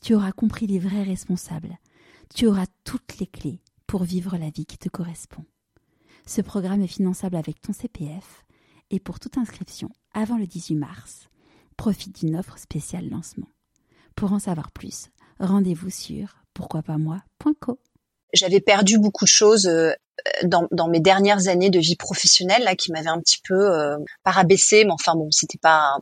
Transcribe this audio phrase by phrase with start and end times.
[0.00, 1.78] tu auras compris les vrais responsables,
[2.34, 5.44] tu auras toutes les clés pour vivre la vie qui te correspond.
[6.26, 8.44] Ce programme est finançable avec ton CPF
[8.90, 11.28] et pour toute inscription avant le 18 mars,
[11.76, 13.48] profite d'une offre spéciale lancement.
[14.14, 17.78] Pour en savoir plus, rendez-vous sur pourquoipasmoi.co.
[18.32, 19.92] J'avais perdu beaucoup de choses euh,
[20.44, 24.90] dans, mes dernières années de vie professionnelle là qui m'avaient un petit peu euh, mais
[24.90, 25.98] enfin bon c'était pas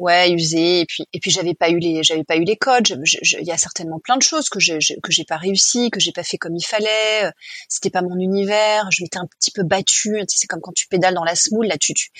[0.00, 0.80] ouais usé.
[0.80, 2.88] Et puis et puis j'avais pas eu les j'avais pas eu les codes.
[2.88, 6.12] Il y a certainement plein de choses que je, que j'ai pas réussi que j'ai
[6.12, 7.30] pas fait comme il fallait.
[7.68, 8.88] C'était pas mon univers.
[8.90, 10.22] Je m'étais un petit peu battue.
[10.28, 12.10] C'est comme quand tu pédales dans la smoule là tu, tu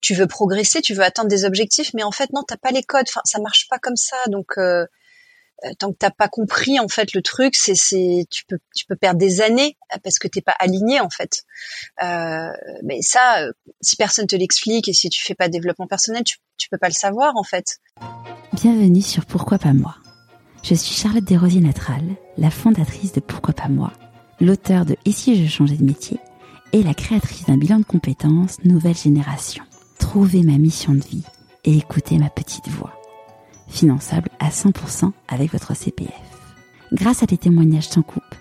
[0.00, 2.82] tu veux progresser tu veux atteindre des objectifs mais en fait non t'as pas les
[2.82, 3.06] codes.
[3.08, 4.16] Enfin ça marche pas comme ça.
[4.28, 4.84] Donc euh,
[5.64, 8.86] euh, tant que t'as pas compris en fait le truc, c'est c'est tu peux tu
[8.86, 11.42] peux perdre des années parce que t'es pas aligné en fait.
[12.02, 12.48] Euh,
[12.84, 16.22] mais ça, euh, si personne te l'explique et si tu fais pas de développement personnel,
[16.22, 17.78] tu tu peux pas le savoir en fait.
[18.52, 19.94] Bienvenue sur Pourquoi pas moi.
[20.62, 22.02] Je suis Charlotte Desrosiers Natral,
[22.36, 23.92] la fondatrice de Pourquoi pas moi,
[24.40, 26.18] l'auteur de Et si je changeais de métier
[26.72, 29.64] et la créatrice d'un bilan de compétences nouvelle génération.
[29.98, 31.24] Trouvez ma mission de vie
[31.64, 32.92] et écoutez ma petite voix
[33.68, 36.10] finançable à 100% avec votre CPF.
[36.92, 38.34] Grâce à des témoignages sans coupe,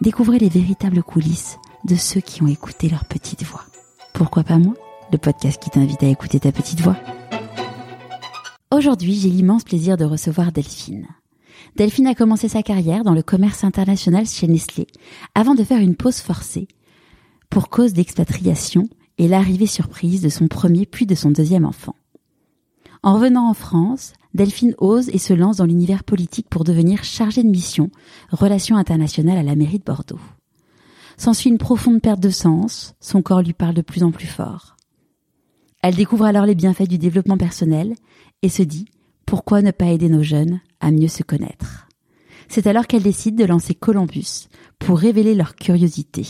[0.00, 3.64] découvrez les véritables coulisses de ceux qui ont écouté leur petite voix.
[4.12, 4.74] Pourquoi pas moi
[5.12, 6.96] Le podcast qui t'invite à écouter ta petite voix.
[8.74, 11.06] Aujourd'hui, j'ai l'immense plaisir de recevoir Delphine.
[11.76, 14.88] Delphine a commencé sa carrière dans le commerce international chez Nestlé
[15.36, 16.66] avant de faire une pause forcée
[17.50, 21.94] pour cause d'expatriation et l'arrivée surprise de son premier puis de son deuxième enfant.
[23.04, 27.44] En revenant en France, Delphine ose et se lance dans l'univers politique pour devenir chargée
[27.44, 27.90] de mission
[28.32, 30.18] relations internationales à la mairie de Bordeaux.
[31.16, 34.74] S'ensuit une profonde perte de sens, son corps lui parle de plus en plus fort.
[35.86, 37.94] Elle découvre alors les bienfaits du développement personnel
[38.44, 38.84] et se dit
[39.24, 41.88] pourquoi ne pas aider nos jeunes à mieux se connaître?
[42.46, 46.26] C'est alors qu'elle décide de lancer Columbus pour révéler leur curiosité,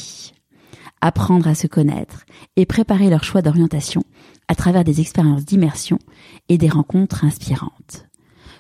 [1.01, 4.05] apprendre à se connaître et préparer leur choix d'orientation
[4.47, 5.99] à travers des expériences d'immersion
[6.49, 8.07] et des rencontres inspirantes.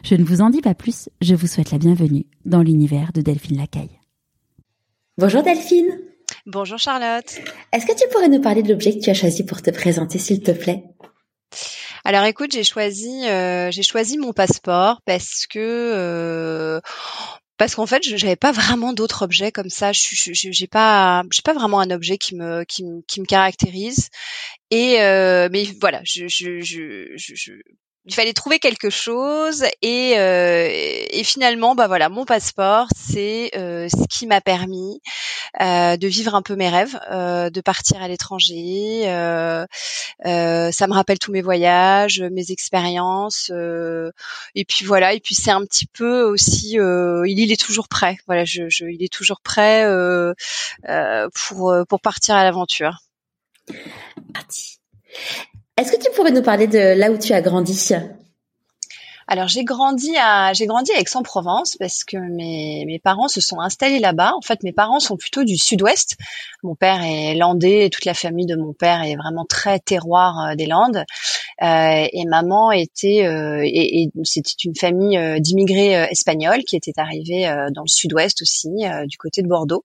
[0.02, 3.20] Je ne vous en dis pas plus, je vous souhaite la bienvenue dans l'univers de
[3.20, 4.00] Delphine Lacaille.
[5.16, 6.00] Bonjour Delphine.
[6.44, 7.40] Bonjour Charlotte.
[7.72, 10.18] Est-ce que tu pourrais nous parler de l'objet que tu as choisi pour te présenter,
[10.18, 10.82] s'il te plaît?
[12.04, 16.80] Alors écoute, j'ai choisi euh, j'ai choisi mon passeport parce que euh,
[17.56, 19.92] parce qu'en fait, je n'avais pas vraiment d'autres objets comme ça.
[19.92, 24.10] Je j'ai pas j'ai pas vraiment un objet qui me qui me, qui me caractérise.
[24.70, 26.26] Et euh, mais voilà, je,
[28.06, 33.88] il fallait trouver quelque chose et, euh, et finalement bah voilà mon passeport c'est euh,
[33.88, 35.00] ce qui m'a permis
[35.60, 41.32] euh, de vivre un peu mes rêves de partir à l'étranger ça me rappelle tous
[41.32, 43.50] mes voyages mes expériences
[44.54, 48.18] et puis voilà et puis c'est un petit peu aussi il, il est toujours prêt
[48.26, 49.86] voilà je, je il est toujours prêt
[51.34, 52.98] pour pour partir à l'aventure
[54.34, 54.78] Parti.
[55.76, 57.92] Est-ce que tu pourrais nous parler de là où tu as grandi?
[59.26, 63.58] Alors j'ai grandi à j'ai grandi à Aix-en-Provence parce que mes, mes parents se sont
[63.58, 64.34] installés là-bas.
[64.36, 66.16] En fait, mes parents sont plutôt du sud-ouest.
[66.62, 70.50] Mon père est landais et toute la famille de mon père est vraiment très terroir
[70.50, 71.04] euh, des Landes.
[71.62, 76.92] Euh, et maman était euh, et, et c'était une famille euh, d'immigrés espagnols qui étaient
[76.96, 77.44] arrivés
[77.74, 78.70] dans le sud-ouest aussi,
[79.06, 79.84] du côté de Bordeaux.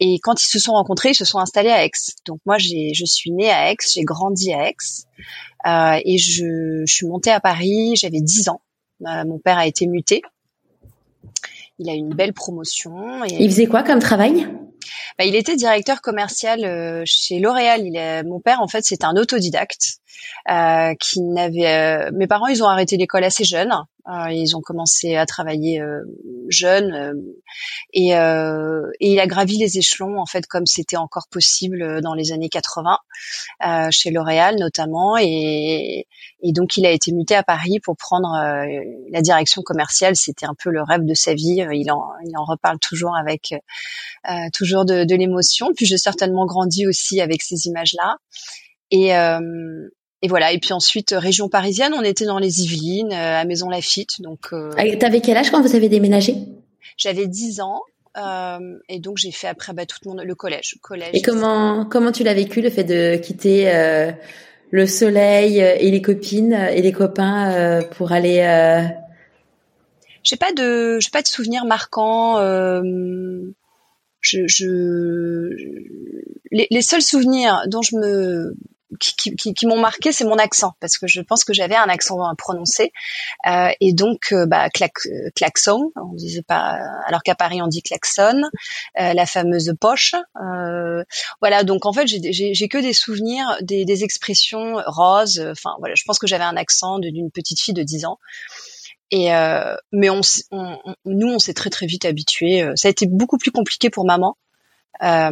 [0.00, 1.92] Et quand ils se sont rencontrés, ils se sont installés à Aix.
[2.26, 4.74] Donc moi, j'ai, je suis née à Aix, j'ai grandi à Aix,
[5.66, 7.94] euh, et je, je, suis montée à Paris.
[7.96, 8.60] J'avais 10 ans.
[9.06, 10.22] Euh, mon père a été muté.
[11.78, 13.24] Il a eu une belle promotion.
[13.24, 14.48] Il faisait quoi comme travail?
[15.18, 17.82] Bah, il était directeur commercial euh, chez L'Oréal.
[17.84, 19.98] Il est, mon père, en fait, c'est un autodidacte
[20.50, 21.66] euh, qui n'avait.
[21.66, 23.72] Euh, mes parents, ils ont arrêté l'école assez jeunes.
[24.08, 26.02] Euh, ils ont commencé à travailler euh,
[26.48, 27.14] jeunes
[27.92, 32.32] et, et, il a gravi les échelons en fait comme c'était encore possible dans les
[32.32, 32.98] années 80
[33.92, 36.08] chez L'Oréal notamment et,
[36.42, 38.36] et, donc il a été muté à Paris pour prendre
[39.12, 40.16] la direction commerciale.
[40.16, 41.64] C'était un peu le rêve de sa vie.
[41.72, 43.54] Il en, il en reparle toujours avec
[44.52, 45.68] toujours de, de l'émotion.
[45.74, 48.16] Puis j'ai certainement grandi aussi avec ces images là.
[48.90, 49.10] Et,
[50.22, 50.52] et voilà.
[50.52, 54.20] Et puis ensuite, région parisienne, on était dans les Yvelines, à Maison Lafitte.
[54.20, 56.34] Donc, ah, t'avais quel âge quand vous avez déménagé?
[56.98, 57.80] J'avais 10 ans.
[58.18, 61.10] Euh, et donc j'ai fait après bah, tout le monde le collège, collège.
[61.14, 64.12] Et comment comment tu l'as vécu le fait de quitter euh,
[64.70, 68.82] le soleil et les copines et les copains euh, pour aller euh...
[70.22, 72.36] J'ai pas de j'ai pas de souvenirs marquants.
[74.22, 75.50] Je, je
[76.50, 78.54] les, les, seuls souvenirs dont je me
[79.00, 81.88] qui, qui, qui m'ont marqué, c'est mon accent, parce que je pense que j'avais un
[81.88, 82.92] accent prononcé.
[83.46, 87.82] Euh, et donc, euh, bah, euh, klaxon, on disait pas, alors qu'à Paris on dit
[87.82, 88.42] klaxon,
[89.00, 90.14] euh, la fameuse poche.
[90.40, 91.04] Euh,
[91.40, 95.40] voilà, donc en fait, j'ai que des souvenirs, des, des expressions roses.
[95.50, 98.18] Enfin, voilà, je pense que j'avais un accent d'une petite fille de 10 ans.
[99.12, 102.66] Et euh, mais on, on, nous, on s'est très très vite habitués.
[102.76, 104.36] Ça a été beaucoup plus compliqué pour maman.
[105.02, 105.30] Euh,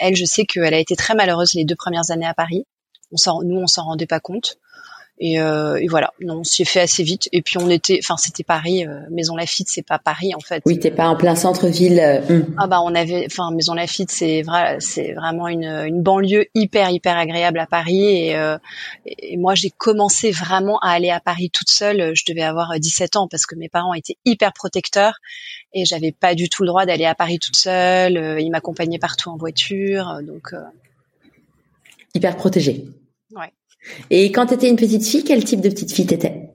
[0.00, 2.66] elle, je sais qu'elle a été très malheureuse les deux premières années à Paris.
[3.12, 4.56] On nous, on s'en rendait pas compte.
[5.22, 7.28] Et, euh, et, voilà, non, on s'y est fait assez vite.
[7.32, 10.62] Et puis on était, enfin c'était Paris, euh, Maison Lafitte, c'est pas Paris en fait.
[10.64, 12.00] Oui, t'es pas en plein centre-ville.
[12.00, 12.54] Euh, hmm.
[12.56, 16.88] Ah bah on avait, enfin Maison Lafitte, c'est vrai, c'est vraiment une, une banlieue hyper
[16.88, 18.28] hyper agréable à Paris.
[18.28, 18.56] Et, euh,
[19.04, 22.12] et moi j'ai commencé vraiment à aller à Paris toute seule.
[22.14, 25.18] Je devais avoir 17 ans parce que mes parents étaient hyper protecteurs
[25.74, 28.38] et j'avais pas du tout le droit d'aller à Paris toute seule.
[28.40, 30.54] Ils m'accompagnaient partout en voiture, donc.
[32.14, 32.86] Hyper protégée.
[34.10, 36.50] Et quand tu étais une petite fille, quel type de petite fille t'étais?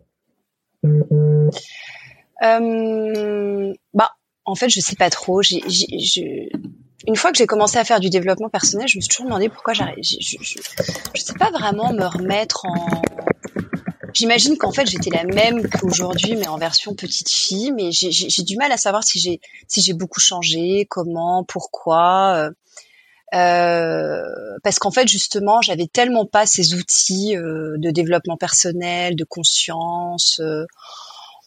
[2.44, 4.12] Euh, Bah,
[4.46, 5.42] en fait, je sais pas trop.
[7.08, 9.50] Une fois que j'ai commencé à faire du développement personnel, je me suis toujours demandé
[9.50, 10.04] pourquoi j'arrive.
[10.04, 13.02] Je, je, sais pas vraiment me remettre en.
[14.14, 17.74] J'imagine qu'en fait j'étais la même qu'aujourd'hui, mais en version petite fille.
[17.74, 22.36] Mais j'ai du mal à savoir si j'ai si j'ai beaucoup changé, comment, pourquoi.
[22.36, 22.52] Euh,
[23.36, 24.24] euh,
[24.64, 30.40] parce qu'en fait justement j'avais tellement pas ces outils euh, de développement personnel, de conscience.
[30.40, 30.66] Euh,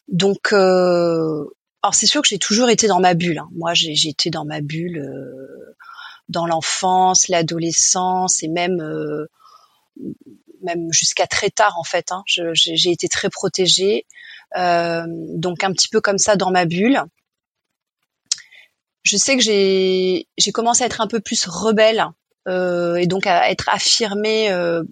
[0.08, 3.38] donc alors c'est sûr que j'ai toujours été dans ma bulle.
[3.38, 3.49] Hein.
[3.55, 5.02] Moi j'ai été dans ma bulle
[6.29, 8.82] dans l'enfance, l'adolescence et même
[10.62, 12.12] même jusqu'à très tard en fait.
[12.12, 12.23] Hein.
[12.26, 14.05] J'ai été très protégée,
[14.56, 17.02] donc un petit peu comme ça dans ma bulle
[19.08, 22.05] je sais que j'ai j'ai commencé à être un peu plus rebelle
[22.46, 24.82] euh, et donc à être affirmée, euh,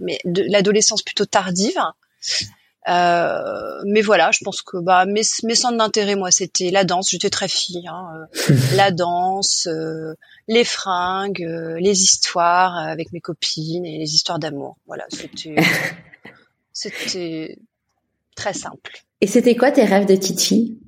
[0.00, 1.80] mais de l'adolescence plutôt tardive.
[2.88, 7.10] Euh, mais voilà, je pense que bah mes, mes centres d'intérêt, moi, c'était la danse.
[7.10, 8.26] J'étais très fille, hein,
[8.74, 9.68] la danse,
[10.48, 11.46] les fringues,
[11.78, 14.76] les histoires avec mes copines et les histoires d'amour.
[14.86, 15.56] Voilà, c'était
[16.72, 17.58] c'était
[18.34, 19.04] très simple.
[19.20, 20.78] Et c'était quoi tes rêves de petite fille?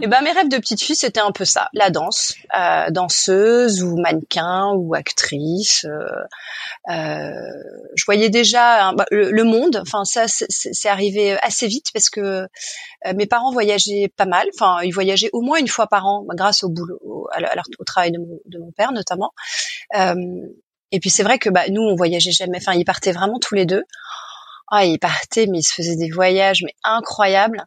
[0.00, 2.90] Et eh ben mes rêves de petite fille c'était un peu ça, la danse, euh,
[2.90, 5.84] danseuse ou mannequin ou actrice.
[5.84, 7.30] Euh, euh,
[7.94, 9.78] je voyais déjà bah, le, monde.
[9.82, 12.46] Enfin ça c'est arrivé assez vite parce que euh,
[13.14, 14.48] mes parents voyageaient pas mal.
[14.54, 17.28] Enfin ils voyageaient au moins une fois par an grâce au boulot, au,
[17.78, 19.32] au travail de mon, de mon, père notamment.
[19.96, 20.14] Euh,
[20.90, 22.58] et puis c'est vrai que bah, nous on voyageait jamais.
[22.58, 23.84] Enfin ils partaient vraiment tous les deux.
[24.70, 27.64] Ah, il partait, mais il se faisait des voyages mais incroyables.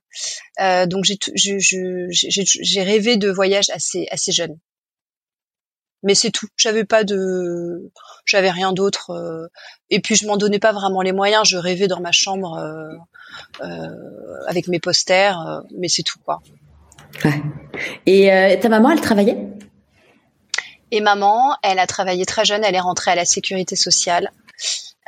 [0.59, 4.57] Euh, donc j'ai rêvé de voyages assez assez jeune.
[6.03, 6.47] Mais c'est tout.
[6.57, 7.91] J'avais pas de,
[8.25, 9.11] j'avais rien d'autre.
[9.11, 9.47] Euh,
[9.89, 11.47] et puis je m'en donnais pas vraiment les moyens.
[11.47, 13.89] Je rêvais dans ma chambre euh, euh
[14.47, 16.41] avec mes posters, euh, mais c'est tout quoi.
[17.23, 17.41] Ouais.
[18.05, 19.47] Et euh, ta maman, elle travaillait?
[20.91, 22.63] Et maman, elle a travaillé très jeune.
[22.63, 24.31] Elle est rentrée à la sécurité sociale.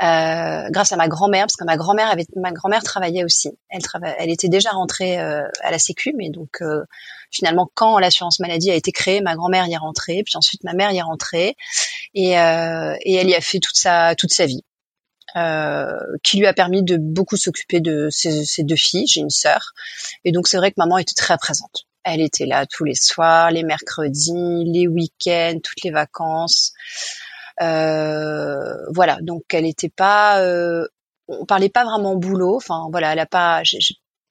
[0.01, 3.51] Euh, grâce à ma grand-mère, parce que ma grand-mère avait, ma grand-mère travaillait aussi.
[3.69, 6.83] Elle, travaille, elle était déjà rentrée euh, à la Sécu, mais donc euh,
[7.29, 10.73] finalement, quand l'assurance maladie a été créée, ma grand-mère y est rentrée, puis ensuite ma
[10.73, 11.55] mère y est rentrée,
[12.15, 14.63] et, et elle y a fait toute sa toute sa vie.
[16.23, 19.07] qui lui a permis de beaucoup s'occuper de ses, ses, deux filles.
[19.07, 19.73] J'ai une sœur,
[20.25, 21.85] et donc c'est vrai que maman était très présente.
[22.03, 26.73] Elle était là tous les soirs, les mercredis, les week-ends, toutes les vacances.
[27.61, 30.87] Euh, voilà, donc elle était pas, euh,
[31.27, 32.55] on parlait pas vraiment boulot.
[32.55, 33.79] Enfin voilà, elle a pas, j'ai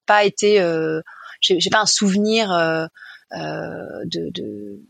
[0.07, 1.01] pas été, euh,
[1.41, 2.49] j'ai pas un souvenir
[3.31, 4.81] de, de,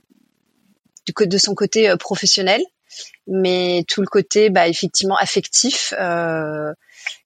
[1.24, 2.62] de son côté professionnel
[3.26, 6.72] mais tout le côté bah, effectivement affectif euh,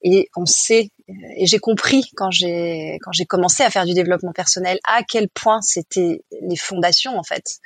[0.01, 0.89] et on sait
[1.37, 5.29] et j'ai compris quand j'ai quand j'ai commencé à faire du développement personnel à quel
[5.29, 7.59] point c'était les fondations en fait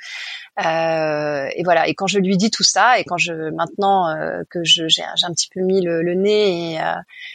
[0.64, 4.42] euh, et voilà et quand je lui dis tout ça et quand je maintenant euh,
[4.48, 6.94] que j'ai un petit peu mis le, nez et, euh,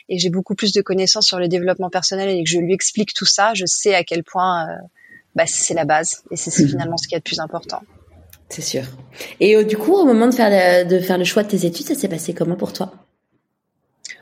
[0.10, 3.14] et j'ai beaucoup plus de connaissances sur le développement personnel et que je lui explique
[3.14, 4.76] tout ça je sais à quel point euh,
[5.36, 6.68] bah, c'est la base et c'est mmh.
[6.70, 7.82] finalement ce qui est le plus important
[8.50, 8.84] c'est sûr.
[9.40, 11.66] Et euh, du coup, au moment de faire, le, de faire le choix de tes
[11.66, 12.94] études, ça s'est passé comment pour toi?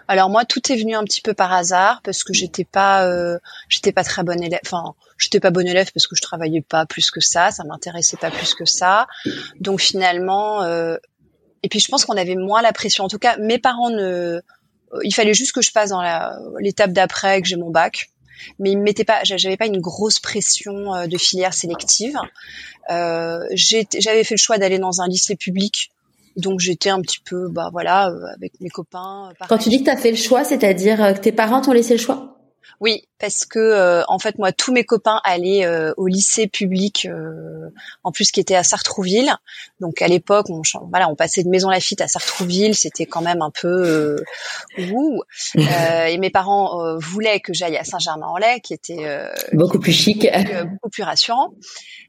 [0.08, 3.40] Alors moi, tout est venu un petit peu par hasard parce que j'étais pas, euh,
[3.70, 4.60] j'étais pas très bonne élève.
[4.66, 8.18] Enfin, j'étais pas bonne élève parce que je travaillais pas plus que ça, ça m'intéressait
[8.18, 9.08] pas plus que ça.
[9.60, 10.98] Donc finalement, euh,
[11.64, 13.04] et puis je pense qu'on avait moins la pression.
[13.04, 14.42] En tout cas, mes parents ne,
[15.04, 16.04] il fallait juste que je passe dans
[16.60, 18.10] l'étape d'après, que j'ai mon bac.
[18.60, 22.18] Mais ils mettaient pas, j'avais pas une grosse pression euh, de filière sélective.
[22.90, 25.92] Euh, j'avais fait le choix d'aller dans un lycée public
[26.36, 29.32] donc j'étais un petit peu, bah voilà, euh, avec mes copains.
[29.48, 31.94] Quand tu dis que tu as fait le choix, c'est-à-dire que tes parents t'ont laissé
[31.94, 32.35] le choix?
[32.82, 37.08] Oui, parce que euh, en fait moi tous mes copains allaient euh, au lycée public,
[37.10, 37.70] euh,
[38.04, 39.34] en plus qui était à Sartrouville.
[39.80, 43.42] Donc à l'époque, on voilà, on passait de Maison Lafitte à Sartrouville, c'était quand même
[43.42, 44.18] un peu
[44.92, 45.22] ouh.
[45.56, 50.28] et mes parents voulaient que j'aille à Saint-Germain-en-Laye, qui était beaucoup plus chic,
[50.72, 51.54] beaucoup plus rassurant.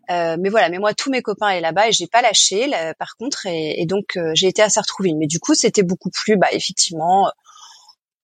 [0.08, 2.70] mais voilà, mais moi tous mes copains allaient là-bas et j'ai pas lâché.
[2.98, 5.16] par contre, et, et donc j'ai été à Sartrouville.
[5.16, 7.30] Mais du coup, c'était beaucoup plus, bah effectivement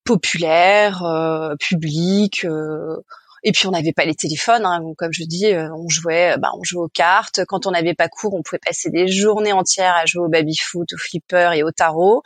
[0.05, 2.45] populaire, euh, public.
[2.45, 2.97] Euh,
[3.45, 6.51] et puis on n'avait pas les téléphones, hein, comme je dis, euh, on jouait, bah,
[6.57, 7.41] on jouait aux cartes.
[7.49, 10.57] Quand on n'avait pas cours, on pouvait passer des journées entières à jouer au baby
[10.57, 12.23] foot, au flipper et au tarot.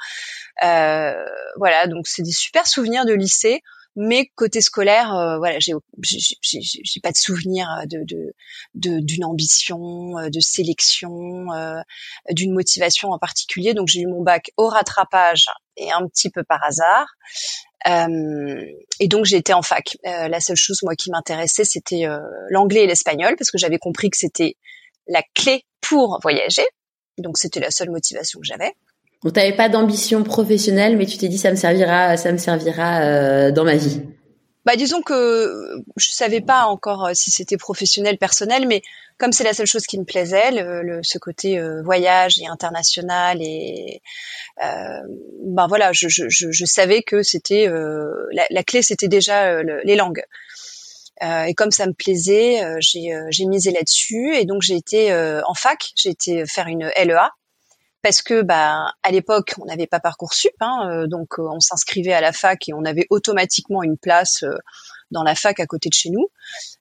[0.60, 3.62] voilà, donc c'est des super souvenirs de lycée.
[3.98, 8.04] Mais côté scolaire, voilà, j'ai j'ai pas de souvenir de
[8.74, 11.46] d'une de, ambition, de sélection,
[12.28, 13.72] d'une motivation en particulier.
[13.72, 17.06] Donc j'ai eu mon bac au rattrapage et un petit peu par hasard.
[17.86, 18.64] Euh,
[19.00, 19.96] et donc j'étais en fac.
[20.06, 22.18] Euh, la seule chose moi qui m'intéressait c'était euh,
[22.50, 24.56] l'anglais et l'espagnol parce que j'avais compris que c'était
[25.06, 26.66] la clé pour voyager.
[27.18, 28.72] Donc c'était la seule motivation que j'avais.
[29.22, 33.50] Donc t'avais pas d'ambition professionnelle, mais tu t'es dit ça me servira, ça me servira
[33.50, 34.02] dans ma vie.
[34.66, 38.82] Bah disons que je savais pas encore si c'était professionnel, personnel, mais
[39.16, 43.38] comme c'est la seule chose qui me plaisait, le, ce côté euh, voyage et international
[43.40, 44.02] et
[44.62, 45.00] euh,
[45.44, 49.80] ben voilà, je, je, je, savais que c'était euh, la, la, clé, c'était déjà euh,
[49.84, 50.24] les langues.
[51.22, 55.14] et comme ça me plaisait, j'ai, j'ai misé là-dessus et donc j'ai été
[55.46, 57.30] en fac, j'ai été faire une LEA
[58.06, 62.32] parce que bah à l'époque on n'avait pas parcoursup, hein, donc on s'inscrivait à la
[62.32, 64.44] fac et on avait automatiquement une place
[65.10, 66.28] dans la fac à côté de chez nous.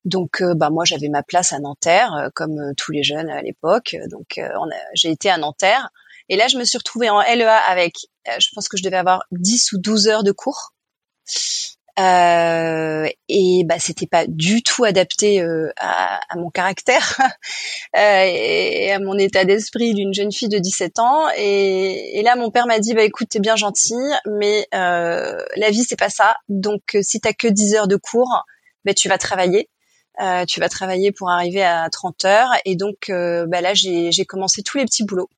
[0.04, 3.30] Donc, euh, bah moi, j'avais ma place à Nanterre, euh, comme euh, tous les jeunes
[3.30, 3.96] à l'époque.
[4.10, 4.40] Donc,
[4.94, 5.90] j'ai été à Nanterre.
[6.30, 9.24] Et là, je me suis retrouvée en LEA avec, je pense que je devais avoir
[9.32, 10.74] 10 ou 12 heures de cours.
[11.98, 17.22] Euh, et bah c'était pas du tout adapté euh, à, à, mon caractère
[17.98, 21.30] euh, et à mon état d'esprit d'une jeune fille de 17 ans.
[21.38, 25.84] Et, là mon père m'a dit bah écoute t'es bien gentil mais euh, la vie
[25.84, 26.36] c'est pas ça.
[26.50, 28.44] Donc si t'as que 10 heures de cours
[28.84, 29.70] bah tu vas travailler.
[30.48, 32.50] Tu vas travailler pour arriver à 30 heures.
[32.66, 35.30] Et donc bah là j'ai commencé tous les petits boulots.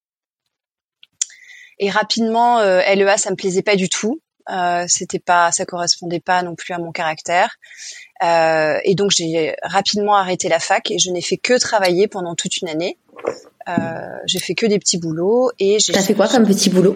[1.80, 6.42] Et rapidement LEA ça me plaisait pas du tout euh, c'était pas, ça correspondait pas
[6.44, 7.58] non plus à mon caractère.
[8.24, 12.36] Euh, et donc j'ai rapidement arrêté la fac et je n'ai fait que travailler pendant
[12.36, 12.98] toute une année.
[13.68, 15.94] Euh, j'ai fait que des petits boulots et j'ai.
[15.94, 16.96] T'as fait quoi comme petit boulot?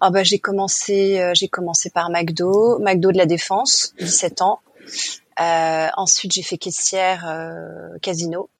[0.00, 4.60] Ah bah j'ai commencé, euh, j'ai commencé par McDo, McDo de la Défense, 17 ans.
[5.40, 8.50] Euh, ensuite j'ai fait caissière euh, casino.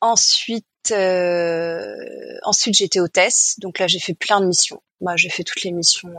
[0.00, 1.96] Ensuite, euh,
[2.42, 4.82] ensuite j'étais hôtesse, donc là j'ai fait plein de missions.
[5.00, 6.12] Moi j'ai fait toutes les missions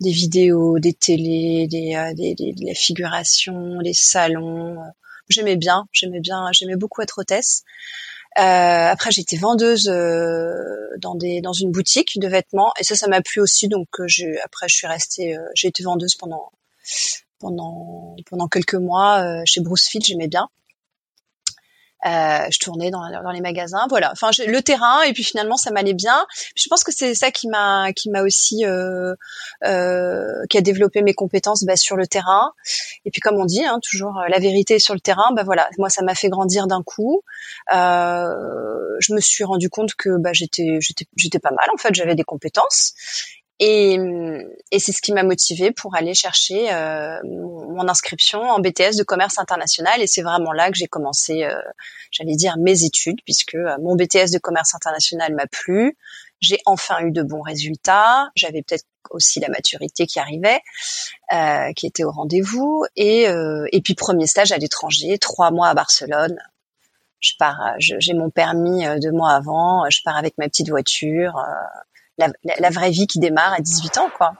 [0.00, 4.76] des vidéos, des télés, des, euh, des, des, des salons.
[5.28, 7.64] J'aimais bien, j'aimais bien, j'aimais beaucoup être hôtesse.
[8.38, 10.52] Euh, après, j'étais vendeuse euh,
[10.98, 13.68] dans des dans une boutique de vêtements et ça, ça m'a plu aussi.
[13.68, 16.52] Donc, euh, j'ai après, je suis restée, euh, j'ai été vendeuse pendant
[17.40, 20.04] pendant pendant quelques mois chez Brucefield.
[20.06, 20.48] J'aimais bien.
[22.06, 24.12] Euh, je tournais dans, dans, les magasins, voilà.
[24.12, 26.26] Enfin, le terrain et puis finalement ça m'allait bien.
[26.54, 29.14] Je pense que c'est ça qui m'a qui m'a aussi euh,
[29.64, 32.52] euh, qui a développé mes compétences bah, sur le terrain.
[33.04, 35.32] Et puis comme on dit, hein, toujours euh, la vérité sur le terrain.
[35.34, 37.22] Bah voilà, moi ça m'a fait grandir d'un coup.
[37.74, 38.32] Euh,
[39.00, 41.94] je me suis rendu compte que bah, j'étais j'étais j'étais pas mal en fait.
[41.94, 42.94] J'avais des compétences
[43.60, 43.98] et,
[44.70, 49.02] et c'est ce qui m'a motivée pour aller chercher euh, mon inscription en BTS de
[49.02, 50.00] commerce international.
[50.00, 51.60] Et c'est vraiment là que j'ai commencé, euh,
[52.12, 55.96] j'allais dire, mes études, puisque euh, mon BTS de commerce international m'a plu.
[56.40, 58.30] J'ai enfin eu de bons résultats.
[58.36, 60.60] J'avais peut-être aussi la maturité qui arrivait,
[61.32, 62.84] euh, qui était au rendez-vous.
[62.94, 66.38] Et, euh, et puis premier stage à l'étranger, trois mois à Barcelone.
[67.18, 69.90] Je pars, j'ai mon permis deux mois avant.
[69.90, 71.34] Je pars avec ma petite voiture
[72.18, 74.32] la, vraie vie qui démarre à 18 ans, quoi.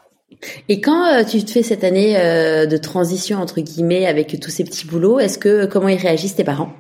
[0.69, 4.51] Et quand euh, tu te fais cette année euh, de transition entre guillemets avec tous
[4.51, 6.73] ces petits boulots, est-ce que comment ils réagissent tes parents?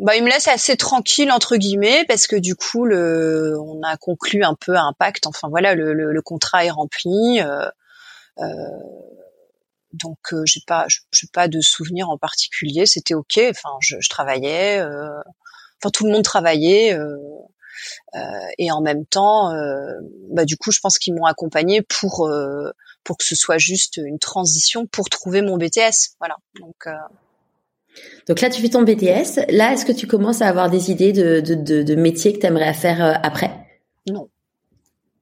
[0.00, 3.98] Bah, il me laisse assez tranquille entre guillemets parce que du coup le, on a
[3.98, 5.26] conclu un peu un pacte.
[5.26, 7.40] Enfin voilà, le, le, le contrat est rempli.
[7.40, 7.68] Euh,
[8.38, 8.44] euh,
[9.92, 12.86] donc euh, j'ai pas, j'ai pas de souvenirs en particulier.
[12.86, 13.40] C'était ok.
[13.50, 14.82] Enfin, je, je travaillais.
[15.80, 16.94] Euh, enfin, tout le monde travaillait.
[16.94, 17.16] Euh,
[18.58, 19.52] et en même temps,
[20.30, 22.30] bah, du coup, je pense qu'ils m'ont accompagné pour
[23.02, 26.16] pour que ce soit juste une transition pour trouver mon BTS.
[26.18, 26.36] Voilà.
[26.60, 26.86] Donc
[28.28, 29.46] donc là, tu fais ton BTS.
[29.48, 32.38] Là, est-ce que tu commences à avoir des idées de, de, de, de métiers que
[32.38, 33.50] tu aimerais faire après?
[34.06, 34.28] Non.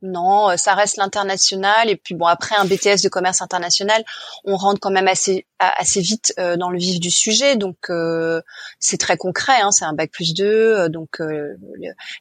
[0.02, 1.88] Non, ça reste l'international.
[1.88, 4.04] Et puis bon, après un BTS de commerce international,
[4.44, 7.56] on rentre quand même assez assez vite euh, dans le vif du sujet.
[7.56, 8.40] Donc euh,
[8.78, 10.44] c'est très concret, hein, c'est un bac plus deux.
[10.44, 11.20] Euh, donc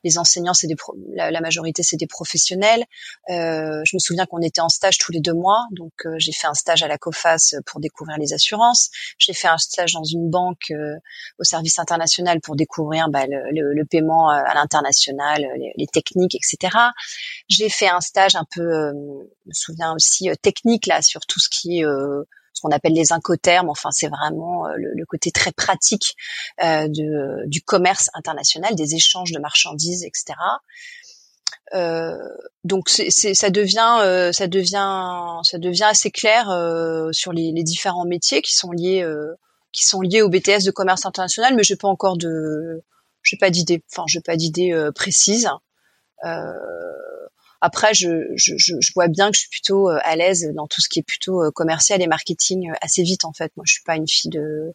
[0.03, 0.75] les enseignants, c'est des
[1.13, 2.85] la, majorité, c'est des professionnels.
[3.29, 5.65] je me souviens qu'on était en stage tous les deux mois.
[5.71, 8.89] Donc j'ai fait un stage à la COFAS pour découvrir les assurances.
[9.17, 10.71] J'ai fait un stage dans une banque
[11.39, 16.75] au service international pour découvrir bah, le, le, paiement à l'international, les, les, techniques, etc.
[17.47, 21.49] J'ai fait un stage un peu, je me souviens aussi technique là sur tout ce
[21.49, 21.85] qui est
[22.57, 23.69] ce qu'on appelle les incoterms.
[23.69, 26.15] Enfin, c'est vraiment euh, le, côté très pratique
[26.63, 26.87] euh,
[27.45, 30.33] du commerce international, des échanges de marchandises, etc.
[31.75, 32.17] Euh,
[32.63, 33.97] donc c'est, ça devient
[35.83, 36.45] assez clair
[37.11, 39.05] sur les, les, différents métiers qui sont liés
[39.73, 42.83] qui sont liés au BTS de commerce international mais j'ai pas encore de
[43.21, 45.49] j'ai pas d'idée enfin j'ai pas d'idée précise
[47.67, 50.99] après, je, vois bien que je suis plutôt euh, à l'aise dans tout ce qui
[50.99, 53.51] est plutôt euh, commercial et marketing euh, assez vite en fait.
[53.57, 54.73] Moi, je suis pas une fille de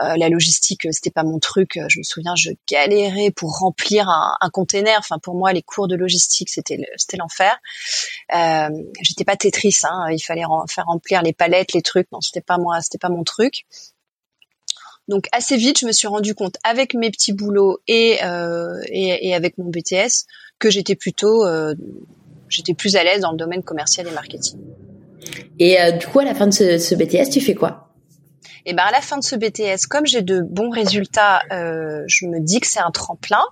[0.00, 1.78] la logistique, c'était pas mon truc.
[1.88, 4.96] Je me souviens, je galérais pour remplir un, container.
[4.98, 6.78] Enfin, pour moi, les cours de logistique, c'était
[7.16, 7.56] l'enfer.
[8.34, 8.70] Euh,
[9.02, 9.76] J'étais pas Tetris.
[9.84, 10.06] Hein.
[10.10, 12.10] Il fallait faire remplir les palettes, les trucs.
[12.10, 13.66] Non, c'était pas moi, c'était pas mon truc.
[15.06, 19.70] Donc assez vite, je me suis rendu compte avec mes petits boulots et, avec mon
[19.70, 20.26] BTS
[20.58, 21.74] que j'étais plutôt, euh,
[22.48, 24.58] j'étais plus à l'aise dans le domaine commercial et marketing.
[25.58, 27.84] Et euh, du coup, à la fin de ce, ce BTS, tu fais quoi?
[28.66, 32.26] Et ben à la fin de ce BTS, comme j'ai de bons résultats, euh, je
[32.26, 33.42] me dis que c'est un tremplin,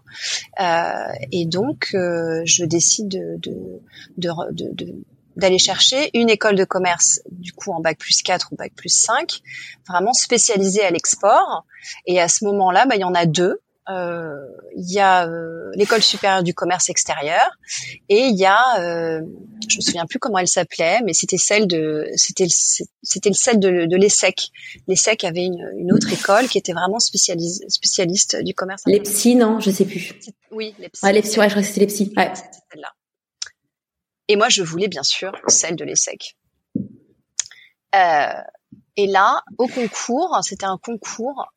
[0.60, 4.94] euh, et donc euh, je décide de, de, de, de
[5.36, 8.90] d'aller chercher une école de commerce, du coup en bac plus 4 ou bac plus
[8.90, 9.40] 5,
[9.88, 11.64] vraiment spécialisée à l'export.
[12.06, 13.58] Et à ce moment-là, bah, il y en a deux.
[13.96, 14.34] Euh,
[14.76, 17.50] il y a euh, l'école supérieure du commerce extérieur
[18.08, 19.20] et il y a, euh,
[19.68, 22.46] je me souviens plus comment elle s'appelait, mais c'était celle de, c'était
[23.02, 24.48] c'était celle de, de l'ESSEC.
[24.88, 28.82] L'ESSEC avait une, une, autre école qui était vraiment spécialiste spécialiste du commerce.
[28.86, 30.14] L'EPSI, non, je sais plus.
[30.50, 31.04] Oui, l'EPSI.
[31.04, 32.12] Ouais, l'EPSI, ouais, je crois que c'était l'EPSI.
[32.16, 32.32] Ouais.
[32.34, 32.92] C'était celle-là.
[34.28, 36.36] Et moi, je voulais bien sûr celle de l'ESSEC.
[37.94, 38.32] Euh,
[38.96, 41.52] et là, au concours, c'était un concours,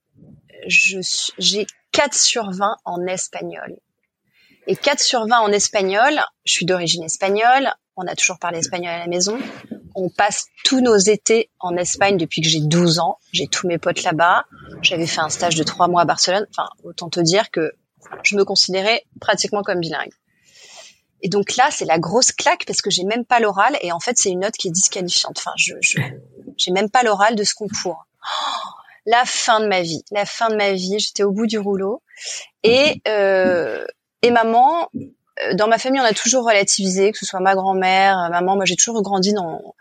[0.67, 3.77] j'ai 4 sur 20 en espagnol.
[4.67, 8.93] Et 4 sur 20 en espagnol, je suis d'origine espagnole, on a toujours parlé espagnol
[8.93, 9.38] à la maison.
[9.95, 13.17] On passe tous nos étés en Espagne depuis que j'ai 12 ans.
[13.31, 14.45] J'ai tous mes potes là-bas.
[14.81, 16.45] J'avais fait un stage de 3 mois à Barcelone.
[16.49, 17.71] Enfin, autant te dire que
[18.23, 20.11] je me considérais pratiquement comme bilingue.
[21.21, 23.99] Et donc là, c'est la grosse claque parce que j'ai même pas l'oral et en
[24.01, 25.38] fait, c'est une note qui est disqualifiante.
[25.38, 25.73] Enfin, je,
[26.57, 28.05] j'ai même pas l'oral de ce concours.
[28.21, 28.69] Oh,
[29.06, 31.00] la fin de ma vie, la fin de ma vie.
[31.00, 32.02] J'étais au bout du rouleau
[32.63, 33.86] et euh,
[34.22, 34.89] et maman.
[35.44, 38.56] Euh, dans ma famille, on a toujours relativisé, que ce soit ma grand-mère, maman.
[38.56, 39.76] Moi, j'ai toujours grandi dans,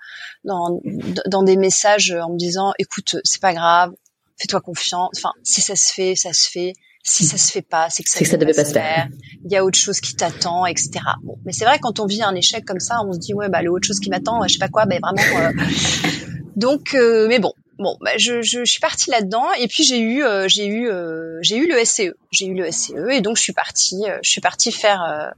[0.45, 0.81] dans
[1.27, 3.93] dans des messages en me disant, écoute, c'est pas grave,
[4.37, 5.11] fais-toi confiance.
[5.17, 6.73] Enfin, si ça se fait, ça se fait
[7.07, 9.09] si ça se fait pas, c'est que ça, ne devait pas se faire.
[9.45, 10.91] Il y a autre chose qui t'attend, etc.
[11.23, 13.51] Bon, mais c'est vrai quand on vit un échec comme ça, on se dit ouais
[13.51, 15.39] bah le autre chose qui m'attend, je sais pas quoi, ben vraiment.
[15.39, 15.53] Euh...
[16.57, 19.99] Donc, euh, mais bon, bon, bah, je, je, je suis partie là-dedans et puis j'ai
[19.99, 23.37] eu, euh, j'ai eu, euh, j'ai eu le SCE, j'ai eu le SCE et donc
[23.37, 25.33] je suis partie, je suis partie faire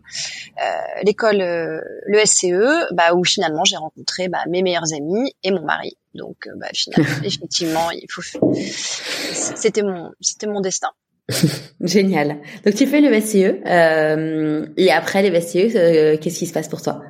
[1.05, 5.97] l'école, le SCE, bah où finalement j'ai rencontré bah, mes meilleurs amis et mon mari.
[6.15, 8.23] Donc, bah, finalement, effectivement, il faut,
[8.55, 10.89] c'était mon, c'était mon destin.
[11.81, 12.39] Génial.
[12.65, 16.69] Donc tu fais le SCE euh, et après les SCE, euh, qu'est-ce qui se passe
[16.69, 17.03] pour toi?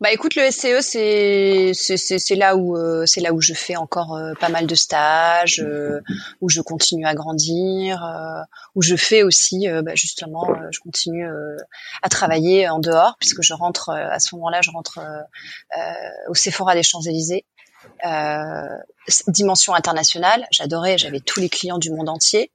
[0.00, 4.14] Bah écoute, le SCE c'est c'est là où euh, c'est là où je fais encore
[4.14, 6.00] euh, pas mal de stages, euh,
[6.40, 8.04] où je continue à grandir,
[8.76, 11.26] où je fais aussi bah, justement, je continue
[12.02, 15.00] à travailler en dehors puisque je rentre à ce moment-là, je rentre
[16.28, 17.57] au Sephora des Champs Élysées Euh,
[19.28, 22.50] dimension internationale, j'adorais, j'avais tous les clients du monde entier.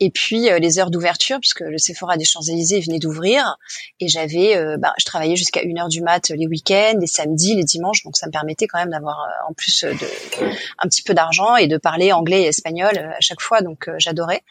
[0.00, 3.58] Et puis euh, les heures d'ouverture, puisque le Sephora des Champs-Élysées venait d'ouvrir,
[4.00, 7.54] et j'avais, euh, bah, je travaillais jusqu'à une heure du mat les week-ends, les samedis,
[7.54, 10.06] les dimanches, donc ça me permettait quand même d'avoir en plus de
[10.78, 14.42] un petit peu d'argent et de parler anglais et espagnol à chaque fois, donc j'adorais.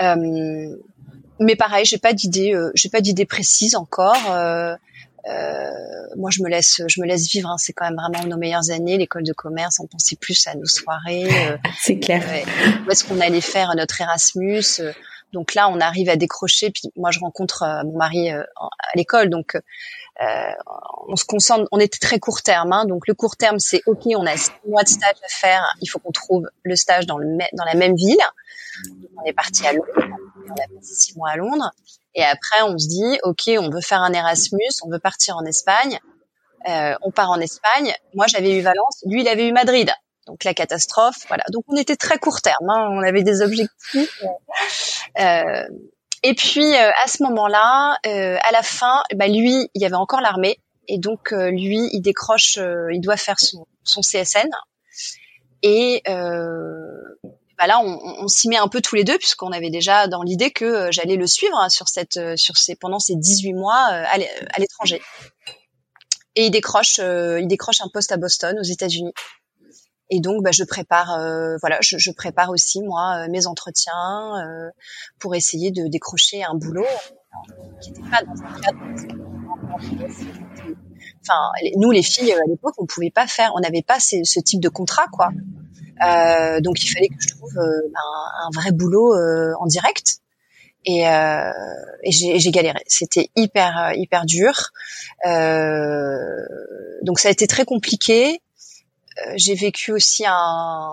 [0.00, 4.16] mais pareil, j'ai pas d'idée, j'ai pas d'idée précise encore.
[5.28, 5.70] Euh,
[6.16, 7.50] moi, je me laisse, je me laisse vivre.
[7.50, 7.58] Hein.
[7.58, 8.96] C'est quand même vraiment nos meilleures années.
[8.96, 11.28] L'école de commerce, on pensait plus à nos soirées.
[11.48, 12.22] Euh, c'est clair.
[12.86, 14.92] où est-ce qu'on allait faire notre Erasmus euh.
[15.34, 16.70] Donc là, on arrive à décrocher.
[16.70, 18.46] Puis moi, je rencontre mon mari à
[18.94, 19.56] l'école, donc
[20.20, 20.50] euh,
[21.06, 21.68] on se concentre.
[21.70, 22.72] On était très court terme.
[22.72, 22.86] Hein.
[22.86, 25.62] donc le court terme, c'est ok, on a six mois de stage à faire.
[25.82, 28.16] Il faut qu'on trouve le stage dans, le, dans la même ville.
[29.16, 29.86] on est parti à Londres.
[29.96, 31.70] On a passé six mois à Londres.
[32.14, 35.44] Et après, on se dit, ok, on veut faire un Erasmus, on veut partir en
[35.44, 35.98] Espagne.
[36.68, 37.92] Euh, on part en Espagne.
[38.14, 39.90] Moi, j'avais eu Valence, lui, il avait eu Madrid.
[40.26, 41.44] Donc la catastrophe, voilà.
[41.52, 42.68] Donc on était très court terme.
[42.68, 42.88] Hein.
[42.90, 44.22] On avait des objectifs.
[45.18, 45.64] Euh,
[46.22, 49.94] et puis euh, à ce moment-là, euh, à la fin, bah, lui, il y avait
[49.94, 52.58] encore l'armée, et donc euh, lui, il décroche,
[52.92, 54.48] il doit faire son, son CSN.
[55.62, 56.02] Et
[57.58, 60.22] bah là, on, on s'y met un peu tous les deux puisqu'on avait déjà dans
[60.22, 63.52] l'idée que euh, j'allais le suivre hein, sur cette, euh, sur ces, pendant ces 18
[63.54, 65.02] mois euh, à l'étranger.
[66.36, 69.12] Et il décroche, il décroche un poste à Boston, aux États-Unis.
[70.08, 71.18] Et donc, bah, je prépare,
[71.60, 74.34] voilà, je, je, prépare aussi moi mes entretiens
[75.18, 76.86] pour essayer de décrocher un boulot
[77.82, 78.78] qui pas dans un cadre.
[81.22, 84.60] Enfin, nous les filles à l'époque, on pouvait pas faire, on n'avait pas ce type
[84.60, 85.30] de contrat, quoi.
[86.06, 90.20] Euh, donc il fallait que je trouve euh, un, un, vrai boulot euh, en direct.
[90.84, 91.50] Et, euh,
[92.04, 92.78] et j'ai galéré.
[92.86, 94.70] C'était hyper hyper dur.
[95.26, 96.16] Euh,
[97.02, 98.40] donc ça a été très compliqué.
[99.34, 100.92] j'ai vécu aussi un,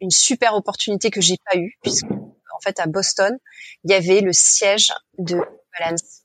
[0.00, 3.38] une super opportunité que j'ai pas eue puisque en fait à Boston
[3.84, 5.40] il y avait le siège de
[5.78, 6.19] Balance.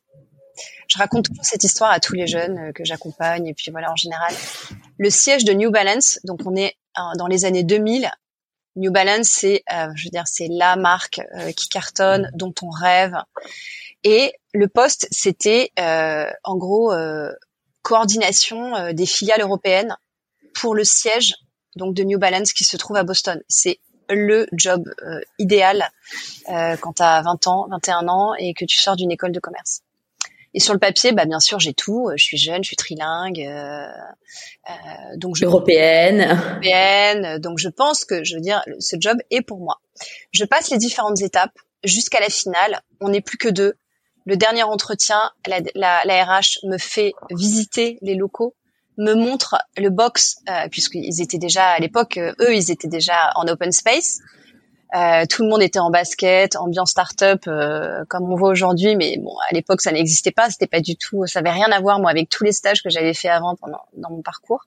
[0.87, 3.95] Je raconte toujours cette histoire à tous les jeunes que j'accompagne et puis voilà en
[3.95, 4.33] général.
[4.97, 6.75] Le siège de New Balance, donc on est
[7.17, 8.09] dans les années 2000,
[8.75, 12.69] New Balance, c'est, euh, je veux dire, c'est la marque euh, qui cartonne, dont on
[12.69, 13.15] rêve.
[14.03, 16.93] Et le poste, c'était euh, en gros
[17.81, 19.95] coordination des filiales européennes
[20.53, 21.35] pour le siège
[21.75, 23.41] donc de New Balance qui se trouve à Boston.
[23.47, 24.83] C'est le job
[25.39, 25.89] idéal
[26.47, 29.81] quand tu as 20 ans, 21 ans et que tu sors d'une école de commerce.
[30.55, 32.09] Et sur le papier, bah bien sûr, j'ai tout.
[32.15, 33.87] Je suis jeune, je suis trilingue, euh,
[34.69, 36.21] euh, donc je, européenne.
[36.31, 37.39] Européenne.
[37.39, 39.81] Donc je pense que, je veux dire, ce job est pour moi.
[40.31, 42.79] Je passe les différentes étapes jusqu'à la finale.
[43.01, 43.73] On n'est plus que deux.
[44.25, 48.55] Le dernier entretien, la, la, la, RH me fait visiter les locaux,
[48.97, 53.31] me montre le box, euh, puisqu'ils étaient déjà à l'époque, euh, eux, ils étaient déjà
[53.35, 54.19] en open space.
[54.95, 59.17] Euh, tout le monde était en basket, ambiance start-up euh, comme on voit aujourd'hui, mais
[59.17, 61.99] bon, à l'époque ça n'existait pas, c'était pas du tout, ça avait rien à voir
[61.99, 64.63] moi avec tous les stages que j'avais fait avant pendant dans mon parcours.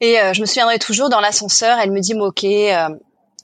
[0.00, 2.88] Et euh, je me souviendrai toujours dans l'ascenseur, elle me dit ok, euh,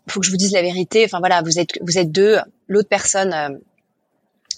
[0.08, 1.04] faut que je vous dise la vérité.
[1.04, 3.50] Enfin voilà, vous êtes vous êtes deux, l'autre personne a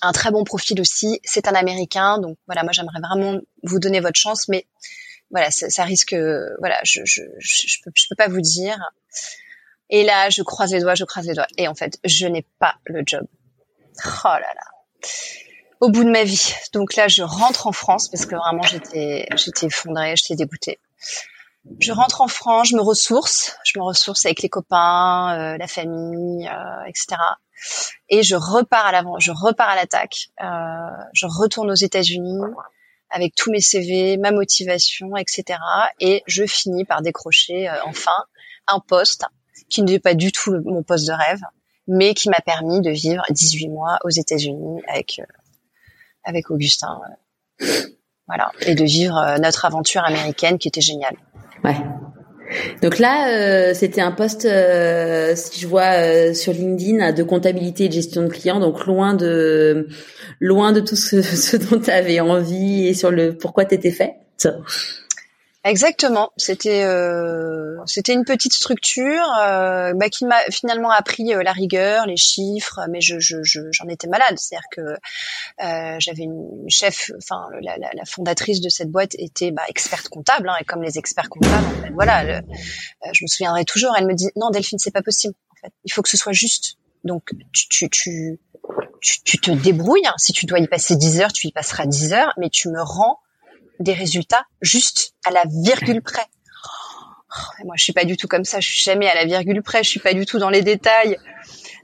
[0.01, 4.01] un très bon profil aussi, c'est un Américain, donc voilà, moi j'aimerais vraiment vous donner
[4.01, 4.67] votre chance, mais
[5.31, 6.15] voilà, ça, ça risque,
[6.61, 8.79] voilà, je je, je je peux je peux pas vous dire.
[9.91, 11.47] Et là, je croise les doigts, je croise les doigts.
[11.57, 13.27] Et en fait, je n'ai pas le job.
[14.25, 15.09] Oh là là.
[15.81, 16.53] Au bout de ma vie.
[16.73, 20.81] Donc là, je rentre en France parce que vraiment, j'étais, j'étais effondrée, j'étais dégoûtée.
[21.81, 25.67] Je rentre en France, je me ressource, je me ressource avec les copains, euh, la
[25.67, 27.17] famille, euh, etc.
[28.09, 30.29] Et je repars à l'avant, je repars à l'attaque.
[30.43, 30.47] Euh,
[31.13, 32.41] je retourne aux États-Unis
[33.11, 35.59] avec tous mes CV, ma motivation, etc.
[36.01, 38.17] Et je finis par décrocher euh, enfin
[38.69, 39.25] un poste
[39.69, 41.41] qui n'était pas du tout mon poste de rêve,
[41.89, 45.33] mais qui m'a permis de vivre 18 mois aux États-Unis avec euh,
[46.25, 47.01] avec Augustin.
[47.63, 47.67] Euh,
[48.27, 51.17] voilà, et de vivre euh, notre aventure américaine qui était géniale.
[51.63, 51.77] Ouais.
[52.81, 58.23] Donc là, c'était un poste, si je vois sur LinkedIn, de comptabilité et de gestion
[58.23, 59.89] de clients, donc loin de
[60.39, 64.15] loin de tout ce, dont tu avais envie et sur le pourquoi t'étais fait.
[65.67, 66.31] Exactement.
[66.37, 72.07] C'était euh, c'était une petite structure euh, bah, qui m'a finalement appris euh, la rigueur,
[72.07, 74.39] les chiffres, mais je j'en je, j'en étais malade.
[74.39, 79.51] C'est-à-dire que euh, j'avais une chef, enfin la, la, la, fondatrice de cette boîte était
[79.51, 82.41] bah, experte comptable, hein, et comme les experts comptables, en voilà, euh,
[83.13, 83.97] je me souviendrai toujours.
[83.99, 85.35] Elle me dit non Delphine, c'est pas possible.
[85.83, 86.77] Il faut que ce soit juste.
[87.03, 88.39] Donc tu tu, tu
[89.01, 90.07] tu, tu te débrouilles.
[90.07, 90.15] Hein.
[90.17, 92.81] Si tu dois y passer 10 heures, tu y passeras 10 heures, mais tu me
[92.81, 93.19] rends
[93.81, 96.27] des résultats juste à la virgule près.
[97.65, 98.61] moi, je suis pas du tout comme ça.
[98.61, 99.83] Je suis jamais à la virgule près.
[99.83, 101.19] Je suis pas du tout dans les détails.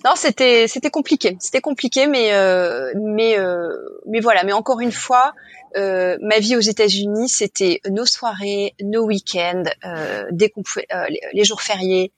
[0.05, 1.37] Non, c'était c'était compliqué.
[1.39, 3.69] C'était compliqué, mais euh, mais euh,
[4.07, 4.43] mais voilà.
[4.43, 5.35] Mais encore une fois,
[5.77, 11.07] euh, ma vie aux États-Unis, c'était nos soirées, nos week-ends, euh, dès qu'on pouvait, euh,
[11.33, 12.13] les, jours fériés,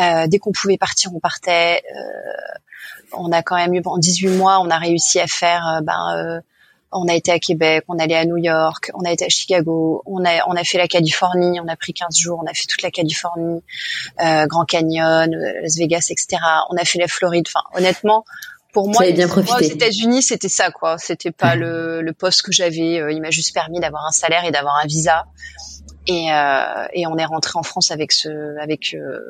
[0.00, 1.82] euh, dès qu'on pouvait partir, on partait.
[3.12, 6.42] on a quand même eu en 18 mois, on a réussi à faire ben
[6.92, 10.02] on a été à Québec, on allait à New York, on a été à Chicago,
[10.06, 12.66] on a on a fait la Californie, on a pris 15 jours, on a fait
[12.66, 13.62] toute la Californie,
[14.20, 16.42] euh, Grand Canyon, euh, Las Vegas, etc.
[16.70, 17.46] On a fait la Floride.
[17.48, 18.24] Enfin, honnêtement,
[18.72, 20.98] pour moi, bien aux États-Unis, c'était ça, quoi.
[20.98, 23.00] C'était pas le, le poste que j'avais.
[23.00, 25.26] Euh, il m'a juste permis d'avoir un salaire et d'avoir un visa.
[26.06, 29.20] Et, euh, et, on est rentré en France avec ce, avec euh,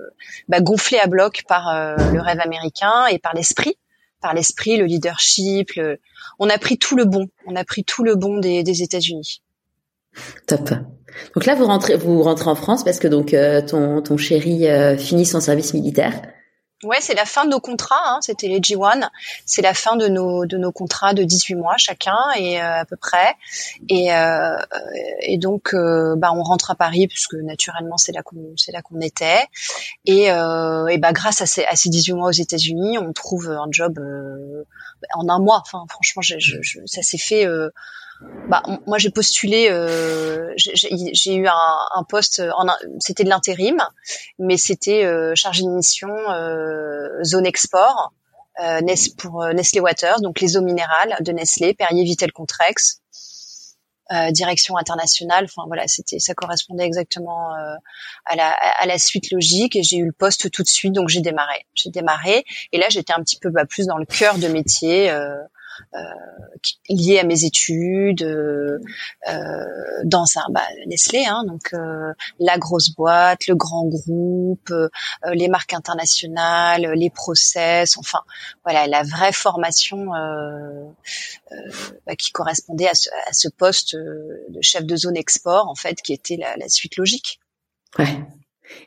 [0.49, 3.77] bah, gonflé à bloc par le rêve américain et par l'esprit,
[4.21, 5.99] par l'esprit, le leadership, le,
[6.38, 7.29] on a pris tout le bon.
[7.46, 9.42] On a pris tout le bon des, des États-Unis.
[10.46, 10.70] Top.
[11.35, 14.68] Donc là, vous rentrez, vous rentrez en France parce que donc euh, ton, ton chéri
[14.68, 16.20] euh, finit son service militaire.
[16.85, 17.96] Ouais, c'est la fin de nos contrats.
[18.05, 19.09] Hein, C'était les G1.
[19.44, 22.85] C'est la fin de nos de nos contrats de 18 mois chacun et euh, à
[22.85, 23.35] peu près.
[23.88, 24.57] Et euh,
[25.22, 28.81] et donc euh, bah on rentre à Paris puisque naturellement c'est là qu'on c'est là
[28.81, 29.44] qu'on était.
[30.07, 33.66] Et et bah grâce à ces à ces 18 mois aux États-Unis, on trouve un
[33.72, 33.98] job
[35.14, 35.62] en un mois.
[35.66, 37.46] Franchement, ça s'est fait
[38.48, 42.42] bah, moi j'ai postulé, euh, j'ai eu un, un poste,
[42.98, 43.78] c'était de l'intérim,
[44.38, 48.12] mais c'était euh, chargé de mission euh, zone export
[48.61, 48.80] euh,
[49.18, 53.02] pour euh, Nestlé Waters, donc les eaux minérales de Nestlé, Perrier, Vitel, Contrex.
[54.11, 55.44] Euh, direction internationale.
[55.44, 57.75] Enfin voilà, c'était ça correspondait exactement euh,
[58.25, 61.66] à, la, suite logique et j'ai eu le poste tout de suite, donc j'ai démarré.
[61.75, 62.42] J'ai démarré
[62.73, 65.11] et là j'étais un petit peu bah, plus dans le cœur de métier.
[65.11, 65.37] Euh,
[66.88, 68.79] liées à mes études euh,
[69.29, 69.64] euh,
[70.05, 71.75] dans un bah, Nestlé, hein, donc
[72.38, 74.73] la grosse boîte, le grand groupe,
[75.33, 78.21] les marques internationales, les process, enfin
[78.64, 80.07] voilà la vraie formation
[82.07, 86.01] bah, qui correspondait à ce, à ce, poste de chef de zone export en fait,
[86.03, 87.41] qui était la, la suite logique.
[87.99, 88.19] Ouais,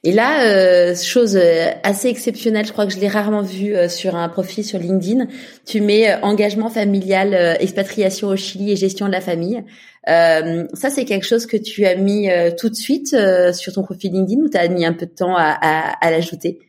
[0.04, 3.88] et là, euh, chose euh, assez exceptionnelle, je crois que je l'ai rarement vu euh,
[3.88, 5.28] sur un profil sur LinkedIn.
[5.66, 9.64] Tu mets engagement familial, expatriation au Chili et gestion de la famille.
[10.06, 13.16] ça, c'est quelque chose que tu as mis tout de suite
[13.54, 16.60] sur ton profil LinkedIn ou tu as mis un peu de temps à l'ajouter?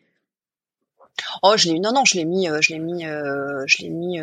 [1.42, 4.18] Oh, je l'ai non non, je l'ai mis, je l'ai mis, je l'ai mis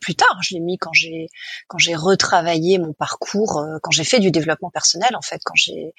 [0.00, 0.38] plus tard.
[0.42, 1.28] Je l'ai mis quand j'ai
[1.66, 5.94] quand j'ai retravaillé mon parcours, quand j'ai fait du développement personnel en fait, quand j'ai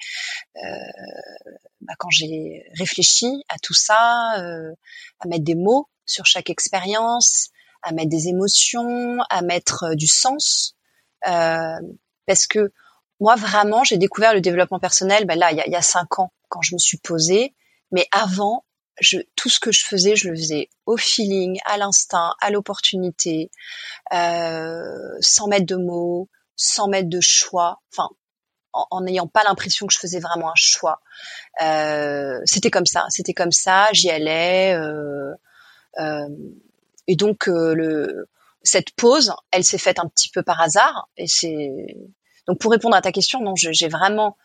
[1.80, 4.72] bah, quand j'ai réfléchi à tout ça, euh,
[5.20, 7.48] à mettre des mots sur chaque expérience,
[7.82, 10.74] à mettre des émotions, à mettre euh, du sens,
[11.28, 11.78] euh,
[12.26, 12.72] parce que
[13.20, 15.82] moi vraiment j'ai découvert le développement personnel ben là il y a, il y a
[15.82, 17.54] cinq ans quand je me suis posée,
[17.92, 18.64] mais avant
[19.00, 23.50] je, tout ce que je faisais, je le faisais au feeling, à l'instinct, à l'opportunité,
[24.12, 27.80] euh, sans mettre de mots, sans mettre de choix.
[27.92, 28.08] Enfin,
[28.72, 31.00] en n'ayant pas l'impression que je faisais vraiment un choix.
[31.62, 34.74] Euh, c'était comme ça, c'était comme ça, j'y allais.
[34.74, 35.34] Euh,
[35.98, 36.28] euh,
[37.06, 38.28] et donc le,
[38.62, 41.08] cette pause, elle s'est faite un petit peu par hasard.
[41.16, 41.96] Et c'est
[42.48, 44.36] donc pour répondre à ta question, non, j'ai vraiment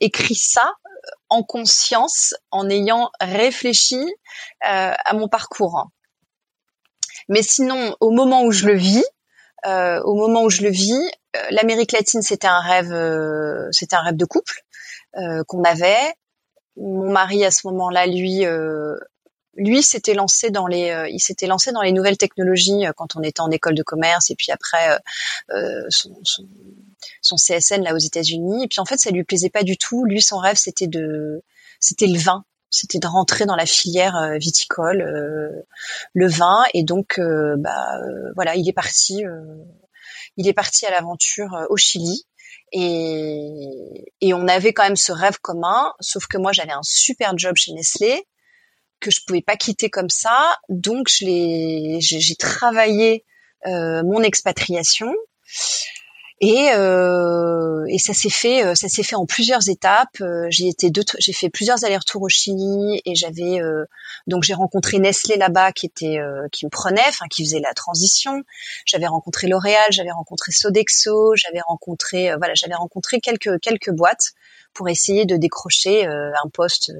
[0.00, 0.72] écrit ça
[1.28, 4.04] en conscience, en ayant réfléchi
[4.60, 5.88] à mon parcours.
[7.28, 9.04] Mais sinon, au moment où je le vis,
[9.66, 13.94] euh, au moment où je le vis, euh, l'Amérique latine c'était un rêve, euh, c'était
[13.96, 14.64] un rêve de couple
[15.46, 16.14] qu'on avait.
[16.76, 18.46] Mon mari à ce moment-là, lui,
[19.54, 23.40] lui s'était lancé dans les, il s'était lancé dans les nouvelles technologies quand on était
[23.40, 24.98] en école de commerce et puis après
[25.90, 26.46] son, son,
[27.20, 28.64] son, CSN là aux États-Unis.
[28.64, 30.04] Et puis en fait, ça lui plaisait pas du tout.
[30.04, 31.42] Lui, son rêve c'était de,
[31.80, 35.66] c'était le vin c'était de rentrer dans la filière euh, viticole, euh,
[36.14, 38.00] le vin, et donc euh, bah,
[38.34, 39.22] voilà, il est parti,
[40.36, 42.26] il est parti à l'aventure au Chili.
[42.74, 47.36] Et, et on avait quand même ce rêve commun, sauf que moi j'avais un super
[47.36, 48.26] job chez Nestlé
[49.02, 53.24] que je pouvais pas quitter comme ça, donc je l'ai, j'ai travaillé
[53.66, 55.12] mon expatriation
[56.44, 60.20] et, euh, et ça s'est fait, euh, ça s'est fait en plusieurs étapes.
[60.20, 63.84] Euh, j'ai été deux, j'ai fait plusieurs allers-retours au Chili et j'avais euh,
[64.26, 66.18] donc j'ai rencontré Nestlé là-bas qui était,
[66.50, 68.42] qui me prenait, enfin qui faisait la transition.
[68.86, 74.32] J'avais rencontré L'Oréal, j'avais rencontré Sodexo, j'avais rencontré, voilà, j'avais rencontré quelques quelques boîtes
[74.74, 76.92] pour essayer de décrocher un poste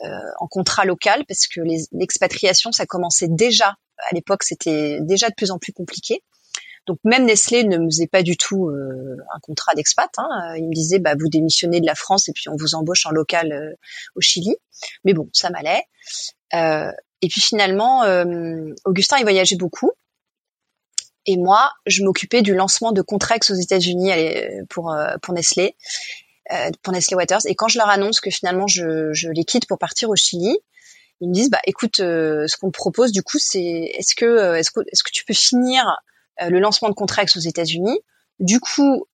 [0.00, 1.60] en contrat local parce que
[1.92, 6.22] l'expatriation ça commençait déjà à l'époque c'était déjà de plus en plus compliqué
[6.86, 10.10] Donc même Nestlé ne me faisait pas du tout euh, un contrat d'expat.
[10.18, 10.54] Hein.
[10.56, 13.10] Il me disait bah vous démissionnez de la France et puis on vous embauche en
[13.10, 13.74] local euh,
[14.14, 14.56] au Chili.
[15.04, 15.84] Mais bon, ça m'allait.
[16.54, 16.90] Euh,
[17.22, 18.02] et puis finalement,
[18.84, 19.92] Augustin il voyageait beaucoup.
[21.26, 24.10] Et moi, je m'occupais du lancement de Contrex aux États-Unis
[24.70, 25.76] pour pour Nestlé,
[26.82, 27.46] pour Nestlé Waters.
[27.46, 30.58] Et quand je leur annonce que finalement je, je les quitte pour partir au Chili,
[31.20, 33.60] ils me disent bah écoute euh, ce qu'on te propose du coup c'est
[33.94, 35.84] est-ce que euh, est-ce que est-ce que tu peux finir
[36.42, 37.98] euh, le lancement de Contrax aux États-Unis?
[38.38, 39.06] Du coup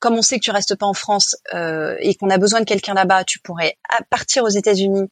[0.00, 2.94] comme on sait que tu restes pas en France et qu'on a besoin de quelqu'un
[2.94, 3.78] là-bas tu pourrais
[4.10, 5.08] partir aux États-Unis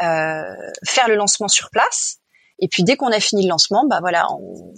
[0.00, 2.18] faire le lancement sur place.
[2.58, 4.72] Et puis dès qu'on a fini le lancement bah voilà on,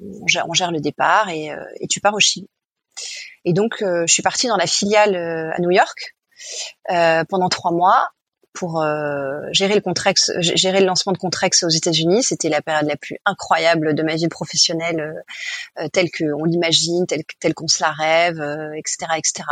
[0.00, 1.50] on, gère, on gère, le départ et,
[1.80, 2.48] et, tu pars au Chili
[3.46, 6.14] et donc je suis partie dans la filiale à New York
[6.86, 8.10] pendant trois mois
[8.56, 12.22] pour euh, gérer le Contrex, gérer le lancement de Contrex aux États-Unis.
[12.22, 17.06] C'était la période la plus incroyable de ma vie professionnelle, euh, euh telle qu'on l'imagine,
[17.06, 18.40] telle, qu'on se la rêve,
[18.74, 19.44] etc., euh, etc.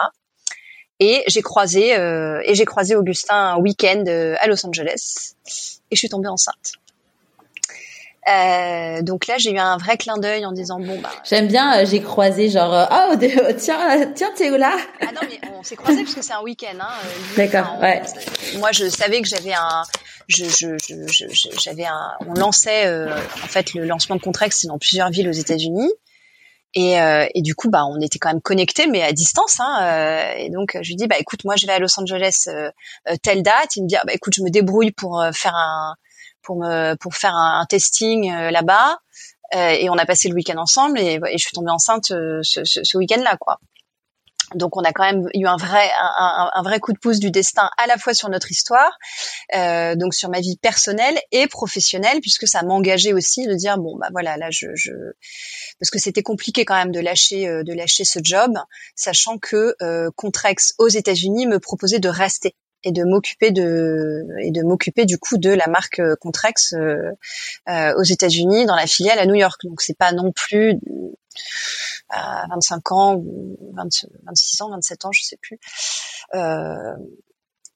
[1.00, 4.04] Et j'ai croisé et j'ai croisé Augustin un week-end
[4.40, 5.34] à Los Angeles
[5.90, 6.74] et je suis tombée enceinte.
[8.26, 11.10] Euh, donc là, j'ai eu un vrai clin d'œil en disant bon bah.
[11.24, 13.16] J'aime bien, euh, j'ai croisé genre euh, oh
[13.58, 14.74] tiens tiens Théo là?
[15.02, 16.78] Ah non mais on s'est croisé parce que c'est un week-end.
[16.80, 16.88] Hein,
[17.36, 17.78] D'accord.
[17.82, 18.02] Ouais.
[18.56, 19.82] Moi, je savais que j'avais un,
[20.28, 21.26] je, je, je,
[21.62, 25.32] j'avais un, on lançait en fait le lancement de Contrex, c'est dans plusieurs villes aux
[25.32, 25.92] États-Unis.
[26.76, 26.94] Et,
[27.34, 29.60] et, du coup, bah, on était quand même connectés, mais à distance.
[29.60, 32.48] Hein, et donc, je lui dis, bah, écoute, moi, je vais à Los Angeles
[33.22, 33.76] telle date.
[33.76, 35.94] Il me dit, ah, bah, écoute, je me débrouille pour faire un,
[36.44, 38.98] pour me pour faire un, testing euh, là-bas
[39.54, 42.64] euh, et on a passé le week-end ensemble et, je suis tombée enceinte euh, ce,
[42.64, 43.58] ce, week-end-là quoi.
[44.54, 47.30] Donc on a quand même eu un vrai un, un, vrai coup de pouce du
[47.30, 48.98] destin à la fois sur notre histoire,
[49.54, 53.96] euh, donc sur ma vie personnelle et professionnelle, puisque ça m'engageait aussi de dire bon
[53.96, 54.92] bah voilà là je, je...
[55.80, 58.52] parce que c'était compliqué quand même de lâcher de lâcher ce job,
[58.94, 64.50] sachant que euh, Contrex aux États-Unis me proposait de rester et de m'occuper de et
[64.50, 67.10] de m'occuper du coup de la marque euh, Contrex euh,
[67.68, 69.60] euh, aux États-Unis dans la filiale à New York.
[69.64, 70.78] Donc c'est pas non plus
[72.10, 75.58] à 25 ans ou 26 ans, 27 ans, je sais plus.
[76.34, 76.94] Euh,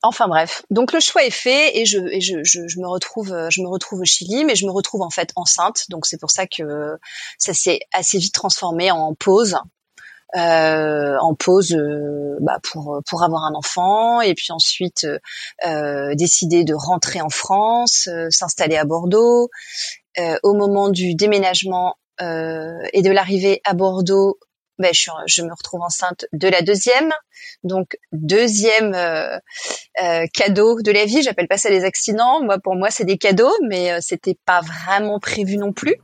[0.02, 3.48] enfin bref, donc le choix est fait et je, et je, je, je, me retrouve
[3.50, 5.86] je me retrouve au Chili, mais je me retrouve en fait enceinte.
[5.88, 6.98] Donc c'est pour ça que
[7.38, 9.56] ça s'est assez vite transformé en pause
[10.36, 15.06] euh, en pause euh, bah, pour pour avoir un enfant et puis ensuite
[15.64, 19.50] euh, décider de rentrer en France, s'installer à Bordeaux.
[20.42, 24.38] au moment du déménagement et de l'arrivée à Bordeaux,
[24.78, 27.12] ben, je, je, me retrouve enceinte de la deuxième.
[27.64, 29.38] Donc deuxième euh,
[30.02, 31.22] euh, cadeau de la vie.
[31.22, 32.42] J'appelle pas ça des accidents.
[32.42, 35.96] Moi, pour moi, c'est des cadeaux, mais euh, c'était pas vraiment prévu non plus.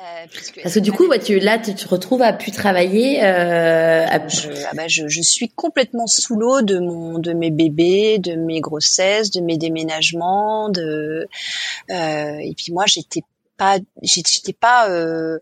[0.00, 0.26] Euh,
[0.62, 3.22] Parce que du coup, tu, là, tu te retrouves à pu travailler.
[3.22, 4.26] Euh, à...
[4.28, 8.34] Je, ah bah, je, je, suis complètement sous l'eau de mon, de mes bébés, de
[8.34, 11.28] mes grossesses, de mes déménagements, de.
[11.90, 13.22] Euh, et puis moi, j'étais
[13.58, 15.38] pas, j'étais pas euh,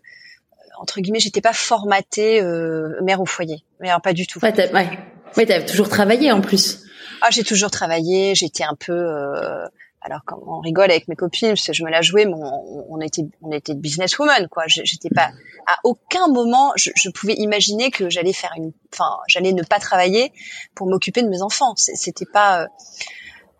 [0.79, 4.39] entre guillemets, j'étais pas formatée euh, mère au foyer, mais alors pas du tout.
[4.41, 4.89] Ouais, t'as ouais.
[5.37, 6.83] ouais, toujours travaillé en plus.
[7.21, 8.33] Ah, j'ai toujours travaillé.
[8.33, 9.65] J'étais un peu euh,
[10.01, 13.51] alors quand on rigole avec mes copines je me la jouais mais on, était on
[13.51, 14.63] était businesswoman quoi.
[14.67, 15.31] J'étais pas
[15.67, 20.31] à aucun moment je, pouvais imaginer que j'allais faire une enfin j'allais ne pas travailler
[20.75, 21.73] pour m'occuper de mes enfants.
[21.75, 22.67] C'était pas euh,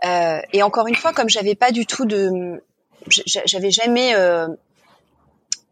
[0.06, 2.62] euh, et encore une fois comme j'avais pas du tout de
[3.08, 4.48] j'avais jamais euh,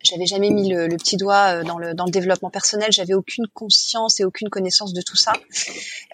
[0.04, 3.48] j'avais jamais mis le, petit doigt euh, dans le dans le développement personnel j'avais aucune
[3.48, 5.34] conscience et aucune connaissance de tout ça.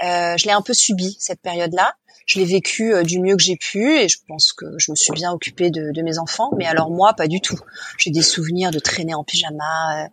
[0.03, 3.36] Euh, je l'ai un peu subi cette période là je l'ai vécu euh, du mieux
[3.36, 6.51] que j'ai pu et je pense que je me suis bien occupée de, mes enfants.
[6.57, 7.59] Mais alors moi, pas du tout.
[7.97, 10.07] J'ai des souvenirs de traîner en pyjama euh,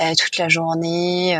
[0.00, 1.38] euh toute la journée.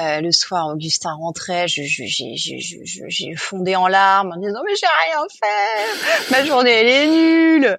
[0.00, 5.24] Euh, euh, le soir, Augustin rentrait, j'ai fondé en larmes en disant mais j'ai rien
[5.30, 7.78] fait, ma journée elle est nulle.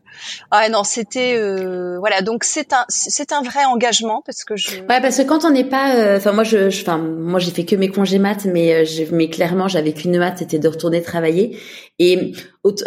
[0.51, 4.79] Ah non, c'était euh, voilà donc c'est un c'est un vrai engagement parce que je.
[4.81, 7.65] Ouais parce que quand on n'est pas, euh, enfin moi je, enfin moi j'ai fait
[7.65, 11.59] que mes congés maths mais mais clairement j'avais qu'une maths c'était de retourner travailler
[11.97, 12.33] et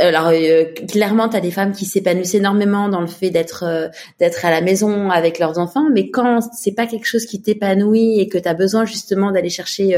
[0.01, 4.44] alors euh, clairement, tu des femmes qui s'épanouissent énormément dans le fait d'être euh, d'être
[4.44, 8.29] à la maison avec leurs enfants, mais quand c'est pas quelque chose qui t'épanouit et
[8.29, 9.97] que tu as besoin justement d'aller chercher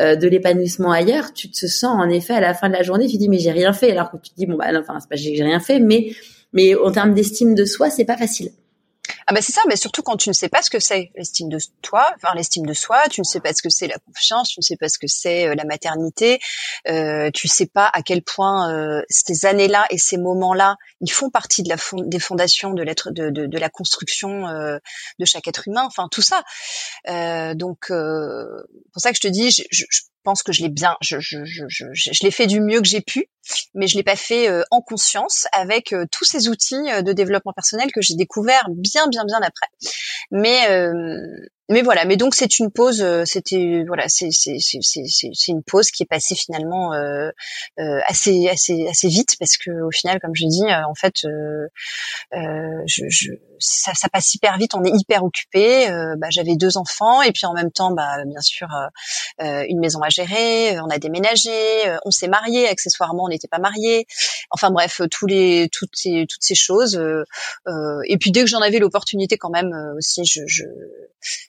[0.00, 3.06] euh, de l'épanouissement ailleurs, tu te sens en effet à la fin de la journée,
[3.06, 5.08] tu dis mais j'ai rien fait, alors que tu te dis bon bah enfin c'est
[5.08, 6.10] pas j'ai rien fait, mais
[6.52, 8.50] mais en termes d'estime de soi, c'est pas facile.
[9.30, 11.50] Ah bah c'est ça, mais surtout quand tu ne sais pas ce que c'est l'estime
[11.50, 14.48] de toi, enfin l'estime de soi, tu ne sais pas ce que c'est la confiance,
[14.48, 16.38] tu ne sais pas ce que c'est euh, la maternité,
[16.88, 21.28] euh, tu sais pas à quel point euh, ces années-là et ces moments-là, ils font
[21.28, 21.76] partie de la
[22.06, 24.78] des fondations de l'être de, de, de, la construction euh,
[25.18, 26.42] de chaque être humain, enfin tout ça.
[27.10, 28.46] Euh, donc euh,
[28.94, 29.84] pour ça que je te dis, je, je,
[30.28, 32.86] pense que je l'ai bien, je, je, je, je, je l'ai fait du mieux que
[32.86, 33.30] j'ai pu,
[33.72, 37.14] mais je l'ai pas fait euh, en conscience avec euh, tous ces outils euh, de
[37.14, 39.68] développement personnel que j'ai découvert bien, bien, bien après.
[40.30, 40.68] Mais
[41.70, 44.28] mais voilà, mais donc c'est une pause, euh, c'était voilà, c'est
[45.48, 47.30] une pause qui est passée finalement euh,
[47.78, 51.26] euh, assez assez assez vite parce que au final, comme je dis, euh, en fait,
[51.26, 51.68] euh,
[52.86, 55.88] je, je, ça, ça passe hyper vite, on est hyper occupé.
[56.16, 58.68] bah, j'avais deux enfants et puis en même temps, bah bien sûr,
[59.38, 61.50] une maison à gérer, on a déménagé,
[62.06, 64.06] on s'est marié, accessoirement, on n'était pas mariés.
[64.50, 66.98] Enfin bref, tous les toutes ces toutes ces choses.
[68.06, 70.64] et puis dès que j'en avais l'opportunité, quand même aussi, je, je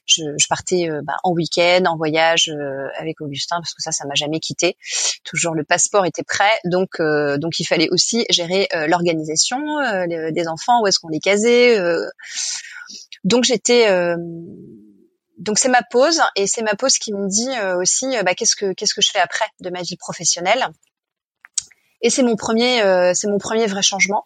[0.10, 3.91] je, je partais euh, bah, en week-end, en voyage euh, avec Augustin parce que ça,
[3.91, 4.78] ça m'a jamais quitté.
[5.24, 9.60] Toujours le passeport était prêt, donc euh, donc il fallait aussi gérer l'organisation
[10.07, 11.78] des enfants, où est-ce qu'on les casait.
[13.24, 13.88] donc j'étais
[15.38, 18.74] donc c'est ma pause et c'est ma pause qui me dit aussi bah, qu'est-ce que
[18.74, 20.68] qu'est-ce que je fais après de ma vie professionnelle.
[22.01, 22.82] Et c'est mon premier
[23.14, 24.26] c'est mon premier vrai changement.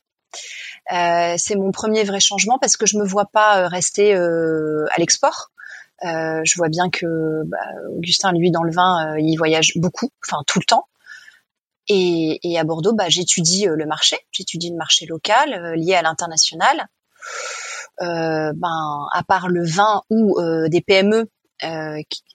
[0.92, 5.00] Euh, c'est mon premier vrai changement parce que je me vois pas rester euh, à
[5.00, 5.52] l'export.
[6.04, 7.58] Euh, je vois bien que bah,
[7.96, 10.88] Augustin, lui, dans le vin, euh, il voyage beaucoup, enfin tout le temps.
[11.88, 16.02] Et, et à Bordeaux, bah, j'étudie euh, le marché, j'étudie le marché local lié à
[16.02, 16.88] l'international.
[18.00, 21.30] ben, à part le vin ou des PME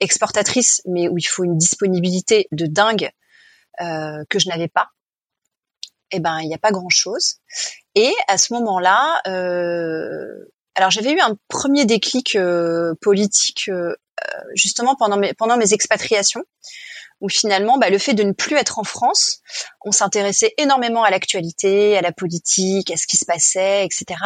[0.01, 3.11] exportatrices, mais où il faut une disponibilité de dingue
[3.79, 4.89] que je n'avais pas
[6.11, 7.37] eh ben il n'y a pas grand chose.
[7.95, 13.97] Et à ce moment-là, euh, alors j'avais eu un premier déclic euh, politique euh,
[14.55, 16.45] justement pendant mes, expatriations,
[17.20, 19.41] où finalement bah, le fait de ne plus être en France,
[19.85, 24.20] on s'intéressait énormément à l'actualité, à la politique, à ce qui se passait, etc.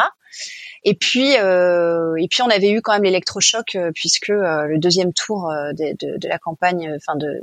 [0.83, 4.77] Et puis, euh, et puis on avait eu quand même l'électrochoc euh, puisque euh, le
[4.77, 7.41] deuxième tour de, de, de, la campagne, enfin de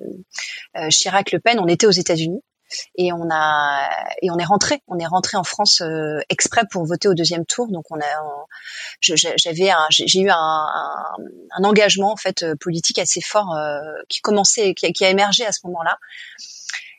[0.90, 2.42] Chirac-Le Pen, on était aux États-Unis
[2.96, 3.88] et on a
[4.22, 4.82] et on est rentré.
[4.88, 7.68] On est rentré en France euh, exprès pour voter au deuxième tour.
[7.68, 8.46] Donc on a
[9.00, 14.74] j'avais j'ai eu un, un, engagement en fait euh, politique assez fort euh, qui commençait
[14.74, 15.98] qui, qui, a émergé à ce moment-là.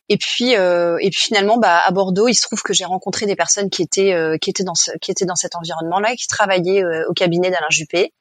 [0.10, 3.26] Et puis euh, et puis finalement bah à Bordeaux il se trouve que j'ai rencontré
[3.26, 6.28] des personnes qui étaient qui étaient dans ce, qui étaient dans cet environnement là qui
[6.28, 8.14] travaillaient au cabinet d'Alain Juppé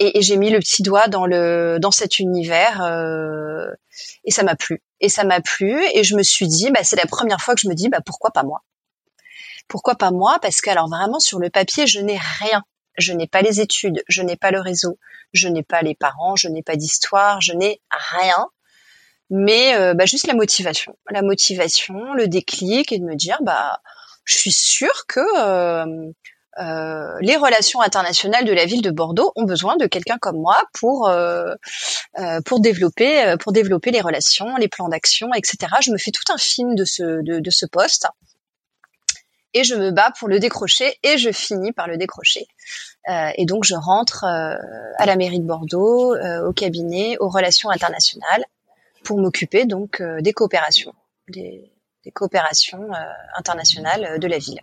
[0.00, 3.68] et, et j'ai mis le petit doigt dans le dans cet univers euh,
[4.24, 4.82] et ça m'a plu.
[5.00, 7.60] Et ça m'a plu et je me suis dit bah c'est la première fois que
[7.60, 8.62] je me dis bah pourquoi pas moi?
[9.68, 10.38] Pourquoi pas moi?
[10.40, 12.64] Parce que alors vraiment sur le papier je n'ai rien.
[12.98, 14.98] Je n'ai pas les études je n'ai pas le réseau
[15.32, 18.48] je n'ai pas les parents je n'ai pas d'histoire je n'ai rien.
[19.32, 20.96] Mais euh, bah, juste la motivation.
[21.10, 23.80] La motivation le déclic et de me dire bah
[24.24, 26.10] je suis sûre que euh,
[26.60, 30.62] euh, les relations internationales de la ville de Bordeaux ont besoin de quelqu'un comme moi
[30.78, 31.54] pour euh,
[32.18, 35.72] euh, pour développer pour développer les relations, les plans d'action, etc.
[35.80, 38.08] Je me fais tout un film de ce de, de, ce poste
[39.54, 42.46] et je me bats pour le décrocher et je finis par le décrocher.
[43.08, 48.44] et donc je rentre à la mairie de Bordeaux, au cabinet, aux relations internationales
[49.02, 50.94] pour m'occuper donc des coopérations,
[51.28, 51.72] des,
[52.04, 52.90] des coopérations
[53.34, 54.60] internationales de la ville.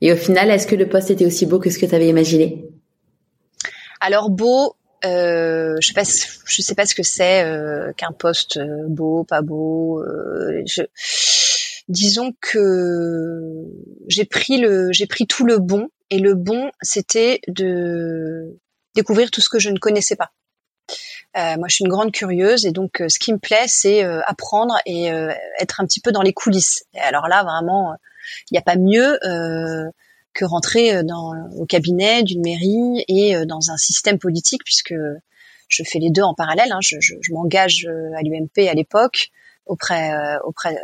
[0.00, 2.08] Et au final, est-ce que le poste était aussi beau que ce que tu avais
[2.08, 2.68] imaginé?
[4.00, 8.84] Alors beau, euh, je sais pas, sais pas ce que c'est euh, qu'un poste euh,
[8.88, 10.02] beau, pas beau.
[10.02, 10.82] Euh, je,
[11.88, 13.64] disons que
[14.08, 18.56] j'ai pris le, j'ai pris tout le bon et le bon, c'était de
[18.94, 20.30] découvrir tout ce que je ne connaissais pas.
[21.36, 24.74] Euh, moi, je suis une grande curieuse et donc ce qui me plaît, c'est apprendre
[24.86, 25.08] et
[25.60, 26.84] être un petit peu dans les coulisses.
[26.94, 27.94] Et alors là, vraiment,
[28.50, 29.90] il n'y a pas mieux euh,
[30.34, 31.02] que rentrer euh,
[31.56, 34.94] au cabinet d'une mairie et euh, dans un système politique, puisque
[35.68, 36.72] je fais les deux en parallèle.
[36.72, 36.80] Hein.
[36.80, 39.28] Je, m'engage à l'UMP à l'époque
[39.66, 40.12] auprès,
[40.44, 40.74] auprès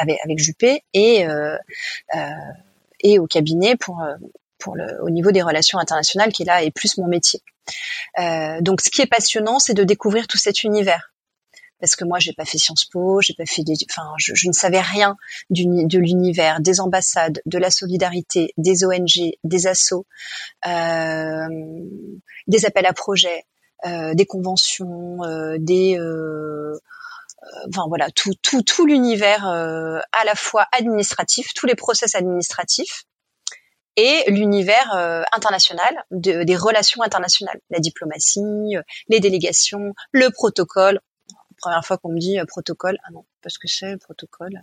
[0.00, 1.24] avec, Juppé et
[3.04, 4.02] et au cabinet pour
[4.58, 7.40] pour le, au niveau des relations internationales qui là est plus mon métier.
[8.62, 11.12] Donc ce qui est passionnant, c'est de découvrir tout cet univers
[11.82, 14.46] parce que moi j'ai pas fait Sciences Po, j'ai pas fait des, enfin je, je
[14.46, 15.16] ne savais rien
[15.50, 20.06] de l'univers, des ambassades, de la solidarité, des ONG, des assos,
[20.64, 21.48] euh,
[22.46, 23.46] des appels à projets,
[23.84, 26.78] euh, des conventions, euh, des euh,
[27.88, 33.02] voilà tout tout tout l'univers à la fois administratif, tous les process administratifs
[33.96, 38.76] et l'univers international des relations internationales, la diplomatie,
[39.08, 41.00] les délégations, le protocole.
[41.62, 44.62] Première fois qu'on me dit protocole, ah non, parce que c'est protocole.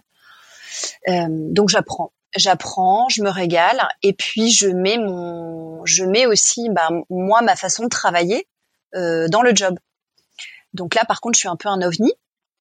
[1.08, 6.90] donc j'apprends, j'apprends, je me régale, et puis je mets mon, je mets aussi, bah,
[7.10, 8.48] moi ma façon de travailler
[8.94, 9.80] dans le job.
[10.74, 12.12] Donc là, par contre, je suis un peu un ovni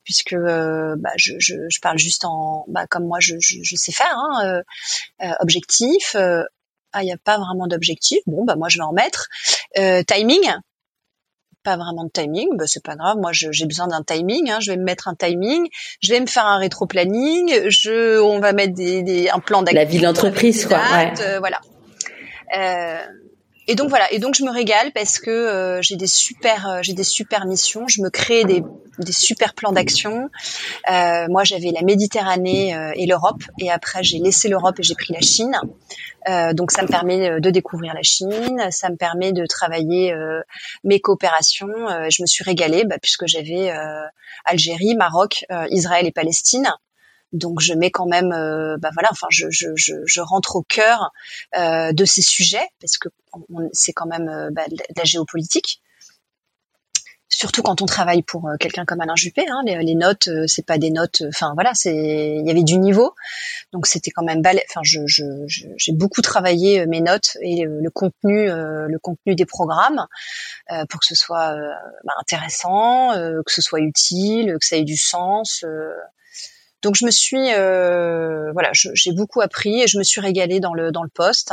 [0.09, 3.93] puisque euh, bah, je, je, je, parle juste en bah, comme moi je, je sais
[3.93, 4.63] faire hein, euh,
[5.23, 8.21] euh, objectif ah il n'y a pas vraiment d'objectif.
[8.27, 9.29] Bon bah moi je vais en mettre.
[9.75, 10.51] Timing
[11.69, 13.19] pas vraiment de timing, bah c'est pas grave.
[13.19, 14.51] Moi, j'ai besoin d'un timing.
[14.51, 14.59] Hein.
[14.61, 15.69] Je vais me mettre un timing.
[16.01, 17.69] Je vais me faire un rétro-planning.
[17.69, 19.85] Je, on va mettre des, des un plan d'activité.
[19.85, 20.79] La vie d'entreprise, quoi.
[20.79, 21.13] Ouais.
[21.41, 21.61] voilà.
[22.57, 22.99] Euh,
[23.71, 26.79] et donc voilà, et donc je me régale parce que euh, j'ai des super, euh,
[26.81, 27.87] j'ai des super missions.
[27.87, 28.63] Je me crée des,
[28.99, 30.31] des super plans d'action.
[30.91, 34.95] Euh, moi, j'avais la Méditerranée euh, et l'Europe, et après j'ai laissé l'Europe et j'ai
[34.95, 35.55] pris la Chine.
[36.55, 40.15] donc ça me permet de découvrir la Chine, ça me permet de travailler
[40.85, 41.69] mes coopérations.
[42.11, 43.73] je me suis régalée bah, puisque j'avais
[44.45, 46.71] Algérie, Maroc, Israël et Palestine.
[47.33, 50.63] Donc je mets quand même, euh, bah voilà, enfin je, je, je, je rentre au
[50.63, 51.13] cœur
[51.57, 53.09] euh, de ces sujets parce que
[53.73, 55.83] c'est quand même euh, bah, de la géopolitique.
[57.31, 60.79] Surtout quand on travaille pour quelqu'un comme Alain Juppé, hein, les, les, notes, c'est pas
[60.79, 61.23] des notes.
[61.29, 63.15] Enfin voilà, c'est il y avait du niveau,
[63.71, 64.65] donc c'était quand même balai.
[64.71, 70.07] Enfin, je, j'ai beaucoup travaillé mes notes et le, contenu, le contenu des programmes
[70.89, 71.55] pour que ce soit
[72.03, 75.65] bah, intéressant, que ce soit utile, que ça ait du sens.
[76.83, 80.75] Donc je me suis, euh, voilà, j'ai beaucoup appris et je me suis régalée dans
[80.75, 81.53] le dans le poste.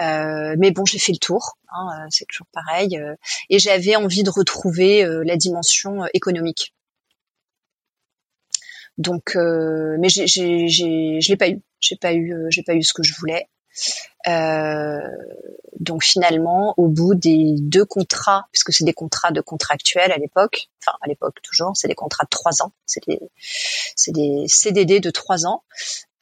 [0.00, 2.96] Euh, mais bon, j'ai fait le tour, hein, euh, c'est toujours pareil.
[2.96, 3.14] Euh,
[3.50, 6.74] et j'avais envie de retrouver euh, la dimension économique.
[8.98, 11.62] Donc, mais j'ai, j'ai, j'ai, je l'ai pas eu.
[11.80, 13.48] J'ai pas eu, j'ai pas eu ce que je voulais.
[14.28, 15.00] Euh,
[15.78, 20.68] donc finalement, au bout des deux contrats, puisque c'est des contrats de contractuels à l'époque,
[20.82, 25.46] enfin à l'époque toujours, c'est des contrats de trois ans, c'est des, CDD de trois
[25.46, 25.62] ans.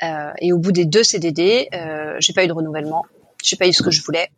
[0.02, 3.04] Euh, et au bout des deux CDD, euh, j'ai pas eu de renouvellement,
[3.42, 4.30] j'ai pas eu ce que je voulais,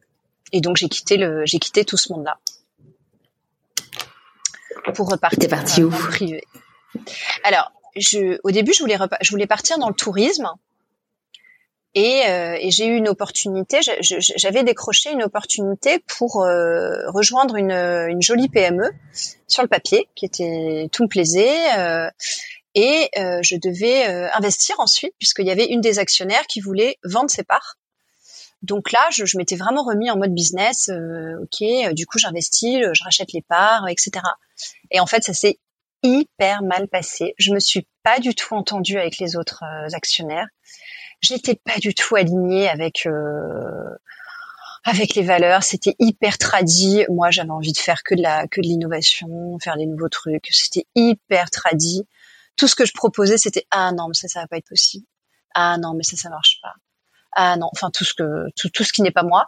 [0.52, 2.38] et donc j'ai quitté le, j'ai quitté tout ce monde-là
[4.94, 6.42] pour repartir parti où privé.
[7.44, 10.48] Alors, je, au début, je voulais, je voulais partir dans le tourisme
[11.95, 17.72] et, euh, et j'ai eu une opportunité, j'avais décroché une opportunité pour euh, rejoindre une,
[17.72, 18.93] une, jolie PME
[19.49, 22.09] sur le papier, qui était tout me plaisait, euh,
[22.76, 27.43] et je devais investir ensuite puisqu'il y avait une des actionnaires qui voulait vendre ses
[27.43, 27.76] parts.
[28.62, 30.88] Donc là, je, je m'étais vraiment remis en mode business.
[31.43, 34.12] ok, du coup, j'investis, je rachète les parts, etc.
[34.93, 35.59] Et en fait, ça s'est
[36.05, 37.34] hyper mal passé.
[37.38, 40.47] Je me suis pas du tout entendue avec les autres actionnaires
[41.20, 43.96] j'étais pas du tout alignée avec euh,
[44.84, 45.62] avec les valeurs.
[45.62, 47.04] C'était hyper tradit.
[47.08, 50.48] Moi, j'avais envie de faire que de la que de l'innovation, faire des nouveaux trucs.
[50.50, 52.06] C'était hyper tradit.
[52.56, 55.06] Tout ce que je proposais, c'était ah non, mais ça, ça va pas être possible.
[55.54, 56.74] Ah non, mais ça, ça marche pas.
[57.32, 59.46] Ah non, enfin tout ce que tout, tout ce qui n'est pas moi.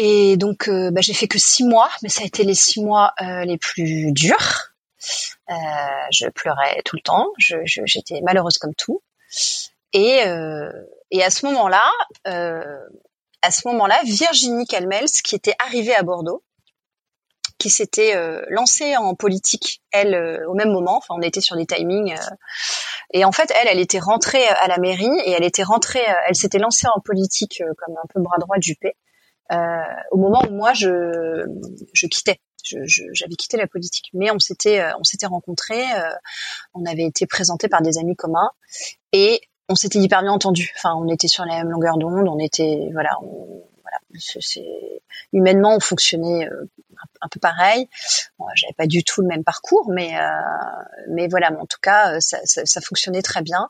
[0.00, 2.80] Et donc, euh, bah, j'ai fait que six mois, mais ça a été les six
[2.80, 4.72] mois euh, les plus durs.
[5.50, 5.54] Euh,
[6.12, 7.26] je pleurais tout le temps.
[7.38, 9.02] J'étais je, malheureuse comme tout.
[9.92, 10.70] Et, euh,
[11.10, 11.90] et à ce moment-là,
[12.26, 12.62] euh,
[13.42, 16.42] à ce moment-là, Virginie Calmels, qui était arrivée à Bordeaux,
[17.58, 20.96] qui s'était euh, lancée en politique, elle, euh, au même moment.
[20.96, 22.12] Enfin, on était sur des timings.
[22.12, 22.34] Euh,
[23.12, 26.36] et en fait, elle, elle était rentrée à la mairie et elle était rentrée, elle
[26.36, 28.94] s'était lancée en politique comme un peu bras droit de Juppé.
[30.10, 31.46] au moment où moi, je,
[31.92, 35.86] je quittais j'avais quitté la politique, mais on s'était on s'était rencontrés,
[36.74, 38.50] on avait été présentés par des amis communs
[39.12, 40.72] et on s'était hyper bien entendu.
[40.76, 45.02] Enfin, on était sur la même longueur d'onde, on était, voilà, voilà, c'est
[45.32, 46.70] humainement on fonctionnait euh,
[47.20, 47.88] un, peu pareil.
[48.54, 50.22] J'avais pas du tout le même parcours, mais euh,
[51.10, 53.68] mais voilà, en tout cas, euh, ça, ça, ça, fonctionnait très bien.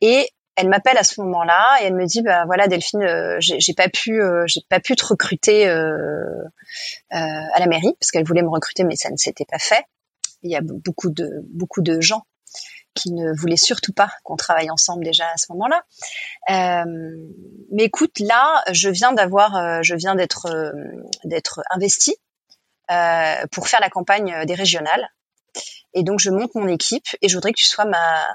[0.00, 3.74] Et elle m'appelle à ce moment-là et elle me dit bah voilà Delphine euh, j'ai
[3.74, 8.82] pas pu j'ai pas pu te recruter à la mairie parce qu'elle voulait me recruter
[8.82, 9.84] mais ça ne s'était pas fait
[10.42, 12.24] il y a beaucoup de beaucoup de gens
[12.94, 15.84] qui ne voulait surtout pas qu'on travaille ensemble déjà à ce moment-là.
[16.50, 16.84] Euh,
[17.70, 20.72] mais écoute, là, je viens d'avoir, euh, je viens d'être euh,
[21.24, 22.16] d'être investi
[23.50, 25.08] pour faire la campagne des régionales.
[25.92, 28.26] Et donc, je monte mon équipe et je voudrais que tu sois ma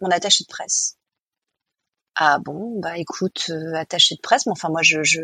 [0.00, 0.96] mon attaché de presse.
[2.16, 5.20] Ah bon, bah écoute, euh, attaché de presse, mais enfin moi je, je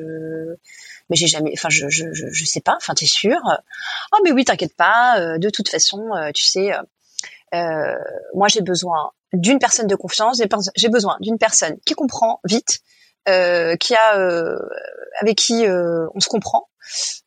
[1.11, 3.39] mais j'ai jamais, enfin je, je, je, je sais pas, enfin t'es sûr?
[4.13, 6.73] Oh mais oui, t'inquiète pas, de toute façon, tu sais,
[7.55, 7.95] euh,
[8.35, 10.41] moi j'ai besoin d'une personne de confiance,
[10.77, 12.81] j'ai besoin d'une personne qui comprend vite,
[13.27, 14.59] qui a
[15.21, 16.69] avec qui on se comprend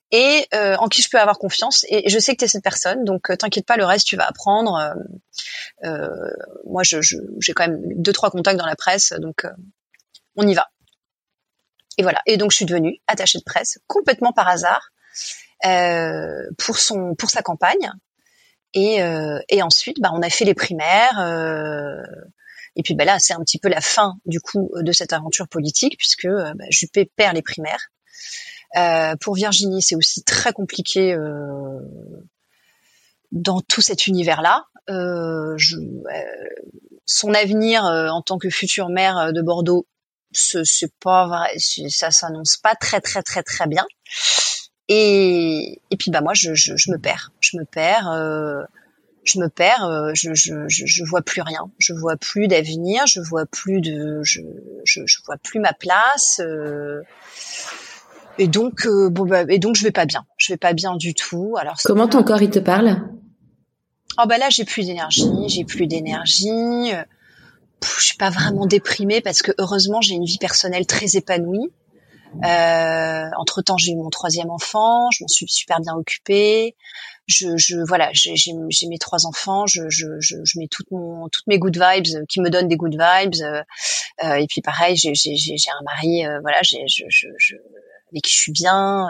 [0.10, 1.86] et en qui je peux avoir confiance.
[1.90, 4.26] Et je sais que tu es cette personne, donc t'inquiète pas, le reste tu vas
[4.26, 4.96] apprendre.
[6.66, 6.98] moi, je,
[7.40, 9.46] j'ai quand même deux trois contacts dans la presse, donc
[10.36, 10.68] on y va.
[11.98, 12.22] Et voilà.
[12.26, 14.90] Et donc je suis devenue attachée de presse complètement par hasard
[15.66, 17.92] euh, pour son pour sa campagne.
[18.74, 21.20] Et, euh, et ensuite, bah, on a fait les primaires.
[21.20, 22.02] Euh,
[22.76, 25.48] et puis bah, là, c'est un petit peu la fin du coup de cette aventure
[25.48, 27.90] politique puisque euh, bah, Juppé perd les primaires.
[28.78, 31.80] Euh, pour Virginie, c'est aussi très compliqué euh,
[33.32, 34.66] dans tout cet univers-là.
[34.88, 35.78] Je,
[37.06, 39.88] son avenir en tant que future maire de Bordeaux,
[40.34, 43.86] c'est pas vrai, ça s'annonce pas très très très très bien.
[44.88, 48.64] Et, et puis bah moi je, je, je me perds, je me perds, euh,
[49.24, 53.22] je me perds, euh, je, je, je, vois plus rien, je vois plus d'avenir, je
[53.22, 54.42] vois plus de, je,
[54.84, 56.42] je, je vois plus ma place.
[56.44, 57.02] Euh,
[58.38, 60.96] et donc euh, bon bah, et donc je vais pas bien, je vais pas bien
[60.96, 61.56] du tout.
[61.58, 63.02] Alors comment ton corps il te parle?
[64.22, 66.92] Oh bah là j'ai plus d'énergie, j'ai plus d'énergie
[68.00, 71.72] je suis pas vraiment déprimée parce que heureusement j'ai une vie personnelle très épanouie.
[72.44, 76.76] Euh, entre temps, j'ai eu mon troisième enfant, je m'en suis super bien occupée.
[77.28, 78.54] Je, je voilà, j'ai
[78.90, 82.50] mes trois enfants, je, je, je, mets toutes mon, toutes mes good vibes qui me
[82.50, 83.36] donnent des good vibes.
[83.42, 83.64] Euh,
[84.24, 87.56] euh et puis pareil, j'ai un mari, euh, voilà, j'ai je, je, je,
[88.12, 89.08] avec qui je suis bien,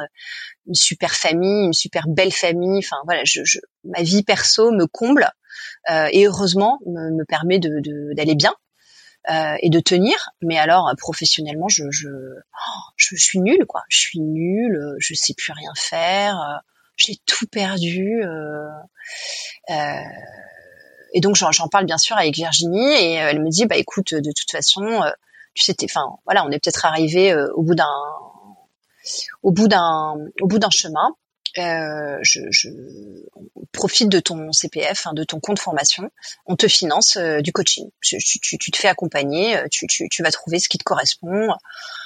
[0.67, 2.79] une super famille, une super belle famille.
[2.79, 5.31] Enfin voilà, je, je, ma vie perso me comble
[5.89, 8.53] euh, et heureusement me, me permet de, d'aller bien
[9.29, 10.31] euh, et de tenir.
[10.41, 13.83] Mais alors professionnellement, je, je, oh, je suis nulle quoi.
[13.89, 16.57] Je suis nulle, je sais plus rien faire, euh,
[16.97, 18.23] j'ai tout perdu.
[18.23, 18.67] Euh,
[19.69, 20.01] euh,
[21.13, 24.31] et donc j'en parle bien sûr avec Virginie et elle me dit bah écoute de
[24.31, 25.01] toute façon
[25.53, 27.85] tu sais enfin voilà on est peut-être arrivé au bout d'un
[29.43, 31.13] au bout d'un au bout d'un chemin
[31.57, 32.69] euh, je, je
[33.71, 36.09] profite de ton CPF, hein, de ton compte formation,
[36.45, 37.89] on te finance euh, du coaching.
[38.01, 41.49] Tu, tu, tu, te fais accompagner, euh, tu, tu, vas trouver ce qui te correspond,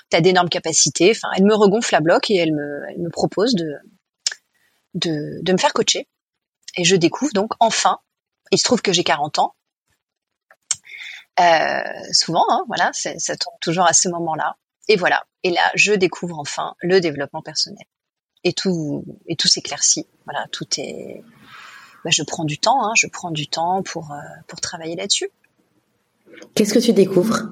[0.09, 1.11] tu as d'énormes capacités.
[1.11, 3.75] Enfin, elle me regonfle à bloc et elle me, elle me propose de,
[4.95, 6.07] de, de me faire coacher.
[6.77, 7.99] Et je découvre donc enfin,
[8.51, 9.55] il se trouve que j'ai 40 ans,
[11.39, 14.55] euh, souvent, hein, voilà, ça tombe toujours à ce moment-là.
[14.87, 15.23] Et voilà.
[15.43, 17.85] Et là, je découvre enfin le développement personnel
[18.45, 20.07] et tout et tout s'éclaircit.
[20.23, 21.23] Voilà, tout est.
[22.05, 24.17] Bah, je prends du temps, hein, je prends du temps pour euh,
[24.47, 25.29] pour travailler là-dessus.
[26.53, 27.49] Qu'est-ce que tu découvres?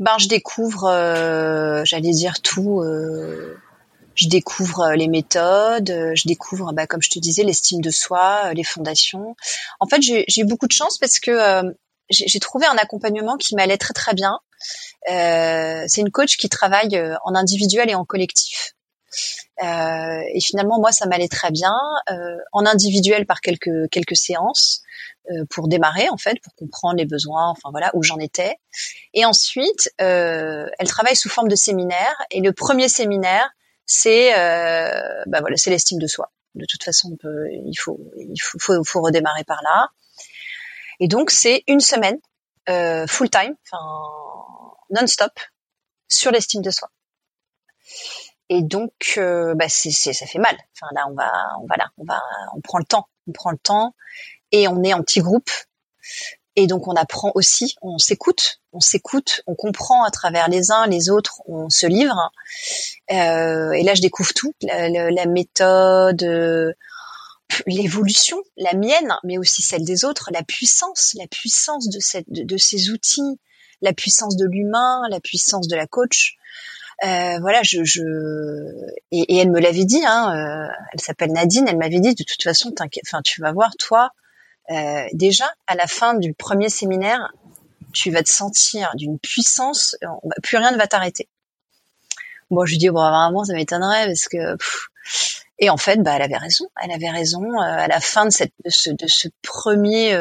[0.00, 2.80] Ben, je découvre, euh, j'allais dire tout.
[2.80, 3.56] Euh,
[4.16, 8.64] je découvre les méthodes, je découvre, bah, comme je te disais, l'estime de soi, les
[8.64, 9.34] fondations.
[9.78, 11.72] En fait, j'ai eu beaucoup de chance parce que
[12.10, 14.38] j'ai trouvé un accompagnement qui m'allait très très bien.
[15.06, 18.74] c'est une coach qui travaille en individuel et en collectif.
[19.62, 21.74] Euh, et finalement, moi, ça m'allait très bien
[22.10, 24.82] euh, en individuel par quelques quelques séances
[25.30, 28.56] euh, pour démarrer en fait, pour comprendre les besoins, enfin voilà où j'en étais.
[29.14, 32.14] Et ensuite, elle travaille sous forme de séminaire.
[32.30, 33.50] Et le premier séminaire,
[33.86, 34.32] c'est
[35.26, 36.30] bah voilà, c'est l'estime de soi.
[36.54, 39.88] De toute façon, il faut il faut, faut, faut redémarrer par là.
[41.00, 42.18] Et donc, c'est une semaine
[43.08, 43.82] full time, enfin
[44.90, 45.32] non-stop
[46.08, 46.90] sur l'estime de soi.
[48.52, 50.56] Et donc, euh, bah ça fait mal.
[50.74, 51.32] Enfin là, on va,
[51.62, 52.20] on va là, on va,
[52.56, 53.94] on prend le temps, on prend le temps,
[54.50, 55.50] et on est en petit groupe.
[56.56, 60.88] Et donc, on apprend aussi, on s'écoute, on s'écoute, on comprend à travers les uns,
[60.88, 62.32] les autres, on se livre.
[63.12, 66.74] Euh, et là, je découvre tout, la, méthode,
[67.68, 73.38] l'évolution, la mienne, mais aussi celle des autres, la puissance, la puissance de ces outils,
[73.80, 76.36] la puissance de l'humain, la puissance de la coach.
[77.02, 78.02] Euh, voilà, je, je...
[79.10, 80.02] Et, et, elle me l'avait dit.
[80.04, 81.66] Hein, euh, elle s'appelle Nadine.
[81.68, 84.10] Elle m'avait dit de toute façon, enfin, tu vas voir, toi,
[84.70, 87.32] euh, déjà à la fin du premier séminaire,
[87.92, 89.96] tu vas te sentir d'une puissance.
[90.42, 91.28] plus rien ne va t'arrêter.
[92.50, 94.56] Bon, je lui dis bon, vraiment, ça m'étonnerait parce que.
[95.58, 96.66] et en fait, bah, elle avait raison.
[96.82, 97.58] Elle avait raison.
[97.60, 100.14] à la fin de, cette, de, ce, de ce premier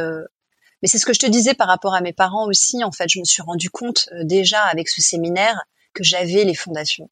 [0.82, 2.86] mais c'est ce que je te disais par rapport à mes parents aussi.
[2.86, 7.10] En fait, je me suis rendu compte déjà avec ce séminaire que j'avais les fondations.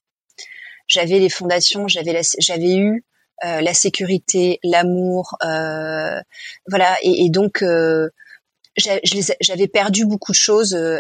[0.88, 3.04] J'avais les fondations, j'avais j'avais eu
[3.44, 6.20] euh, la sécurité, l'amour, euh,
[6.68, 8.10] voilà, et, et donc euh,
[8.78, 11.00] j'avais perdu beaucoup de choses euh,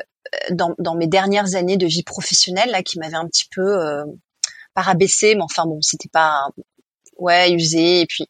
[0.51, 4.03] dans, dans, mes dernières années de vie professionnelle là qui m'avaient un petit peu euh,
[4.73, 6.49] pas rabaissé, mais enfin bon, c'était pas
[7.17, 8.27] ouais usé et puis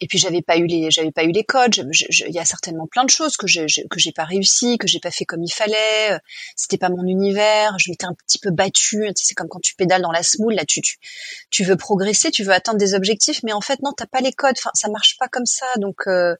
[0.00, 1.76] et puis j'avais pas eu les j'avais pas eu les codes.
[1.76, 5.00] Il y a certainement plein de choses que j'ai que j'ai pas réussi que j'ai
[5.00, 6.18] pas fait comme il fallait.
[6.56, 7.76] C'était pas mon univers.
[7.78, 9.10] Je m'étais un petit peu battue.
[9.16, 10.96] C'est comme quand tu pédales dans la smoule là tu, tu
[11.50, 14.32] tu veux progresser tu veux atteindre des objectifs mais en fait non t'as pas les
[14.32, 14.56] codes.
[14.58, 15.66] Enfin ça marche pas comme ça.
[15.78, 16.36] Donc euh, euh,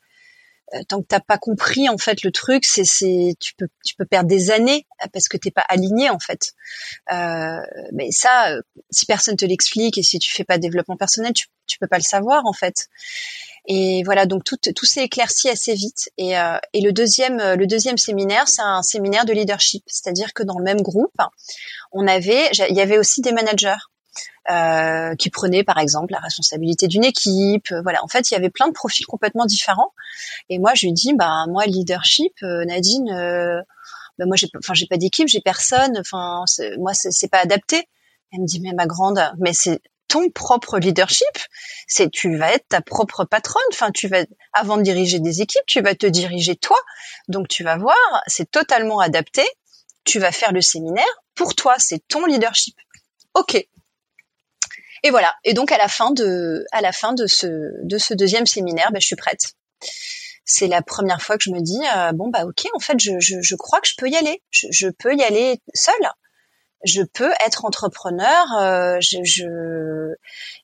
[0.88, 4.04] tant que t'as pas compris en fait le truc, c'est c'est tu peux tu peux
[4.04, 6.52] perdre des années parce que t'es pas aligné en fait.
[7.12, 7.60] Euh,
[7.92, 11.32] mais ça, euh, si personne te l'explique et si tu fais pas de développement personnel,
[11.32, 12.88] tu tu peux pas le savoir en fait.
[13.66, 16.10] Et voilà, donc tout tout s'est éclairci assez vite.
[16.16, 20.42] Et euh, et le deuxième le deuxième séminaire, c'est un séminaire de leadership, c'est-à-dire que
[20.42, 21.16] dans le même groupe,
[21.92, 23.76] on avait il y avait aussi des managers.
[24.50, 27.70] Euh, qui prenait par exemple la responsabilité d'une équipe.
[27.70, 29.92] Euh, voilà, en fait, il y avait plein de profils complètement différents.
[30.48, 33.06] Et moi, je lui dis, bah moi, leadership, euh, Nadine,
[34.18, 35.96] bah, moi, enfin, j'ai pas d'équipe, j'ai personne.
[35.98, 36.44] Enfin,
[36.78, 37.86] moi, c'est pas adapté.
[38.32, 41.38] Elle me dit, mais ma grande, mais c'est ton propre leadership.
[41.86, 43.62] C'est tu vas être ta propre patronne.
[43.70, 46.78] Enfin, tu vas avant de diriger des équipes, tu vas te diriger toi.
[47.28, 47.96] Donc tu vas voir,
[48.26, 49.44] c'est totalement adapté.
[50.04, 51.04] Tu vas faire le séminaire
[51.36, 52.74] pour toi, c'est ton leadership.
[53.34, 53.64] Ok,
[55.02, 55.32] et voilà.
[55.44, 57.46] Et donc à la fin de, à la fin de ce,
[57.82, 59.52] de ce deuxième séminaire, ben, je suis prête.
[60.44, 63.12] C'est la première fois que je me dis euh, bon bah ok, en fait je,
[63.20, 64.42] je, je, crois que je peux y aller.
[64.50, 65.94] Je, je, peux y aller seule.
[66.84, 68.46] Je peux être entrepreneur.
[68.60, 70.14] Euh, je,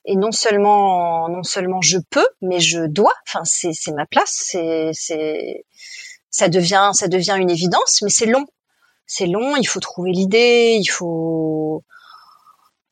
[0.05, 3.13] et non seulement non seulement je peux, mais je dois.
[3.27, 4.33] Enfin c'est c'est ma place.
[4.33, 5.65] C'est c'est
[6.29, 8.45] ça devient ça devient une évidence, mais c'est long.
[9.05, 9.55] C'est long.
[9.55, 10.77] Il faut trouver l'idée.
[10.81, 11.83] Il faut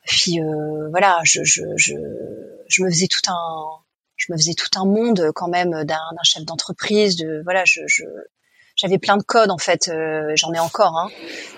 [0.06, 1.94] puis euh, voilà, je, je, je,
[2.68, 3.66] je, me faisais tout un,
[4.16, 7.16] je me faisais tout un monde quand même d'un chef d'entreprise.
[7.16, 8.04] De voilà, je, je
[8.76, 9.88] j'avais plein de codes en fait.
[9.88, 10.98] Euh, J'en ai encore.
[10.98, 11.08] Hein.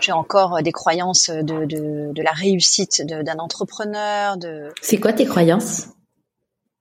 [0.00, 4.36] J'ai encore des croyances de, de, de la réussite d'un entrepreneur.
[4.36, 4.72] De.
[4.82, 5.88] C'est quoi tes croyances?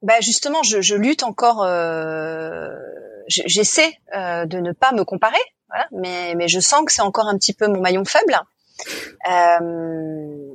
[0.02, 1.64] Bah justement, je, je lutte encore.
[1.64, 2.70] Euh,
[3.28, 5.36] J'essaie euh, de ne pas me comparer,
[5.68, 8.40] voilà, mais mais je sens que c'est encore un petit peu mon maillon faible.
[9.30, 10.54] Euh,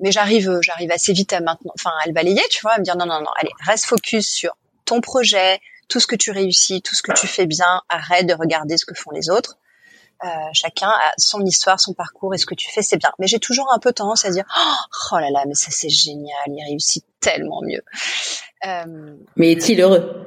[0.00, 2.78] mais j'arrive, euh, j'arrive assez vite à maintenant, enfin à le balayer, tu vois, à
[2.78, 6.30] me dire non, non, non, allez, reste focus sur ton projet, tout ce que tu
[6.30, 9.56] réussis, tout ce que tu fais bien, arrête de regarder ce que font les autres.
[10.22, 13.10] Euh, chacun a son histoire, son parcours, et ce que tu fais, c'est bien.
[13.18, 14.44] Mais j'ai toujours un peu tendance à dire
[15.12, 17.82] oh, là là, mais ça c'est génial, il réussit tellement mieux.
[18.66, 20.26] Euh, mais est-il heureux?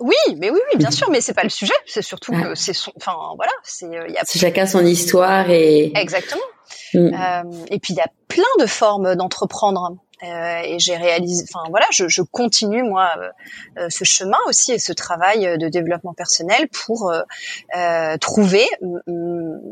[0.00, 1.74] Oui, mais oui, oui, bien sûr, mais c'est pas le sujet.
[1.86, 2.92] C'est surtout que c'est son.
[2.96, 3.86] Enfin, voilà, c'est.
[3.86, 4.24] Euh, y a...
[4.24, 5.92] chacun son histoire et.
[5.94, 6.42] Exactement.
[6.94, 6.98] Mm.
[6.98, 9.96] Euh, et puis il y a plein de formes d'entreprendre.
[10.22, 13.28] Euh, et j'ai réalisé, enfin voilà, je, je continue moi euh,
[13.76, 18.66] euh ce chemin aussi et ce travail de développement personnel pour euh, trouver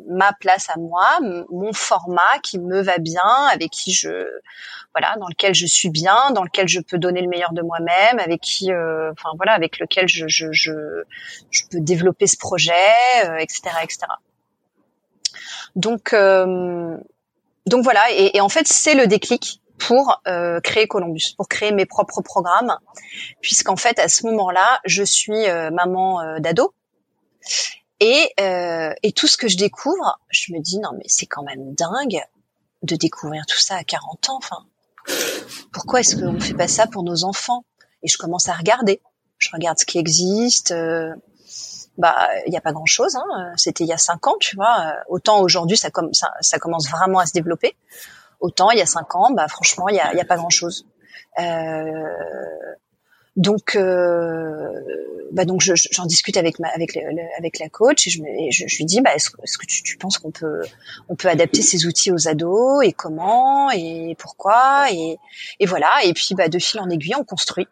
[0.08, 1.18] ma place à moi,
[1.50, 4.28] mon format qui me va bien, avec qui je,
[4.92, 8.18] voilà, dans lequel je suis bien, dans lequel je peux donner le meilleur de moi-même,
[8.18, 10.72] avec qui, enfin voilà, avec lequel je, je, je,
[11.50, 12.72] je peux développer ce projet,
[13.40, 14.06] etc., etc.
[15.76, 16.96] Donc, euh,
[17.66, 21.72] donc voilà, et, et, en fait, c'est le déclic pour euh, créer Columbus, pour créer
[21.72, 22.76] mes propres programmes,
[23.40, 26.74] puisqu'en fait, à ce moment-là, je suis euh, maman euh, d'ado.
[28.00, 31.42] Et, euh, et tout ce que je découvre, je me dis, non mais c'est quand
[31.42, 32.20] même dingue
[32.82, 34.36] de découvrir tout ça à 40 ans.
[34.36, 34.66] Enfin,
[35.72, 37.64] pourquoi est-ce qu'on ne fait pas ça pour nos enfants?
[38.02, 39.00] Et je commence à regarder.
[39.38, 40.72] Je regarde ce qui existe.
[40.72, 41.14] Euh,
[41.96, 43.14] bah il n'y a pas grand chose.
[43.14, 43.52] Hein.
[43.56, 44.94] C'était il y a cinq ans, tu vois.
[45.08, 47.76] Autant aujourd'hui ça, commence vraiment à se développer.
[48.44, 50.50] Autant il y a cinq ans, bah franchement il y a, y a pas grand
[50.50, 50.86] chose.
[51.38, 52.04] Euh,
[53.36, 54.68] donc, euh,
[55.32, 56.94] bah donc j'en discute avec ma, avec
[57.38, 59.82] avec la coach et je, me, je, je, lui dis bah est-ce, est-ce que tu,
[59.82, 60.60] tu, penses qu'on peut
[61.08, 65.16] on peut adapter ces outils aux ados et comment et pourquoi et,
[65.58, 67.66] et voilà et puis bah de fil en aiguille on construit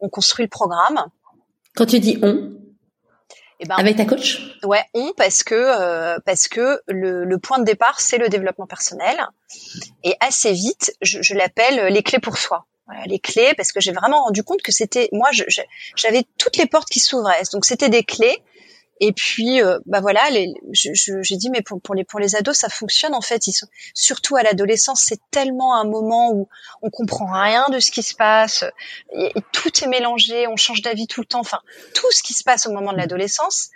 [0.00, 1.04] on construit le programme.
[1.76, 2.50] Quand tu dis on,
[3.60, 4.56] eh ben, Avec ta coach?
[4.64, 8.66] Ouais, on parce que euh, parce que le, le, point de départ c'est le développement
[8.66, 9.16] personnel.
[10.02, 12.66] Et assez vite je, je l'appelle les clés pour soi.
[12.86, 15.28] Voilà, les clés parce que j'ai vraiment rendu compte que c'était moi
[15.94, 17.42] j'avais toutes les portes qui s'ouvraient.
[17.52, 18.42] Donc c'était des clés
[19.00, 20.20] et puis, euh, bah voilà,
[20.72, 23.46] j'ai dit mais pour, pour, les pour les ados ça fonctionne en fait.
[23.46, 26.48] Ils sont surtout à l'adolescence, c'est tellement un moment où
[26.82, 28.64] on comprend rien de ce qui se passe,
[29.52, 31.40] tout est mélangé, on change d'avis tout le temps.
[31.40, 31.60] Enfin,
[31.94, 33.70] tout ce qui se passe au moment de l'adolescence,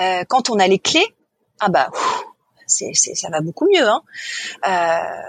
[0.00, 1.06] euh, quand on a les clés,
[1.60, 1.90] ah bah,
[2.66, 3.86] c'est ça va beaucoup mieux.
[3.86, 4.02] Hein.
[4.66, 5.22] Euh,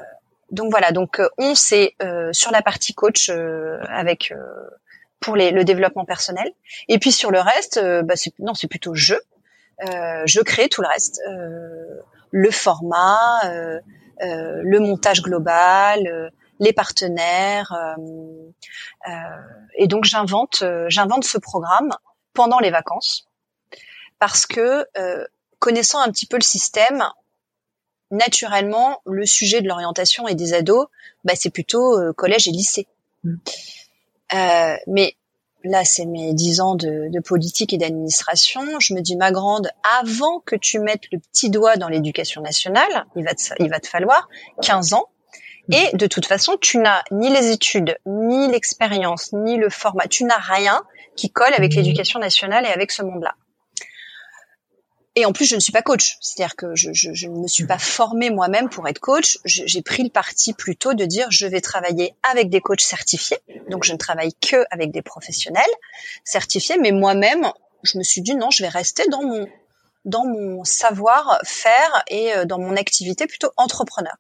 [0.52, 4.34] donc voilà, donc euh, on c'est euh, sur la partie coach avec
[5.20, 6.50] pour les, le développement personnel.
[6.88, 9.16] Et puis sur le reste, bah, non, c'est plutôt je.
[9.82, 12.02] Euh, je crée tout le reste, euh,
[12.32, 13.80] le format, euh,
[14.22, 17.76] le montage global, les partenaires.
[19.76, 21.92] et donc j'invente, j'invente ce programme
[22.34, 23.28] pendant les vacances
[24.20, 24.88] parce que
[25.60, 27.04] connaissant un petit peu le système,
[28.12, 30.88] naturellement, le sujet de l'orientation et des ados,
[31.24, 32.88] bah, c'est plutôt collège et lycée.
[33.24, 33.36] Mm.
[34.88, 35.18] mais
[35.64, 39.70] là c'est mes dix ans de, de politique et d'administration, je me dis ma grande,
[40.00, 43.80] avant que tu mettes le petit doigt dans l'éducation nationale, il va te, il va
[43.80, 44.30] te falloir
[44.62, 45.08] 15 ans.
[45.72, 50.26] Et de toute façon, tu n'as ni les études, ni l'expérience, ni le format, tu
[50.26, 50.84] n'as rien
[51.16, 51.78] qui colle avec mmh.
[51.78, 53.36] l'éducation nationale et avec ce monde-là.
[55.16, 57.48] Et en plus, je ne suis pas coach, c'est-à-dire que je, je, je, ne me
[57.48, 59.38] suis pas formée moi-même pour être coach.
[59.46, 63.38] J'ai pris le parti plutôt de dire je vais travailler avec des coachs certifiés,
[63.70, 65.64] donc je ne travaille que avec des professionnels
[66.24, 67.52] certifiés, mais moi-même,
[67.84, 69.48] je me suis dit non, je vais rester dans mon
[70.06, 74.16] dans mon savoir-faire et euh, dans mon activité plutôt entrepreneur.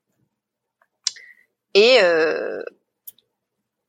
[1.73, 2.63] Et euh,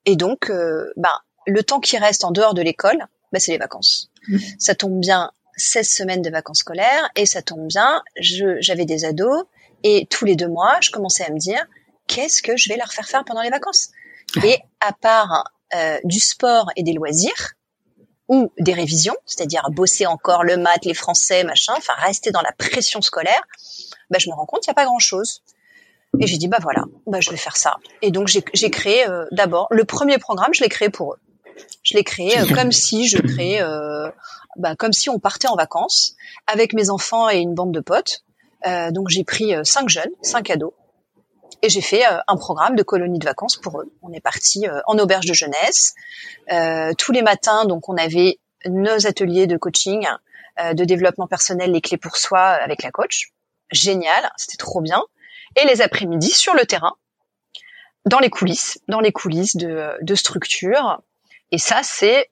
[0.06, 1.12] et donc, euh, ben,
[1.46, 4.10] le temps qui reste en dehors de l'école, ben, c'est les vacances.
[4.28, 4.38] Mmh.
[4.58, 9.44] Ça tombe bien 16 semaines de vacances scolaires et ça tombe bien, j'avais des ados
[9.82, 11.64] et tous les deux mois, je commençais à me dire
[12.06, 13.90] qu'est-ce que je vais leur faire faire pendant les vacances?
[14.44, 17.52] Et à part euh, du sport et des loisirs
[18.28, 22.52] ou des révisions, c'est-à-dire bosser encore le maths, les français, machin, enfin rester dans la
[22.52, 23.42] pression scolaire,
[24.10, 25.42] bah, je me rends compte qu'il n'y a pas grand-chose.
[26.20, 27.76] Et j'ai dit bah voilà, bah je vais faire ça.
[28.00, 31.18] Et donc j'ai créé euh, d'abord le premier programme, je l'ai créé pour eux.
[31.82, 34.10] Je l'ai créé euh, comme si je créais euh,
[34.56, 36.14] bah, comme si on partait en vacances
[36.46, 38.24] avec mes enfants et une bande de potes.
[38.66, 40.72] Euh, donc j'ai pris euh, cinq jeunes, cinq ados,
[41.62, 43.92] et j'ai fait euh, un programme de colonie de vacances pour eux.
[44.02, 45.94] On est parti en auberge de jeunesse.
[46.98, 50.06] tous les matins, donc on avait nos ateliers de coaching,
[50.58, 53.32] de développement personnel, les clés pour soi avec la coach.
[53.70, 55.02] Génial, c'était trop bien.
[55.56, 56.94] Et les après-midi sur le terrain,
[58.06, 61.02] dans les coulisses, dans les coulisses de, de structure.
[61.54, 62.28] Et ça, c'est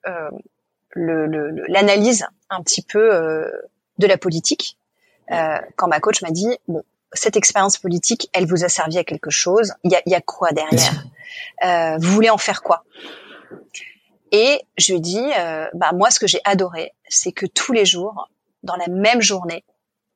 [0.96, 3.48] l'analyse le, un petit peu euh,
[3.98, 4.76] de la politique.
[5.30, 9.04] Euh, quand ma coach m'a dit bon cette expérience politique, elle vous a servi à
[9.04, 9.74] quelque chose.
[9.84, 11.04] Il y a, y a, quoi derrière?
[11.64, 12.84] Euh, Vous voulez en faire quoi?
[14.32, 17.86] Et je lui dis, euh, bah moi, ce que j'ai adoré, c'est que tous les
[17.86, 18.28] jours,
[18.64, 19.64] dans la même journée,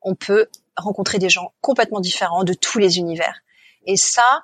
[0.03, 3.41] on peut rencontrer des gens complètement différents de tous les univers.
[3.87, 4.43] Et ça,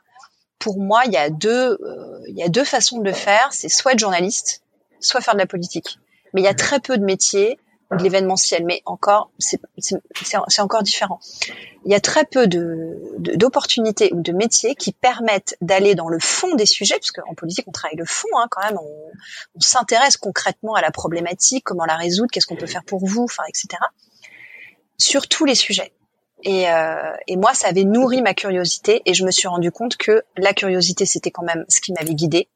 [0.63, 3.49] pour moi, il y a deux, euh, il y a deux façons de le faire.
[3.51, 4.63] C'est soit être journaliste,
[5.01, 5.99] soit faire de la politique
[6.33, 7.59] mais il y a très peu de métiers
[7.91, 11.21] ou de l'événementiel, mais encore, c'est encore différent.
[11.85, 16.19] Il y a très peu d'opportunités de, ou de métiers qui permettent d'aller dans le
[16.19, 19.11] fond des sujets, parce qu'en politique, on travaille le fond hein, quand même, on,
[19.57, 23.25] on s'intéresse concrètement à la problématique, comment la résoudre, qu'est-ce qu'on peut faire pour vous,
[23.25, 23.69] enfin, etc.
[24.97, 25.93] Sur tous les sujets.
[26.43, 29.97] Et, euh, et, moi, ça avait nourri ma curiosité, et je me suis rendu compte
[29.97, 32.49] que la curiosité, c'était quand même ce qui m'avait guidée,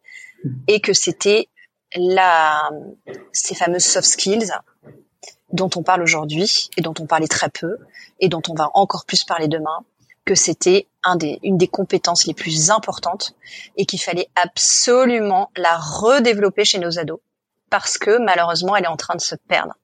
[0.67, 1.49] et que c'était
[1.95, 2.71] la,
[3.33, 4.53] ces fameuses soft skills
[5.53, 7.79] dont on parle aujourd'hui et dont on parlait très peu
[8.21, 9.85] et dont on va encore plus parler demain,
[10.25, 13.35] que c'était un des, une des compétences les plus importantes
[13.77, 17.21] et qu'il fallait absolument la redévelopper chez nos ados
[17.71, 19.75] parce que malheureusement elle est en train de se perdre.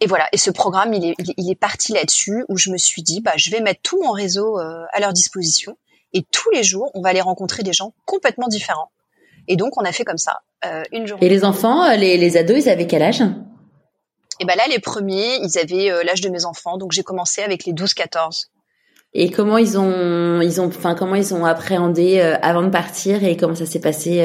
[0.00, 0.28] Et voilà.
[0.32, 3.32] Et ce programme, il est, il est parti là-dessus où je me suis dit, bah,
[3.36, 5.76] je vais mettre tout mon réseau euh, à leur disposition
[6.12, 8.90] et tous les jours, on va aller rencontrer des gens complètement différents
[9.48, 11.26] et donc, on a fait comme ça, euh, une journée.
[11.26, 13.22] Et les enfants, euh, les, les ados, ils avaient quel âge?
[14.40, 16.76] Et ben là, les premiers, ils avaient euh, l'âge de mes enfants.
[16.76, 18.48] Donc, j'ai commencé avec les 12-14.
[19.14, 23.38] Et comment ils ont, ils ont, enfin, comment ils ont appréhendé avant de partir et
[23.38, 24.16] comment ça s'est passé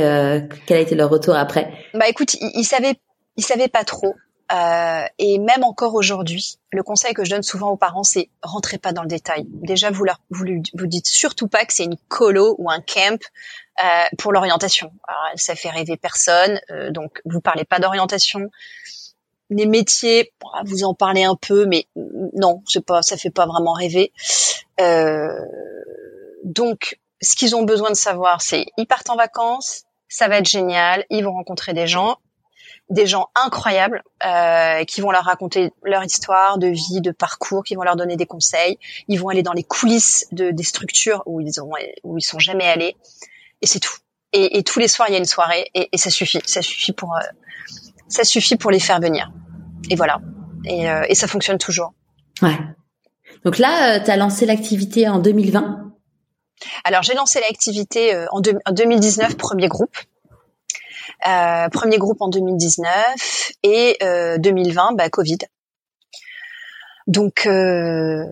[0.67, 1.71] Quel a été leur retour après?
[1.93, 2.95] Bah, écoute, ils, ils savaient,
[3.37, 4.13] ils savaient pas trop.
[4.51, 8.77] Euh, et même encore aujourd'hui, le conseil que je donne souvent aux parents, c'est rentrez
[8.77, 9.45] pas dans le détail.
[9.47, 13.19] Déjà, vous leur, vous, vous dites surtout pas que c'est une colo ou un camp
[13.83, 13.85] euh,
[14.17, 14.91] pour l'orientation.
[15.35, 18.49] Ça fait rêver personne, euh, donc vous parlez pas d'orientation.
[19.49, 20.33] Les métiers,
[20.65, 21.87] vous en parlez un peu, mais
[22.33, 24.11] non, c'est pas, ça fait pas vraiment rêver.
[24.79, 25.39] Euh,
[26.43, 30.49] donc, ce qu'ils ont besoin de savoir, c'est ils partent en vacances, ça va être
[30.49, 32.17] génial, ils vont rencontrer des gens,
[32.89, 37.75] des gens incroyables euh, qui vont leur raconter leur histoire de vie, de parcours, qui
[37.75, 38.77] vont leur donner des conseils.
[39.07, 41.71] Ils vont aller dans les coulisses de, des structures où ils ont
[42.03, 42.95] où ils sont jamais allés,
[43.61, 43.97] et c'est tout.
[44.35, 46.63] Et, et, tous les soirs il y a une soirée et, et ça suffit, ça
[46.63, 47.19] suffit pour euh,
[48.07, 49.31] ça suffit pour les faire venir.
[49.89, 50.19] Et voilà.
[50.65, 51.93] Et, euh, et ça fonctionne toujours.
[52.41, 52.57] Ouais.
[53.45, 55.91] Donc là, euh, tu as lancé l'activité en 2020.
[56.83, 59.95] Alors j'ai lancé l'activité en, en 2019, premier groupe.
[61.27, 65.37] Euh, premier groupe en 2019 et euh, 2020, bah, Covid.
[67.07, 68.23] Donc, euh,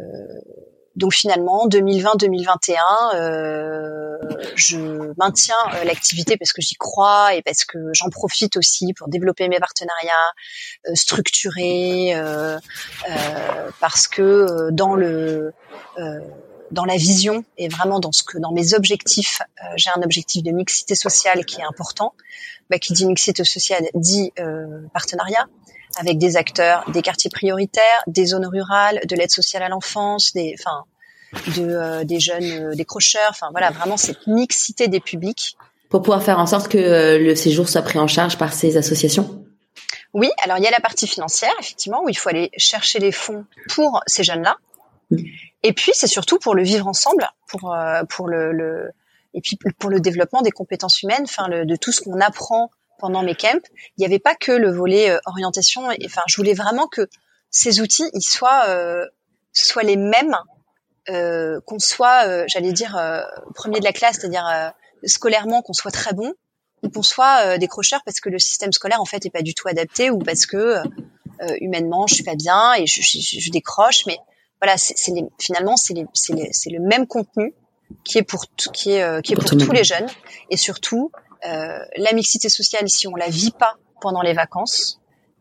[0.95, 2.75] donc finalement, 2020-2021,
[3.15, 4.17] euh,
[4.55, 4.77] je
[5.17, 9.47] maintiens euh, l'activité parce que j'y crois et parce que j'en profite aussi pour développer
[9.47, 10.11] mes partenariats,
[10.87, 12.57] euh, structurer, euh,
[13.79, 15.53] parce que dans le
[16.71, 19.39] dans la vision et vraiment dans ce que dans mes objectifs,
[19.75, 22.13] j'ai un objectif de mixité sociale qui est important.
[22.69, 24.31] Bah, qui dit mixité sociale dit
[24.93, 25.47] partenariat
[25.97, 30.55] avec des acteurs des quartiers prioritaires, des zones rurales, de l'aide sociale à l'enfance, des,
[30.57, 30.85] enfin,
[31.57, 35.57] de, euh, des jeunes euh, décrocheurs, enfin voilà, vraiment cette mixité des publics.
[35.89, 38.77] Pour pouvoir faire en sorte que euh, le séjour soit pris en charge par ces
[38.77, 39.45] associations?
[40.13, 43.11] Oui, alors il y a la partie financière, effectivement, où il faut aller chercher les
[43.11, 44.57] fonds pour ces jeunes-là.
[45.63, 47.75] Et puis c'est surtout pour le vivre ensemble, pour
[48.09, 48.91] pour le, le,
[49.33, 53.23] et puis pour le développement des compétences humaines, enfin de tout ce qu'on apprend pendant
[53.23, 53.59] mes camps,
[53.97, 55.89] il n'y avait pas que le volet euh, orientation.
[56.05, 57.09] enfin, je voulais vraiment que
[57.49, 59.05] ces outils, ils soient, euh,
[59.51, 60.37] soient les mêmes,
[61.09, 62.97] euh, qu'on soit, euh, j'allais dire,
[63.55, 64.71] premier de la classe, c'est-à-dire
[65.03, 66.33] scolairement qu'on soit très bon,
[66.83, 69.67] ou qu'on soit décrocheur parce que le système scolaire en fait est pas du tout
[69.67, 70.77] adapté, ou parce que
[71.59, 74.05] humainement je suis pas bien et je, je, je décroche.
[74.05, 74.17] Mais
[74.61, 74.95] voilà, c'est
[75.39, 77.53] finalement c'est le même contenu
[78.03, 80.07] qui est pour qui est qui est pour, tous les jeunes
[80.49, 81.11] et surtout
[81.45, 84.99] euh, la mixité sociale, si on la vit pas pendant les vacances,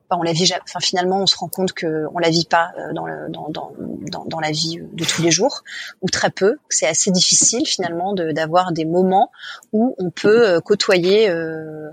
[0.09, 0.51] ben on la vit.
[0.63, 3.49] Enfin, finalement, on se rend compte que on la vit pas euh, dans, le, dans,
[3.51, 5.63] dans, dans, dans, la vie de tous les jours,
[6.01, 6.57] ou très peu.
[6.69, 9.31] C'est assez difficile finalement d'avoir des moments
[9.73, 11.91] où on peut euh, côtoyer euh,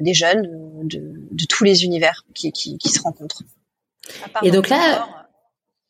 [0.00, 0.42] des jeunes
[0.86, 1.00] de,
[1.30, 3.42] de, tous les univers qui, qui, qui se rencontrent.
[4.42, 5.23] Et donc là,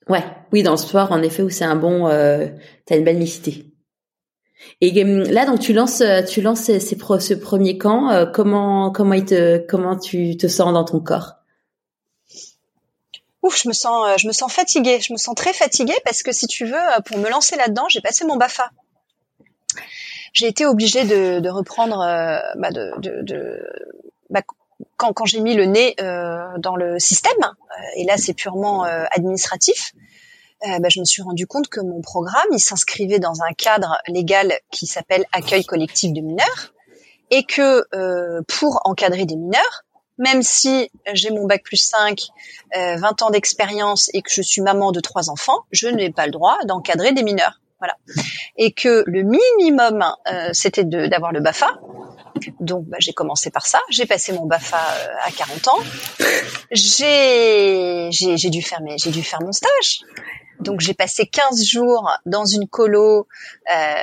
[0.09, 2.47] ouais, oui, dans le sport, en effet, où c'est un bon, euh,
[2.87, 3.75] t'as une belle mixité.
[4.81, 8.11] Et euh, là, donc tu lances, euh, tu lances ces, ce premier camp.
[8.11, 11.35] Euh, comment, comment il te, comment tu te sens dans ton corps?
[13.43, 15.01] Ouf, je me sens, je me sens fatiguée.
[15.01, 18.01] Je me sens très fatiguée parce que si tu veux, pour me lancer là-dedans, j'ai
[18.01, 18.71] passé mon Bafa.
[20.33, 21.99] J'ai été obligée de, reprendre,
[22.57, 23.61] bah de, de, de
[24.31, 24.43] bah,
[24.97, 25.95] quand, quand j'ai mis le nez
[26.59, 27.33] dans le système.
[27.97, 29.93] et là, c'est purement administratif.
[30.67, 33.99] Euh, bah, je me suis rendu compte que mon programme, il s'inscrivait dans un cadre
[34.09, 36.73] légal qui s'appelle accueil collectif de mineurs,
[37.31, 39.85] et que euh, pour encadrer des mineurs,
[40.17, 42.21] même si j'ai mon bac plus 5,
[42.77, 46.27] euh, 20 ans d'expérience et que je suis maman de trois enfants, je n'ai pas
[46.27, 47.61] le droit d'encadrer des mineurs.
[47.81, 47.97] Voilà.
[48.57, 51.79] Et que le minimum, euh, c'était d'avoir le BAFA.
[52.61, 53.81] Donc bah, j'ai commencé par ça.
[53.91, 55.79] J'ai passé mon BAFA euh, à 40 ans.
[56.71, 58.11] J'ai
[58.51, 60.01] dû faire dû faire mon stage.
[60.61, 63.27] Donc j'ai passé 15 jours dans une colo
[63.71, 63.95] euh,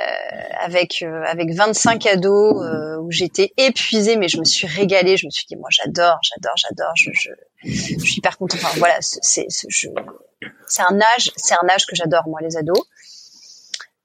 [0.60, 5.26] avec euh, avec 25 ados euh, où j'étais épuisée mais je me suis régalée, je
[5.26, 7.30] me suis dit moi j'adore, j'adore, j'adore, je, je,
[7.64, 8.60] je, suis hyper contente.
[8.62, 9.46] Enfin voilà, c'est
[10.78, 12.84] un âge, un âge que j'adore moi les ados.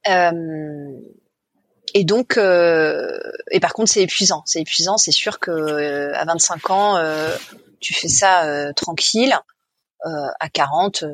[0.07, 0.91] Euh,
[1.99, 7.01] et donc et par contre c'est épuisant, c'est épuisant, c'est sûr que à 25 ans
[7.79, 9.35] tu fais ça tranquille.
[10.03, 11.05] à 40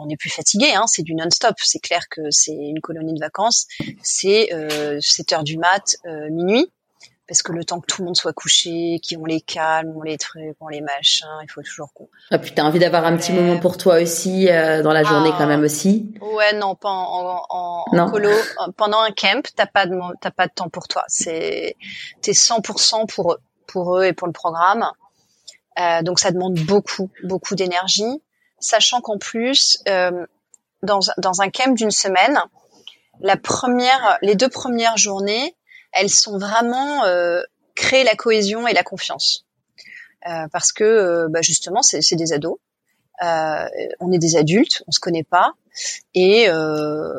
[0.00, 1.56] on est plus fatigué, hein, c'est du non-stop.
[1.62, 3.66] C'est clair que c'est une colonie de vacances.
[4.02, 6.70] C'est euh, 7 heures du mat, euh, minuit,
[7.28, 10.18] parce que le temps que tout le monde soit couché, qu'on les calme, on les
[10.18, 12.08] trucs, on les machins, il faut toujours qu'on.
[12.30, 15.46] Ah putain, envie d'avoir un petit moment pour toi aussi euh, dans la journée quand
[15.46, 16.14] même aussi.
[16.20, 18.30] Ouais, non, pas en, en, en colo.
[18.76, 21.04] Pendant un camp, t'as pas de t'as pas de temps pour toi.
[21.08, 21.76] C'est
[22.22, 24.86] t'es 100% pour eux, pour eux et pour le programme.
[25.78, 28.22] Euh, donc ça demande beaucoup, beaucoup d'énergie
[28.58, 30.26] sachant qu'en plus, euh,
[30.82, 32.40] dans, dans un camp d'une semaine,
[33.20, 35.55] la première, les deux premières journées,
[35.96, 37.42] elles sont vraiment euh,
[37.74, 39.46] créer la cohésion et la confiance,
[40.28, 42.58] euh, parce que euh, bah justement, c'est des ados,
[43.22, 43.66] euh,
[44.00, 45.52] on est des adultes, on se connaît pas,
[46.14, 47.12] et euh,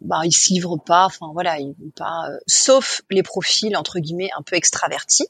[0.00, 4.42] bah ils se livrent pas, enfin voilà, ils pas, sauf les profils entre guillemets un
[4.42, 5.28] peu extravertis,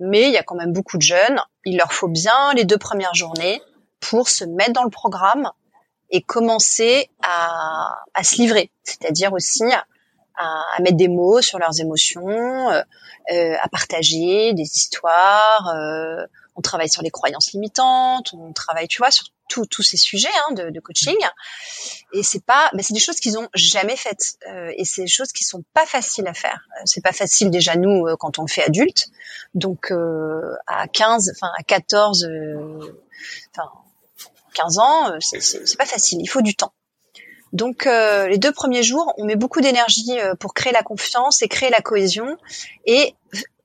[0.00, 1.38] mais il y a quand même beaucoup de jeunes.
[1.66, 3.60] Il leur faut bien les deux premières journées
[4.00, 5.50] pour se mettre dans le programme
[6.08, 9.64] et commencer à, à se livrer, c'est-à-dire aussi
[10.40, 12.82] à, à, mettre des mots sur leurs émotions, euh,
[13.32, 15.68] euh, à partager des histoires.
[15.74, 16.24] Euh,
[16.56, 20.54] on travaille sur les croyances limitantes, on travaille, tu vois, sur tous ces sujets hein,
[20.54, 21.16] de, de, coaching.
[22.12, 24.36] Et c'est pas, mais c'est des choses qu'ils ont jamais faites.
[24.48, 26.60] Euh, et c'est des choses qui sont pas faciles à faire.
[26.84, 29.06] C'est pas facile déjà nous quand on le fait adulte.
[29.54, 29.92] Donc
[30.66, 32.28] à 15, enfin à 14,
[33.52, 33.70] enfin
[34.54, 36.72] 15 ans, euh, c'est pas facile, il faut du temps.
[37.52, 41.42] Donc euh, les deux premiers jours, on met beaucoup d'énergie euh, pour créer la confiance
[41.42, 42.36] et créer la cohésion
[42.86, 43.14] et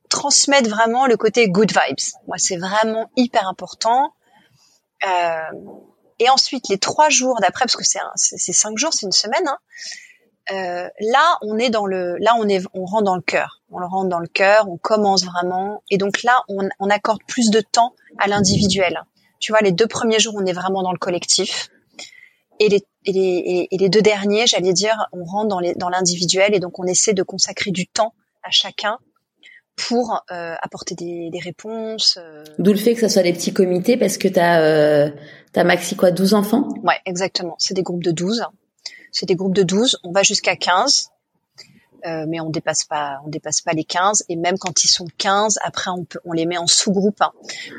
[0.09, 1.99] transmettre vraiment le côté good vibes.
[2.27, 4.13] Moi, c'est vraiment hyper important.
[6.19, 9.47] et ensuite les trois jours d'après, parce que c'est c'est cinq jours, c'est une semaine.
[9.47, 9.57] Hein,
[10.51, 13.61] euh, là, on est dans le, là, on est, on rentre dans le cœur.
[13.71, 17.21] On le rentre dans le cœur, on commence vraiment, et donc là, on, on accorde
[17.27, 19.01] plus de temps à l'individuel.
[19.39, 21.69] Tu vois, les deux premiers jours, on est vraiment dans le collectif,
[22.59, 25.89] et les, et les, et les deux derniers, j'allais dire, on rentre dans, les, dans
[25.89, 28.97] l'individuel, et donc on essaie de consacrer du temps à chacun
[29.76, 32.18] pour euh, apporter des, des réponses.
[32.22, 32.43] Euh.
[32.60, 35.10] D'où le fait que ce soit des petits comités, parce que tu as, euh,
[35.56, 36.70] as maxi quoi, 12 enfants?
[36.84, 37.56] Ouais, exactement.
[37.60, 38.45] C'est des groupes de 12
[39.16, 41.08] c'est des groupes de 12, on va jusqu'à 15.
[42.06, 44.26] Euh, mais on dépasse pas, on dépasse pas les 15.
[44.30, 47.22] Et même quand ils sont 15, après on, peut, on les met en sous-groupe.
[47.22, 47.32] Hein.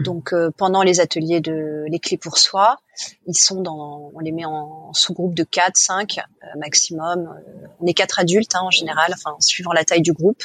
[0.05, 2.79] Donc euh, pendant les ateliers de les clés pour soi,
[3.27, 7.33] ils sont dans, on les met en sous-groupe de 4, 5 euh, maximum.
[7.81, 10.43] on est quatre adultes hein, en général, enfin suivant la taille du groupe,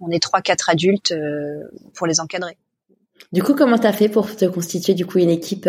[0.00, 1.14] on est trois, quatre adultes
[1.94, 2.56] pour les encadrer.
[3.32, 5.68] Du coup, comment t'as fait pour te constituer du coup une équipe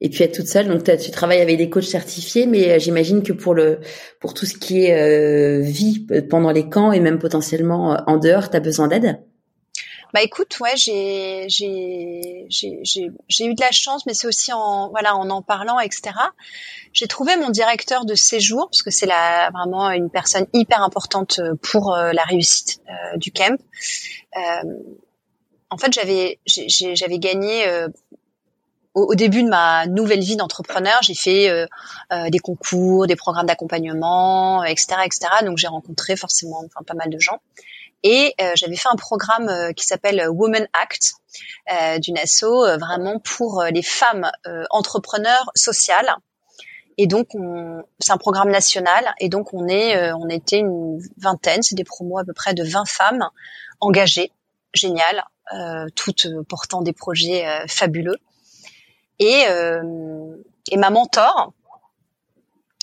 [0.00, 0.68] et puis être toute seule.
[0.68, 3.80] Donc tu travailles avec des coachs certifiés, mais euh, j'imagine que pour le
[4.20, 8.16] pour tout ce qui est euh, vie euh, pendant les camps et même potentiellement en
[8.16, 9.20] dehors, tu as besoin d'aide?
[10.14, 14.88] Bah écoute, ouais, j'ai j'ai j'ai j'ai eu de la chance, mais c'est aussi en
[14.88, 16.14] voilà en en parlant, etc.
[16.94, 21.42] J'ai trouvé mon directeur de séjour parce que c'est la vraiment une personne hyper importante
[21.60, 22.80] pour la réussite
[23.16, 23.58] du camp.
[25.68, 27.66] en fait, j'avais j'avais gagné
[28.94, 31.66] au, début de ma nouvelle vie d'entrepreneur, j'ai fait euh,
[32.12, 35.26] euh, des concours, des programmes d'accompagnement, etc., etc.
[35.44, 37.40] Donc j'ai rencontré forcément enfin, pas mal de gens.
[38.02, 41.14] Et euh, j'avais fait un programme qui s'appelle Women Act
[42.00, 42.46] d'une asso
[42.78, 44.30] vraiment pour les femmes
[44.70, 46.10] entrepreneurs sociales.
[46.96, 47.28] Et donc
[47.98, 49.04] c'est un programme national.
[49.20, 52.64] Et donc on est, on était une vingtaine, c'est des promos à peu près de
[52.64, 53.28] 20 femmes
[53.80, 54.32] engagées,
[54.74, 55.24] géniales,
[55.94, 58.16] toutes portant des projets fabuleux.
[59.18, 60.36] Et, euh,
[60.70, 61.52] et ma mentor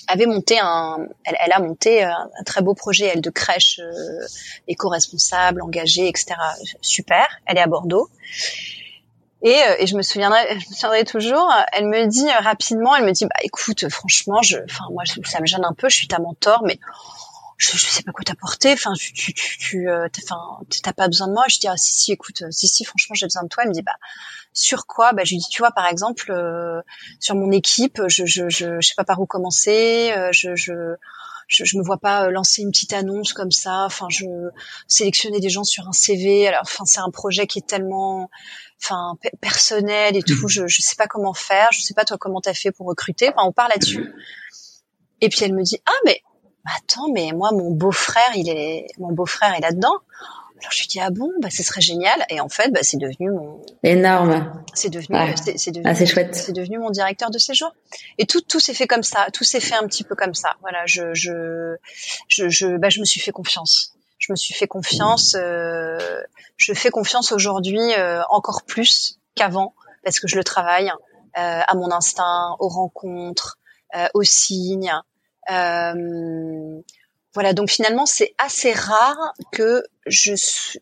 [0.08, 4.26] avait monté un, elle, elle a monté un, très beau projet, elle de crèche euh,
[4.68, 6.34] éco-responsable, engagée, etc.
[6.80, 7.26] Super.
[7.46, 8.08] Elle est à Bordeaux.
[9.42, 11.52] Et, euh, et, je me souviendrai, je me souviendrai toujours.
[11.72, 15.40] Elle me dit euh, rapidement, elle me dit, bah écoute, franchement, je, enfin moi, ça
[15.40, 15.88] me gêne un peu.
[15.88, 16.78] Je suis ta mentor, mais
[17.56, 18.72] je, je sais pas quoi t'apporter.
[18.72, 21.44] Enfin, tu, tu, tu, tu euh, enfin, t'as pas besoin de moi.
[21.48, 23.62] Je dis, ah si, si, écoute, si, si, franchement, j'ai besoin de toi.
[23.62, 23.96] Elle me dit, bah,
[24.52, 25.12] sur quoi?
[25.12, 26.80] Bah, je lui dis, tu vois, par exemple, euh,
[27.20, 30.12] sur mon équipe, je, je, je, je sais pas par où commencer.
[30.16, 30.72] Euh, je, je
[31.48, 33.84] je, je me vois pas lancer une petite annonce comme ça.
[33.84, 34.24] Enfin, je
[34.88, 36.48] sélectionner des gens sur un CV.
[36.48, 38.30] Alors, enfin, c'est un projet qui est tellement,
[38.82, 40.46] enfin, personnel et tout.
[40.46, 40.48] Mmh.
[40.48, 41.68] Je, je sais pas comment faire.
[41.72, 43.28] Je sais pas toi comment t'as fait pour recruter?
[43.28, 44.12] Enfin, on parle là-dessus.
[45.20, 46.20] Et puis elle me dit, ah mais
[46.76, 49.98] attends, mais moi, mon beau-frère, il est, mon beau-frère est là-dedans.
[50.58, 52.24] Alors je lui dis ah bon, bah ce serait génial.
[52.30, 54.64] Et en fait, bah c'est devenu mon énorme.
[54.72, 55.16] C'est devenu,
[55.56, 56.34] c'est devenu, ah, c'est chouette.
[56.34, 57.72] C'est devenu mon directeur de séjour.
[58.16, 59.26] Et tout, tout s'est fait comme ça.
[59.34, 60.54] Tout s'est fait un petit peu comme ça.
[60.62, 61.76] Voilà, je, je,
[62.28, 63.92] je, je, bah je me suis fait confiance.
[64.18, 65.36] Je me suis fait confiance.
[65.38, 65.98] Euh,
[66.56, 71.74] je fais confiance aujourd'hui euh, encore plus qu'avant parce que je le travaille euh, à
[71.74, 73.58] mon instinct, aux rencontres,
[73.94, 74.94] euh, aux signes.
[75.50, 76.80] Euh,
[77.34, 80.32] voilà, donc finalement, c'est assez rare que je,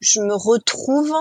[0.01, 1.13] je me retrouve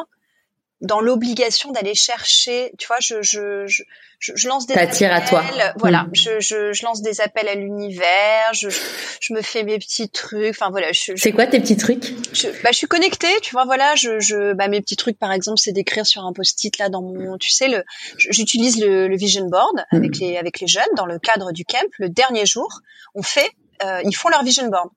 [0.84, 3.84] dans l'obligation d'aller chercher, tu vois, je, je, je,
[4.19, 5.41] je lance des appels, à toi.
[5.77, 6.09] Voilà, mm.
[6.13, 10.49] je, je, je, lance des appels à l'univers, je, je me fais mes petits trucs,
[10.49, 10.88] enfin voilà.
[10.93, 12.13] C'est quoi tes petits trucs?
[12.34, 15.31] Je, bah, je suis connectée, tu vois, voilà, je, je, bah, mes petits trucs, par
[15.31, 17.84] exemple, c'est d'écrire sur un post-it là dans mon, tu sais, le,
[18.17, 19.95] j'utilise le, le, vision board mm.
[19.95, 21.88] avec les, avec les jeunes dans le cadre du camp.
[21.97, 22.67] Le dernier jour,
[23.15, 23.49] on fait,
[23.84, 24.89] euh, ils font leur vision board.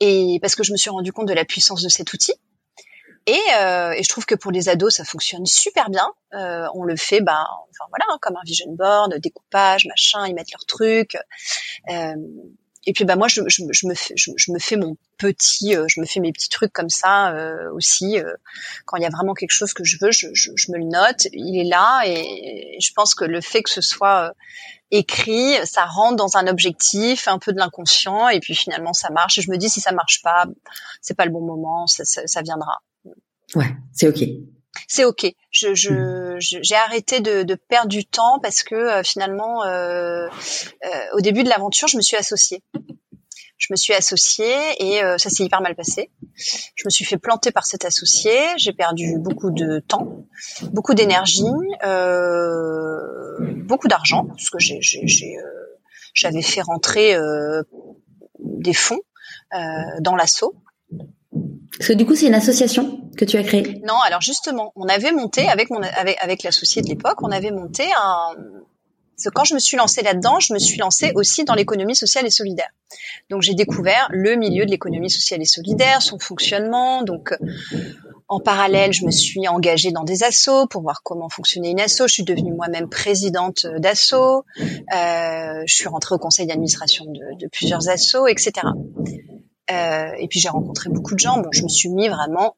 [0.00, 2.32] Et parce que je me suis rendu compte de la puissance de cet outil.
[3.28, 6.10] Et, euh, et, je trouve que pour les ados, ça fonctionne super bien.
[6.32, 10.34] Euh, on le fait, bah, enfin voilà, hein, comme un vision board, découpage, machin, ils
[10.34, 11.16] mettent leurs trucs.
[11.90, 12.14] Euh,
[12.86, 15.76] et puis bah moi, je, je, je me fais, je, je, me fais mon petit,
[15.76, 18.18] euh, je me fais mes petits trucs comme ça euh, aussi.
[18.18, 18.32] Euh,
[18.86, 21.26] quand il y a vraiment quelque chose que je veux, je, me le note.
[21.34, 24.32] Il est là, et je pense que le fait que ce soit
[24.90, 29.36] écrit, ça rentre dans un objectif, un peu de l'inconscient, et puis finalement ça marche.
[29.36, 30.46] Et je me dis si ça marche pas,
[31.02, 32.80] c'est pas le bon moment, ça, ça, viendra.
[33.54, 34.28] Ouais, c'est ok.
[34.86, 35.26] C'est ok.
[35.50, 36.38] Je, je, hmm.
[36.38, 40.26] j'ai arrêté de, de, perdre du temps parce que euh, finalement, euh,
[40.84, 42.62] euh, au début de l'aventure, je me suis associée.
[43.56, 46.10] Je me suis associée et euh, ça s'est hyper mal passé.
[46.76, 48.32] Je me suis fait planter par cet associé.
[48.56, 50.26] J'ai perdu beaucoup de temps,
[50.72, 51.42] beaucoup d'énergie,
[51.84, 55.42] euh, beaucoup d'argent parce que j'ai, j'ai, euh,
[56.14, 57.16] j'avais fait rentrer
[58.38, 59.00] des fonds
[60.00, 60.54] dans l'assaut.
[61.78, 63.80] Parce que du coup, c'est une association que tu as créée.
[63.86, 67.52] Non, alors justement, on avait monté avec mon avec avec l'associé de l'époque, on avait
[67.52, 68.34] monté un
[69.34, 72.30] quand je me suis lancée là-dedans, je me suis lancée aussi dans l'économie sociale et
[72.30, 72.70] solidaire.
[73.30, 77.02] Donc j'ai découvert le milieu de l'économie sociale et solidaire, son fonctionnement.
[77.02, 77.34] Donc
[78.28, 82.02] en parallèle, je me suis engagée dans des assos pour voir comment fonctionnait une asso.
[82.06, 84.14] Je suis devenue moi-même présidente d'asso.
[84.14, 88.52] Euh, je suis rentrée au conseil d'administration de, de, plusieurs assos, etc.
[89.70, 91.38] Euh, et puis j'ai rencontré beaucoup de gens.
[91.38, 92.56] Bon, je me suis mis vraiment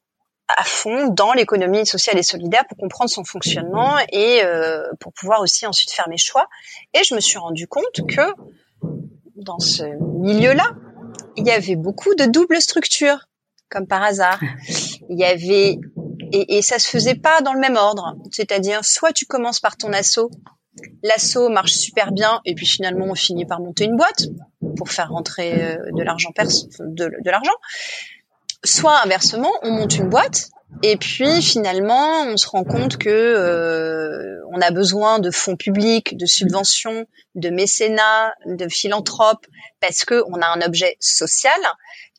[0.57, 5.41] à fond dans l'économie sociale et solidaire pour comprendre son fonctionnement et euh, pour pouvoir
[5.41, 6.47] aussi ensuite faire mes choix.
[6.93, 8.33] Et je me suis rendu compte que
[9.35, 9.83] dans ce
[10.21, 10.71] milieu-là,
[11.37, 13.27] il y avait beaucoup de doubles structures,
[13.69, 14.39] comme par hasard.
[15.09, 15.79] Il y avait
[16.33, 18.15] et, et ça se faisait pas dans le même ordre.
[18.31, 20.31] C'est-à-dire, soit tu commences par ton assaut,
[21.03, 24.27] l'assaut marche super bien, et puis finalement on finit par monter une boîte
[24.75, 27.53] pour faire rentrer euh, de l'argent de, de l'argent.
[28.63, 30.49] Soit inversement, on monte une boîte
[30.83, 36.17] et puis finalement, on se rend compte que euh, on a besoin de fonds publics,
[36.17, 39.45] de subventions, de mécénat, de philanthropes,
[39.79, 41.59] parce que on a un objet social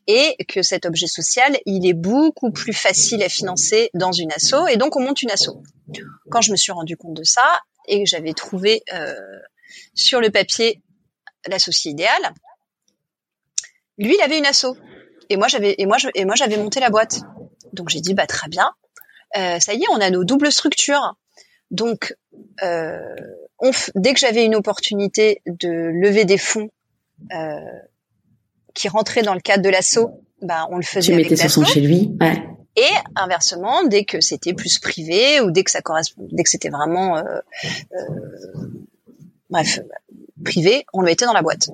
[0.06, 4.68] et que cet objet social, il est beaucoup plus facile à financer dans une asso,
[4.68, 5.62] et donc on monte une asso.
[6.30, 9.14] Quand je me suis rendu compte de ça et que j'avais trouvé euh,
[9.94, 10.82] sur le papier
[11.48, 12.32] l'associé idéal,
[13.98, 14.76] lui, il avait une asso,
[15.28, 17.20] et moi j'avais et moi et moi j'avais monté la boîte.
[17.72, 18.72] Donc j'ai dit bah très bien,
[19.36, 21.16] euh, ça y est, on a nos doubles structures.
[21.70, 22.16] Donc
[22.62, 22.98] euh,
[23.58, 26.70] on dès que j'avais une opportunité de lever des fonds
[27.32, 27.56] euh,
[28.74, 31.12] qui rentraient dans le cadre de l'assaut, bah on le faisait.
[31.12, 32.42] Tu mettais sur son chez lui, ouais.
[32.74, 36.70] Et inversement, dès que c'était plus privé ou dès que ça correspond, dès que c'était
[36.70, 37.22] vraiment euh,
[37.92, 38.68] euh,
[39.50, 39.80] bref
[40.42, 41.70] privé, on le mettait dans la boîte.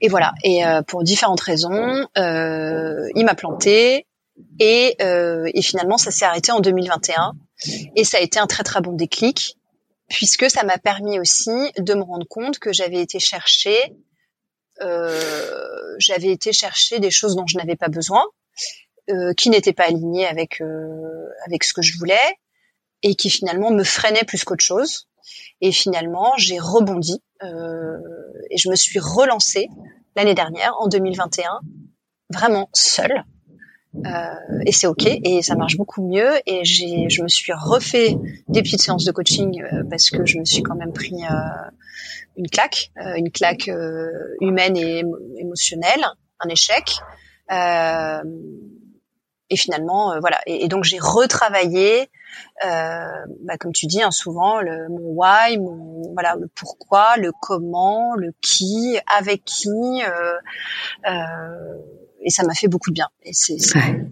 [0.00, 0.32] Et voilà.
[0.42, 4.06] Et euh, pour différentes raisons, euh, il m'a planté
[4.58, 7.32] et, euh, et finalement ça s'est arrêté en 2021.
[7.96, 9.56] Et ça a été un très très bon déclic
[10.08, 13.78] puisque ça m'a permis aussi de me rendre compte que j'avais été chercher,
[14.78, 18.22] j'avais été chercher des choses dont je n'avais pas besoin,
[19.38, 20.60] qui n'étaient pas alignées avec
[21.46, 22.36] avec ce que je voulais
[23.02, 25.08] et qui finalement me freinaient plus qu'autre chose.
[25.60, 27.98] Et finalement, j'ai rebondi euh,
[28.50, 29.68] et je me suis relancée
[30.16, 31.60] l'année dernière, en 2021,
[32.30, 33.24] vraiment seule.
[34.06, 34.34] Euh,
[34.66, 36.32] et c'est ok et ça marche beaucoup mieux.
[36.46, 38.16] Et j'ai je me suis refait
[38.48, 41.70] des petites séances de coaching euh, parce que je me suis quand même pris euh,
[42.36, 44.10] une claque euh, une claque euh,
[44.40, 45.04] humaine et
[45.38, 46.04] émotionnelle
[46.40, 46.98] un échec.
[49.50, 50.40] Et finalement euh, voilà.
[50.46, 52.06] Et, donc j'ai retravaillé euh,
[52.62, 58.14] bah, comme tu dis hein, souvent le, mon why mon voilà le pourquoi le comment
[58.14, 60.34] le qui avec qui euh,
[61.08, 61.78] euh,
[62.22, 64.06] et ça m'a fait beaucoup de bien et c'est ouais.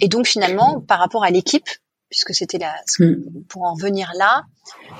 [0.00, 1.68] et donc finalement par rapport à l'équipe
[2.10, 3.44] puisque c'était la mm.
[3.48, 4.44] pour en venir là,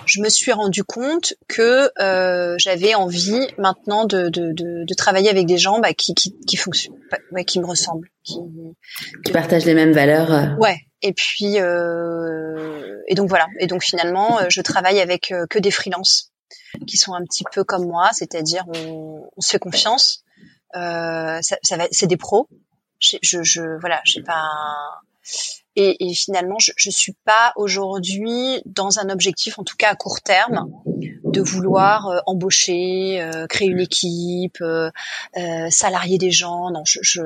[0.07, 5.29] je me suis rendu compte que euh, j'avais envie maintenant de, de, de, de, travailler
[5.29, 6.97] avec des gens bah, qui, qui, qui fonctionnent,
[7.33, 8.39] ouais, qui me ressemblent, qui,
[9.25, 10.33] qui partagent les mêmes valeurs.
[10.33, 10.55] Euh.
[10.57, 10.79] Ouais.
[11.03, 13.47] Et puis euh, et donc voilà.
[13.59, 16.33] Et donc finalement, euh, je travaille avec euh, que des freelances
[16.87, 20.25] qui sont un petit peu comme moi, c'est-à-dire on, se fait confiance.
[20.73, 22.49] Ça, ça va, c'est des pros.
[22.99, 24.49] Je, je, je voilà, j'ai pas.
[25.77, 30.21] Et, finalement, je, je suis pas aujourd'hui dans un objectif, en tout cas à court
[30.21, 30.71] terme,
[31.25, 34.91] de vouloir embaucher, créer une équipe, euh
[35.71, 36.71] salarier des gens.
[36.71, 37.23] Non, je, je...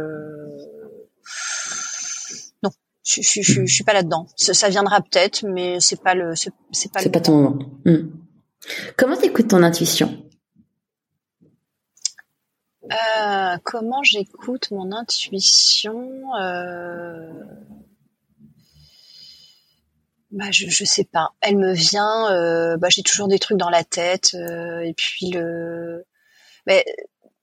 [3.04, 4.26] je, je, je, je, suis pas là-dedans.
[4.36, 6.50] Ça, ça viendra peut-être, mais c'est pas le, c'est
[6.92, 7.00] pas.
[7.00, 7.58] C'est pas ton moment.
[7.84, 8.10] Hmm.
[8.96, 10.24] Comment t'écoutes ton intuition?
[12.90, 16.10] Euh, Comment j'écoute mon intuition
[20.34, 21.30] bah, je, je sais pas.
[21.40, 22.28] Elle me vient.
[22.32, 24.34] Euh, bah, j'ai toujours des trucs dans la tête.
[24.34, 26.04] Euh, et puis le.
[26.66, 26.84] Mais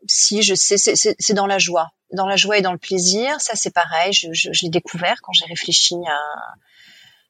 [0.07, 3.39] si je sais, c'est dans la joie, dans la joie et dans le plaisir.
[3.39, 4.13] Ça, c'est pareil.
[4.13, 6.19] Je, je, je l'ai découvert quand j'ai réfléchi à.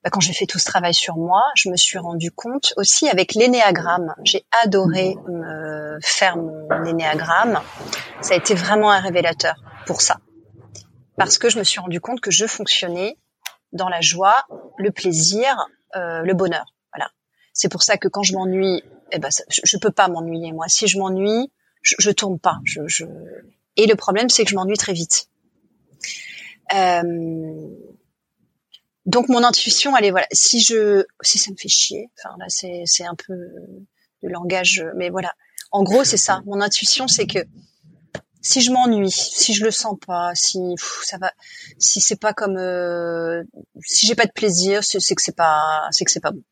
[0.04, 3.08] Bah, quand j'ai fait tout ce travail sur moi, je me suis rendu compte aussi
[3.08, 4.16] avec l'énéagramme.
[4.24, 7.62] J'ai adoré me faire mon énéagramme.
[8.22, 10.18] Ça a été vraiment un révélateur pour ça,
[11.18, 13.18] parce que je me suis rendu compte que je fonctionnais
[13.74, 14.36] dans la joie,
[14.78, 15.56] le plaisir,
[15.96, 16.74] euh, le bonheur.
[16.94, 17.10] Voilà.
[17.54, 20.66] C'est pour ça que quand je m'ennuie, eh ben, je, je, peux pas m'ennuyer moi.
[20.68, 21.52] Si je m'ennuie,
[21.82, 22.60] je, je tourne pas.
[22.64, 23.06] Je, je...
[23.78, 25.28] Et le problème, c'est que je m'ennuie très vite.
[26.74, 27.68] Euh...
[29.08, 30.28] Donc mon intuition, elle est voilà.
[30.32, 34.86] Si je, si ça me fait chier, enfin là c'est c'est un peu le langage,
[34.96, 35.34] mais voilà.
[35.72, 36.42] En gros, c'est ça.
[36.46, 37.40] Mon intuition, c'est que
[38.42, 41.32] si je m'ennuie, si je le sens pas, si pff, ça va,
[41.80, 43.44] si c'est pas comme, euh,
[43.84, 46.44] si j'ai pas de plaisir, c'est que c'est pas, c'est que c'est pas bon.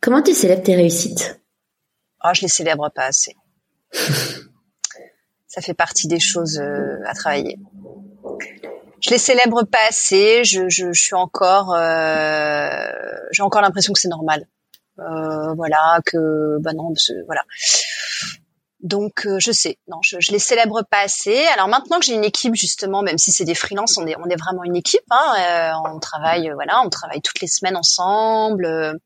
[0.00, 1.40] Comment tu célèbres tes réussites?
[2.26, 3.36] Ah, je les célèbre pas assez.
[5.46, 7.58] Ça fait partie des choses euh, à travailler.
[9.00, 10.42] Je les célèbre pas assez.
[10.42, 12.88] Je, je, je suis encore, euh,
[13.30, 14.48] j'ai encore l'impression que c'est normal.
[15.00, 16.94] Euh, voilà, que bah non,
[17.26, 17.42] voilà.
[18.80, 21.44] Donc euh, je sais, non, je, je les célèbre pas assez.
[21.54, 24.30] Alors maintenant que j'ai une équipe justement, même si c'est des freelances, on est on
[24.30, 25.04] est vraiment une équipe.
[25.10, 28.98] Hein, euh, on travaille, voilà, on travaille toutes les semaines ensemble.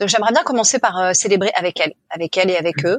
[0.00, 2.98] Donc j'aimerais bien commencer par célébrer avec elle, avec elle et avec eux.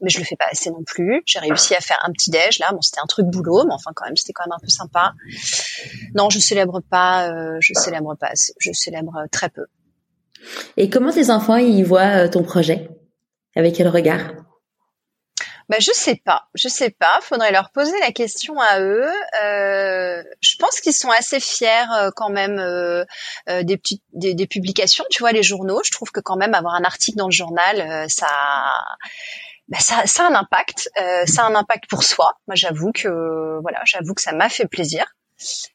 [0.00, 1.22] Mais je le fais pas assez non plus.
[1.26, 2.70] J'ai réussi à faire un petit déj là.
[2.70, 5.14] Bon, c'était un truc boulot, mais enfin quand même, c'était quand même un peu sympa.
[6.14, 7.32] Non, je célèbre pas.
[7.58, 8.30] je célèbre pas.
[8.60, 9.66] Je célèbre très peu.
[10.76, 12.88] Et comment tes enfants ils voient ton projet?
[13.56, 14.20] Avec quel regard?
[15.68, 17.18] Bah, je sais pas, je sais pas.
[17.20, 19.12] Faudrait leur poser la question à eux.
[19.42, 23.04] Euh, je pense qu'ils sont assez fiers euh, quand même euh,
[23.50, 25.04] euh, des petites des, des, publications.
[25.10, 25.82] Tu vois, les journaux.
[25.84, 28.28] Je trouve que quand même avoir un article dans le journal, euh, ça,
[29.68, 30.88] bah, ça, ça a un impact.
[31.26, 32.32] ça a un impact pour soi.
[32.46, 35.04] Moi, j'avoue que voilà, j'avoue que ça m'a fait plaisir.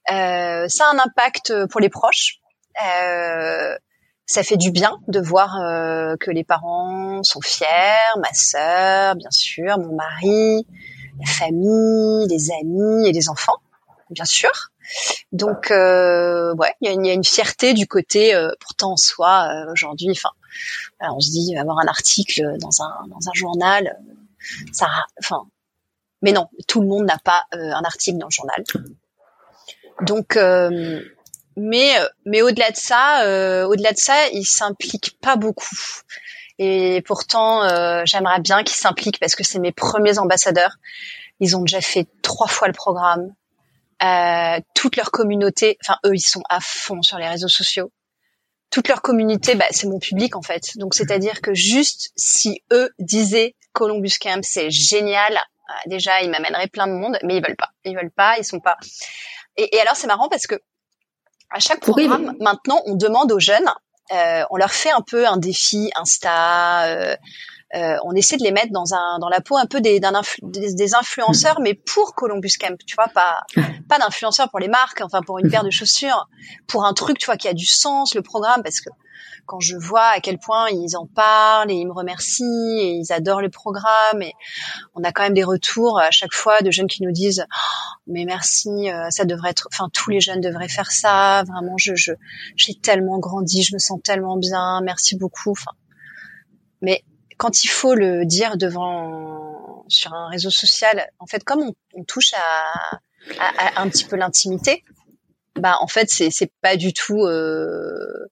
[0.08, 2.40] ça a un impact pour les proches.
[2.84, 3.78] Euh,
[4.26, 7.68] ça fait du bien de voir euh, que les parents sont fiers,
[8.18, 10.66] ma sœur, bien sûr, mon mari,
[11.20, 13.58] la famille, les amis et les enfants,
[14.10, 14.52] bien sûr.
[15.32, 19.72] Donc, euh, ouais, il y, a une fierté du côté, euh, pourtant en soi, euh,
[19.72, 20.30] aujourd'hui, enfin,
[21.00, 24.00] on se dit avoir un article dans un dans un journal,
[24.72, 24.88] ça,
[25.20, 25.44] enfin,
[26.22, 28.64] mais non, tout le monde n'a pas un article dans le journal.
[30.02, 30.38] Donc,
[31.58, 35.76] mais euh, mais au-delà de ça, euh, au-delà de ça, il s'implique pas beaucoup.
[36.60, 40.78] Et pourtant, euh, j'aimerais bien qu'ils s'impliquent parce que c'est mes premiers ambassadeurs.
[41.40, 43.34] Ils ont déjà fait trois fois le programme.
[44.04, 47.92] Euh, toute leur communauté, enfin eux, ils sont à fond sur les réseaux sociaux.
[48.70, 50.78] Toute leur communauté, bah, c'est mon public en fait.
[50.78, 55.40] Donc c'est-à-dire que juste si eux disaient Columbus Camp, c'est génial,
[55.88, 57.70] déjà ils m'amèneraient plein de monde, mais ils veulent pas.
[57.86, 58.78] Ils veulent pas, ils sont pas.
[59.58, 60.60] Et alors c'est marrant parce que
[61.54, 63.70] à chaque programme, maintenant, on demande aux jeunes,
[64.12, 66.86] euh, on leur fait un peu un défi Insta.
[66.88, 67.16] Euh,
[67.76, 70.96] euh, on essaie de les mettre dans un dans la peau un peu des des,
[70.96, 73.42] influenceurs, mais pour Columbus Camp, tu vois, pas
[73.90, 76.28] pas d'influenceurs pour les marques, enfin pour une paire de chaussures,
[76.68, 78.90] pour un truc, tu vois, qui a du sens, le programme, parce que
[79.46, 83.12] quand je vois à quel point ils en parlent et ils me remercient et ils
[83.12, 84.34] adorent le programme et
[84.96, 87.96] on a quand même des retours à chaque fois de jeunes qui nous disent oh,
[88.08, 91.94] mais merci euh, ça devrait être enfin tous les jeunes devraient faire ça vraiment je
[91.96, 92.14] je
[92.56, 95.72] j'ai tellement grandi je me sens tellement bien merci beaucoup enfin.
[96.82, 97.04] Mais
[97.38, 102.04] quand il faut le dire devant sur un réseau social en fait comme on, on
[102.04, 103.00] touche à,
[103.40, 104.84] à, à un petit peu l'intimité
[105.56, 108.28] bah en fait c'est c'est pas du tout euh,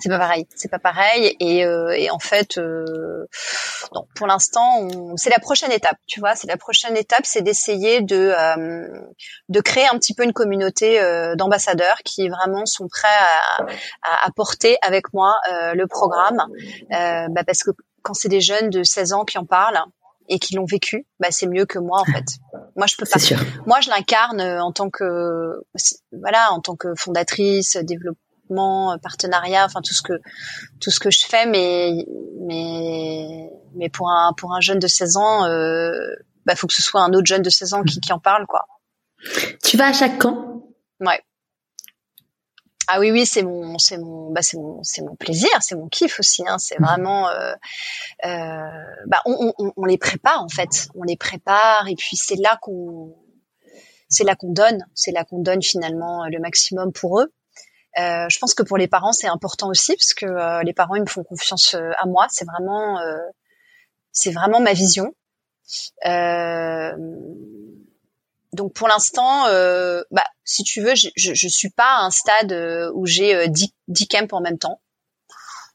[0.00, 0.46] c'est pas pareil.
[0.56, 3.26] C'est pas pareil et, euh, et en fait euh,
[3.94, 6.34] non pour l'instant c'est la prochaine étape tu vois.
[6.34, 8.88] C'est la prochaine étape c'est d'essayer de euh,
[9.48, 13.06] de créer un petit peu une communauté euh, d'ambassadeurs qui vraiment sont prêts
[13.60, 13.62] à,
[14.02, 16.42] à, à porter avec moi euh, le programme
[16.90, 17.70] bah parce que
[18.06, 19.80] quand c'est des jeunes de 16 ans qui en parlent
[20.28, 22.24] et qui l'ont vécu, bah c'est mieux que moi en fait.
[22.76, 23.18] Moi je peux pas.
[23.18, 23.38] Sûr.
[23.66, 25.64] Moi je l'incarne euh, en tant que
[26.12, 30.12] voilà, en tant que fondatrice, développement, euh, partenariat, enfin tout ce que
[30.78, 32.06] tout ce que je fais mais
[32.46, 35.92] mais mais pour un pour un jeune de 16 ans euh,
[36.44, 38.46] bah faut que ce soit un autre jeune de 16 ans qui qui en parle
[38.46, 38.66] quoi.
[39.64, 40.62] Tu vas à chaque camp?
[41.00, 41.20] Ouais.
[42.88, 45.88] Ah oui, oui, c'est mon, c'est mon, bah c'est mon, c'est mon plaisir, c'est mon
[45.88, 46.42] kiff aussi.
[46.46, 46.86] Hein, c'est mhm.
[46.86, 47.52] vraiment, euh,
[48.24, 48.60] euh,
[49.06, 52.58] bah on, on, on, les prépare en fait, on les prépare et puis c'est là
[52.62, 53.16] qu'on,
[54.08, 57.32] c'est là qu'on donne, c'est là qu'on donne finalement le maximum pour eux.
[57.98, 60.96] Euh, je pense que pour les parents c'est important aussi parce que euh, les parents
[60.96, 62.26] ils me font confiance à moi.
[62.30, 63.16] C'est vraiment, euh,
[64.12, 65.12] c'est vraiment ma vision.
[66.06, 66.92] Euh,
[68.56, 72.10] donc pour l'instant, euh, bah, si tu veux, je, je, je, suis pas à un
[72.10, 74.80] stade euh, où j'ai 10, euh, 10 camps en même temps.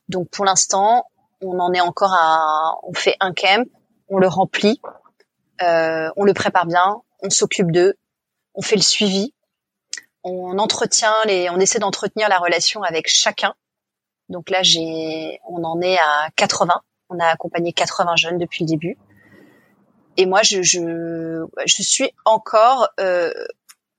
[0.09, 1.05] Donc pour l'instant,
[1.41, 3.65] on en est encore à, on fait un camp,
[4.09, 4.81] on le remplit,
[5.61, 7.93] on le prépare bien, on s'occupe d'eux,
[8.55, 9.33] on fait le suivi,
[10.23, 13.53] on entretient les, on essaie d'entretenir la relation avec chacun.
[14.27, 16.81] Donc là, j'ai, on en est à 80.
[17.09, 18.97] On a accompagné 80 jeunes depuis le début
[20.17, 23.31] et moi je, je, je suis encore euh,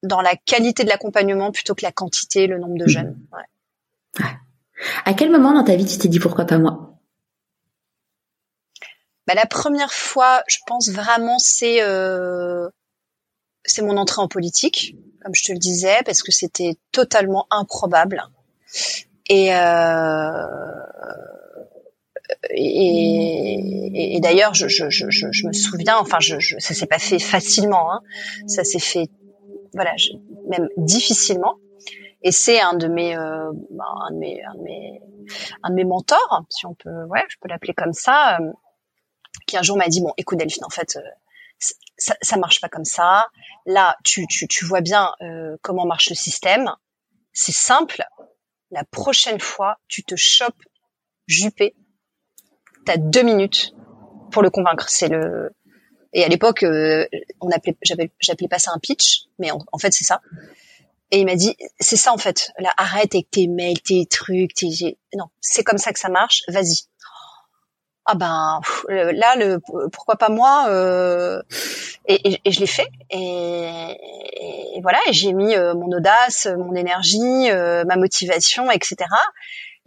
[0.03, 3.19] dans la qualité de l'accompagnement plutôt que la quantité, le nombre de jeunes.
[3.33, 4.25] Ouais.
[5.05, 6.99] À quel moment dans ta vie tu t'es dit pourquoi pas moi?
[9.27, 12.69] Bah, la première fois, je pense vraiment c'est euh,
[13.65, 18.25] c'est mon entrée en politique, comme je te le disais, parce que c'était totalement improbable.
[19.29, 20.47] Et, euh,
[22.51, 26.99] et, et, d'ailleurs, je, je, je, je, me souviens, enfin, je, je, ça s'est pas
[26.99, 28.01] fait facilement, hein,
[28.47, 29.09] ça s'est fait,
[29.75, 29.95] voilà,
[30.49, 31.57] même difficilement.
[32.23, 35.03] Et c'est un de mes, euh, bah, un de mes, un de mes,
[35.63, 38.53] un de mes mentors, si on peut, ouais, je peux l'appeler comme ça, euh,
[39.47, 41.01] qui un jour m'a dit bon, écoute Delphine, en fait, euh,
[41.97, 43.27] ça, ça marche pas comme ça.
[43.67, 46.71] Là, tu, tu, tu vois bien euh, comment marche le système.
[47.33, 48.03] C'est simple.
[48.71, 50.63] La prochaine fois, tu te chopes
[51.27, 51.75] Juppé.
[52.85, 53.75] T'as deux minutes
[54.31, 54.89] pour le convaincre.
[54.89, 55.51] C'est le
[56.15, 57.07] et à l'époque, euh,
[57.41, 60.21] on appelait, j'appelais pas ça un pitch, mais en, fait c'est ça.
[61.11, 62.53] Et il m'a dit, c'est ça en fait.
[62.59, 64.99] Là, arrête avec tes mails, tes trucs, tes...
[65.15, 66.43] non, c'est comme ça que ça marche.
[66.49, 66.83] Vas-y
[68.05, 69.61] ah ben là le
[69.93, 71.41] pourquoi pas moi euh,
[72.07, 73.97] et, et, je l'ai fait et,
[74.75, 78.97] et, voilà j'ai mis euh, mon audace mon énergie euh, ma motivation etc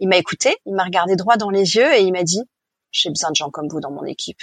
[0.00, 2.42] il m'a écouté il m'a regardé droit dans les yeux et il m'a dit
[2.96, 4.40] j'ai besoin de gens comme vous dans mon équipe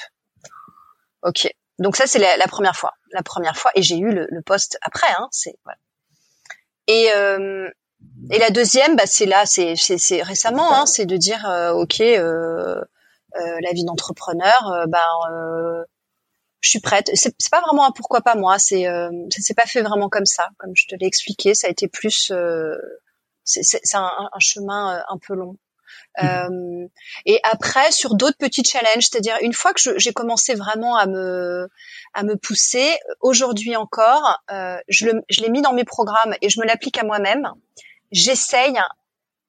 [1.24, 4.78] ok donc ça c'est la, première fois la première fois et j'ai eu le, poste
[4.82, 5.30] après hein
[6.90, 7.70] euh,
[8.30, 11.44] et la deuxième bah c'est là c'est récemment hein, c'est de dire
[11.76, 12.02] ok
[13.36, 14.86] euh, la vie d'entrepreneur, euh,
[15.32, 15.84] euh,
[16.60, 17.10] je suis prête.
[17.16, 18.60] C'est, pas vraiment un pourquoi pas moi.
[18.60, 21.56] C'est ça s'est pas fait vraiment comme ça, comme je te l'ai expliqué.
[21.56, 22.32] Ça a été plus
[23.44, 25.58] c'est, un, chemin un peu long.
[26.22, 26.26] Mmh.
[26.26, 26.88] Euh,
[27.26, 31.68] et après, sur d'autres petits challenges, c'est-à-dire une fois que j'ai commencé vraiment à me
[32.14, 36.66] à me pousser, aujourd'hui encore, euh, je l'ai mis dans mes programmes et je me
[36.66, 37.52] l'applique à moi-même.
[38.12, 38.80] J'essaye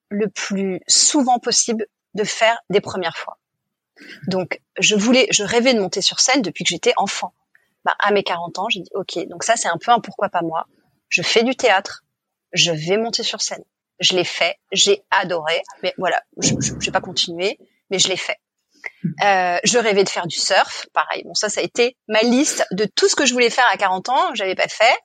[0.09, 1.85] le plus souvent possible
[2.15, 3.37] de faire des premières fois.
[4.27, 7.33] Donc, je voulais, je rêvais de monter sur scène depuis que j'étais enfant.
[7.83, 10.29] Bah, à mes 40 ans, j'ai dit, OK, donc ça, c'est un peu un pourquoi
[10.29, 10.65] pas moi.
[11.09, 12.03] Je fais du théâtre,
[12.51, 13.63] je vais monter sur scène.
[13.99, 17.57] Je l'ai fait, j'ai adoré, mais voilà, je n'ai pas continué,
[17.89, 18.37] mais je l'ai fait.
[19.23, 21.23] Euh, je rêvais de faire du surf, pareil.
[21.25, 23.77] Bon, ça, ça a été ma liste de tout ce que je voulais faire à
[23.77, 24.97] 40 ans, j'avais pas fait.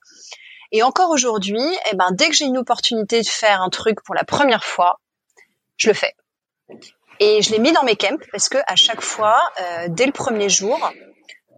[0.72, 4.14] Et encore aujourd'hui, eh ben, dès que j'ai une opportunité de faire un truc pour
[4.14, 5.00] la première fois,
[5.76, 6.14] je le fais.
[7.18, 10.12] Et je l'ai mis dans mes camps parce que à chaque fois, euh, dès le
[10.12, 10.78] premier jour,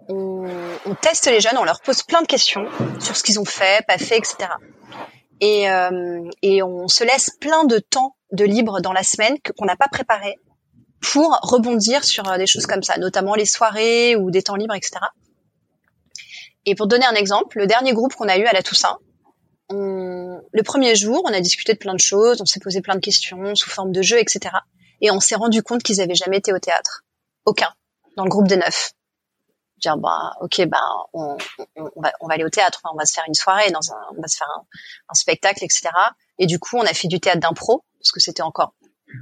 [0.09, 0.47] on,
[0.87, 2.69] on, teste les jeunes, on leur pose plein de questions
[2.99, 4.49] sur ce qu'ils ont fait, pas fait, etc.
[5.43, 9.67] Et, euh, et on se laisse plein de temps de libre dans la semaine qu'on
[9.67, 10.39] n'a pas préparé
[11.01, 14.75] pour rebondir sur euh, des choses comme ça, notamment les soirées ou des temps libres,
[14.75, 15.01] etc.
[16.65, 18.99] Et pour donner un exemple, le dernier groupe qu'on a eu à la Toussaint,
[19.69, 22.95] on, le premier jour, on a discuté de plein de choses, on s'est posé plein
[22.95, 24.51] de questions sous forme de jeu, etc
[25.03, 27.05] et on s'est rendu compte qu'ils avaient jamais été au théâtre.
[27.45, 27.69] Aucun.
[28.17, 28.93] Dans le groupe des neuf.
[29.83, 30.79] Dire bah ok bah
[31.13, 31.37] on,
[31.77, 34.01] on, va, on va aller au théâtre, on va se faire une soirée dans un,
[34.17, 34.49] on va se faire
[35.09, 35.89] un, spectacle etc.
[36.39, 38.75] Et du coup on a fait du théâtre d'impro parce que c'était encore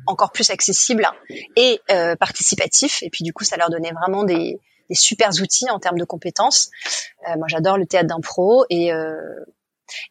[0.06, 1.08] encore plus accessible
[1.56, 3.02] et euh, participatif.
[3.02, 6.04] Et puis du coup ça leur donnait vraiment des, des super outils en termes de
[6.04, 6.70] compétences.
[7.26, 9.44] Euh, moi j'adore le théâtre d'impro et euh,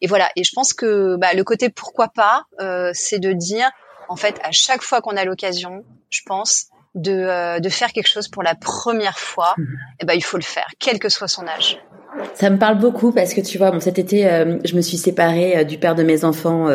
[0.00, 0.30] et voilà.
[0.36, 3.70] Et je pense que bah, le côté pourquoi pas, euh, c'est de dire
[4.08, 8.08] en fait, à chaque fois qu'on a l'occasion, je pense, de, euh, de faire quelque
[8.08, 9.66] chose pour la première fois, mhm.
[10.00, 11.78] eh ben, il faut le faire, quel que soit son âge.
[12.34, 14.96] Ça me parle beaucoup parce que tu vois, bon, cet été, euh, je me suis
[14.96, 16.66] séparée euh, du père de mes enfants.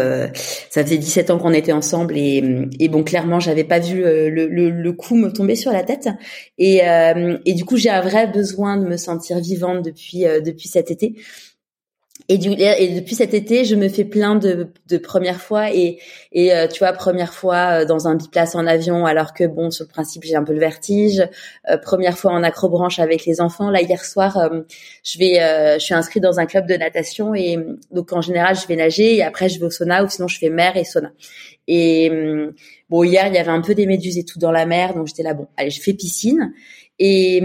[0.70, 4.30] ça faisait 17 ans qu'on était ensemble et, et bon, clairement, j'avais pas vu le,
[4.30, 6.08] le, le, coup me tomber sur la tête.
[6.58, 6.82] Et,
[7.46, 11.16] et du coup, j'ai un vrai besoin de me sentir vivante depuis depuis cet été.
[12.28, 16.00] Et, du, et depuis cet été, je me fais plein de, de premières fois et,
[16.32, 19.70] et euh, tu vois, première fois euh, dans un biplace en avion, alors que bon,
[19.70, 21.22] sur le principe, j'ai un peu le vertige.
[21.70, 23.70] Euh, première fois en acrobranche avec les enfants.
[23.70, 24.50] Là, hier soir,
[25.04, 25.40] je vais,
[25.78, 27.60] je suis inscrite dans un club de natation et
[27.92, 30.40] donc en général, je vais nager et après, je vais au sauna ou sinon je
[30.40, 31.12] fais mer et sauna.
[31.68, 32.12] Et
[32.90, 35.08] bon, hier, il y avait un peu des méduses et tout dans la mer, donc
[35.08, 36.54] j'étais là, bon, allez, je fais piscine.
[36.98, 37.38] Et,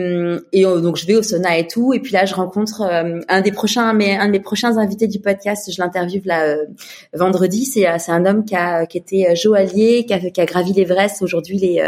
[0.52, 1.92] et euh, donc je vais au sauna et tout.
[1.92, 5.72] Et puis là, je rencontre euh, un des prochains, un des prochains invités du podcast.
[5.72, 6.66] Je l'interviewe là euh,
[7.14, 7.64] vendredi.
[7.64, 11.22] C'est c'est un homme qui a qui était joaillier, qui a, qui a gravi l'Everest.
[11.22, 11.82] Aujourd'hui, il est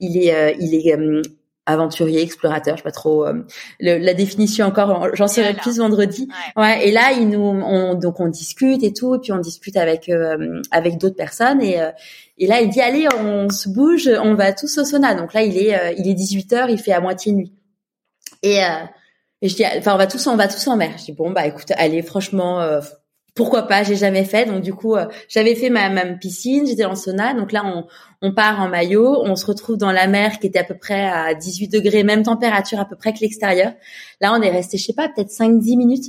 [0.00, 0.96] il est il est
[1.66, 3.26] aventurier, explorateur, je sais pas trop
[3.80, 5.08] le, la définition encore.
[5.14, 6.28] J'en saurai plus vendredi.
[6.56, 6.88] Ouais.
[6.88, 10.10] Et là, il nous, on, donc on discute et tout, et puis on discute avec
[10.70, 11.80] avec d'autres personnes et
[12.38, 15.14] et là, il dit allez, on se bouge, on va tous au sauna.
[15.14, 17.52] Donc là, il est euh, il est 18 h il fait à moitié nuit.
[18.42, 18.68] Et, euh,
[19.40, 20.92] et je dis enfin on va tous on va tous en mer.
[20.98, 22.80] Je dis bon bah écoute, allez franchement euh,
[23.36, 24.46] pourquoi pas, j'ai jamais fait.
[24.46, 24.96] Donc du coup,
[25.28, 27.34] j'avais fait ma, ma piscine, j'étais en sauna.
[27.34, 27.86] Donc là, on,
[28.22, 31.06] on part en maillot, on se retrouve dans la mer qui était à peu près
[31.06, 33.72] à 18 degrés, même température à peu près que l'extérieur.
[34.20, 36.06] Là, on est resté, je sais pas, peut-être 5-10 minutes.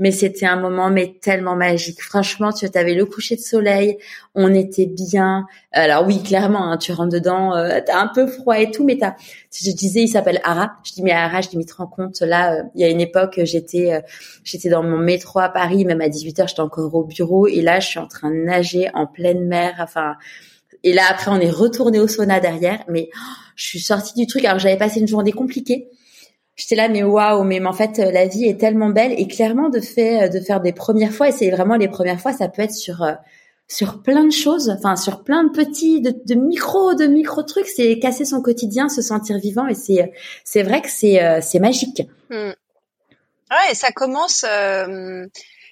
[0.00, 2.02] Mais c'était un moment mais tellement magique.
[2.02, 3.98] Franchement, tu avais le coucher de soleil,
[4.34, 5.46] on était bien.
[5.72, 8.96] Alors oui, clairement, hein, tu rentres dedans, euh, t'as un peu froid et tout, mais
[8.98, 9.14] t'as.
[9.52, 10.72] Je disais, il s'appelle Ara.
[10.84, 12.88] Je dis mais Ara, je dis mais te rends compte là, euh, il y a
[12.88, 14.00] une époque, j'étais, euh,
[14.42, 17.60] j'étais dans mon métro à Paris, même à 18 h j'étais encore au bureau, et
[17.60, 19.74] là, je suis en train de nager en pleine mer.
[19.80, 20.16] Enfin,
[20.82, 23.18] et là après, on est retourné au sauna derrière, mais oh,
[23.54, 24.46] je suis sortie du truc.
[24.46, 25.90] Alors j'avais passé une journée compliquée
[26.60, 29.14] j'étais là mais waouh mais, en fait la vie est tellement belle.
[29.18, 32.32] Et clairement de faire de faire des premières fois et c'est vraiment les premières fois
[32.32, 33.12] ça peut être sur euh,
[33.66, 37.66] sur plein de choses enfin sur plein de petits de, de micro de micro trucs.
[37.66, 40.12] C'est casser son quotidien se sentir vivant et c'est
[40.44, 42.02] c'est vrai que c'est euh, c'est magique.
[42.28, 42.52] Hmm.
[43.50, 45.24] ouais et ça commence euh,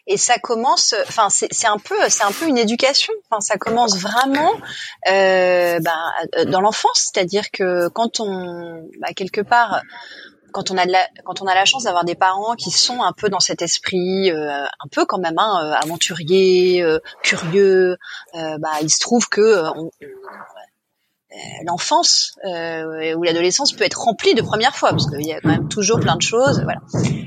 [0.06, 3.12] et ça commence enfin c'est c'est un peu c'est un peu une éducation.
[3.30, 4.52] Enfin ça commence vraiment
[5.10, 7.10] euh, bah, dans l'enfance.
[7.12, 9.82] C'est-à-dire que quand on bah, quelque part
[10.58, 13.00] quand on a de la, quand on a la chance d'avoir des parents qui sont
[13.00, 17.96] un peu dans cet esprit, euh, un peu quand même hein, euh, aventurier, euh, curieux,
[18.34, 20.06] bah il se trouve que on, euh,
[21.64, 25.50] l'enfance euh, ou l'adolescence peut être remplie de premières fois parce qu'il y a quand
[25.50, 26.80] même toujours plein de choses voilà.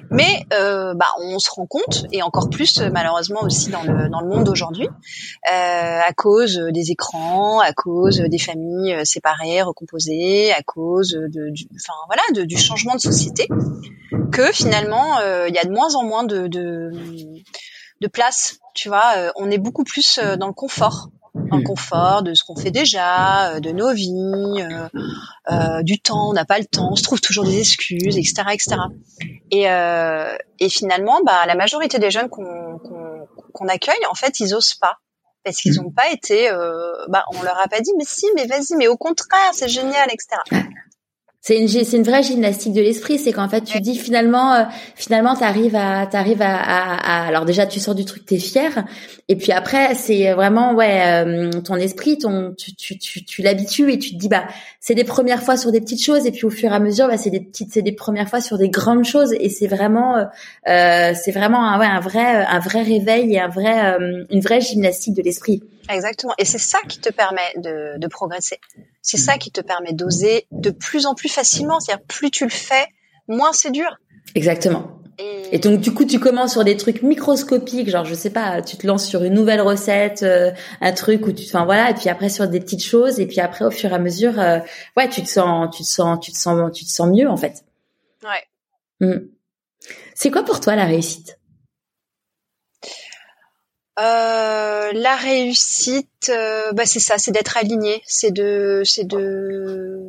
[0.10, 4.22] Mais euh, bah on se rend compte et encore plus malheureusement aussi dans le dans
[4.22, 10.64] le monde d'aujourd'hui euh, à cause des écrans à cause des familles séparées recomposées à
[10.64, 13.48] cause de du enfin voilà de, du changement de société
[14.32, 16.92] que finalement euh, il y a de moins en moins de de,
[18.02, 22.44] de place tu vois on est beaucoup plus dans le confort un confort de ce
[22.44, 24.88] qu'on fait déjà, euh, de nos vies, euh,
[25.52, 28.44] euh, du temps, on n'a pas le temps, on se trouve toujours des excuses, etc.,
[28.52, 28.76] etc.
[29.50, 32.80] Et, euh, et finalement, bah, la majorité des jeunes qu'on
[33.54, 35.00] qu'on accueille, en fait, ils osent pas
[35.44, 35.94] parce qu'ils n'ont hmm.
[35.94, 38.98] pas été, euh, bah, on leur a pas dit, mais si, mais vas-y, mais au
[38.98, 40.42] contraire, c'est génial, etc.
[41.44, 44.64] C'est une c'est une vraie gymnastique de l'esprit, c'est qu'en fait tu dis finalement euh,
[44.96, 48.86] finalement t'arrives à t'arrives à, à, alors déjà tu sors du truc t'es fier
[49.28, 53.92] et puis après c'est vraiment ouais euh, ton esprit ton tu tu tu, tu l'habitues
[53.92, 54.44] et tu te dis bah
[54.82, 57.08] c'est des premières fois sur des petites choses et puis au fur et à mesure
[57.08, 60.18] bah c'est des petites c'est des premières fois sur des grandes choses et c'est vraiment
[60.18, 60.26] euh,
[60.68, 63.96] euh c'est vraiment un, ouais un vrai un vrai réveil et un vrai
[64.30, 65.64] une vraie gymnastique de l'esprit.
[65.90, 68.60] Exactement et c'est ça qui te permet de de progresser.
[69.02, 71.80] C'est ça qui te permet d'oser de plus en plus facilement.
[71.80, 72.88] C'est-à-dire, plus tu le fais,
[73.28, 73.98] moins c'est dur.
[74.36, 75.01] Exactement.
[75.52, 75.60] Et...
[75.60, 78.88] donc du coup tu commences sur des trucs microscopiques, genre je sais pas, tu te
[78.88, 82.30] lances sur une nouvelle recette, euh, un truc où tu, enfin voilà, et puis après
[82.30, 84.60] sur des petites choses, et puis après au fur et à mesure, euh,
[84.98, 87.38] ouais, tu te sens, tu te sens, tu te sens, tu te sens mieux en
[87.38, 87.64] fait.
[88.24, 89.08] Ouais.
[89.08, 89.28] Hmm.
[90.16, 91.38] C'est quoi pour toi la réussite?
[94.00, 100.01] Euh, la réussite, euh, bah c'est ça, c'est d'être aligné, c'est de, c'est de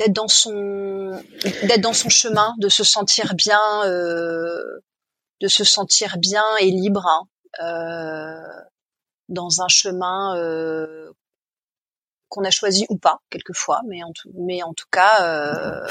[0.00, 1.22] d'être dans son,
[1.62, 4.80] d'être dans son chemin, de se sentir bien, euh,
[5.40, 8.42] de se sentir bien et libre hein,
[9.28, 10.34] dans un chemin
[12.28, 15.86] qu'on a choisi ou pas quelquefois, mais en tout, mais en tout cas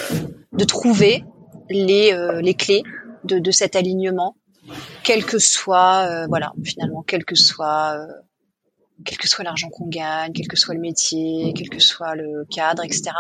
[0.52, 1.23] de trouver
[1.69, 2.84] les les clés
[3.23, 4.36] de, de cet alignement
[5.03, 8.07] quel que soit, euh, voilà, finalement, quel que soit, euh,
[9.06, 12.45] quel que soit l'argent qu'on gagne, quel que soit le métier, quel que soit le
[12.49, 13.11] cadre, etc.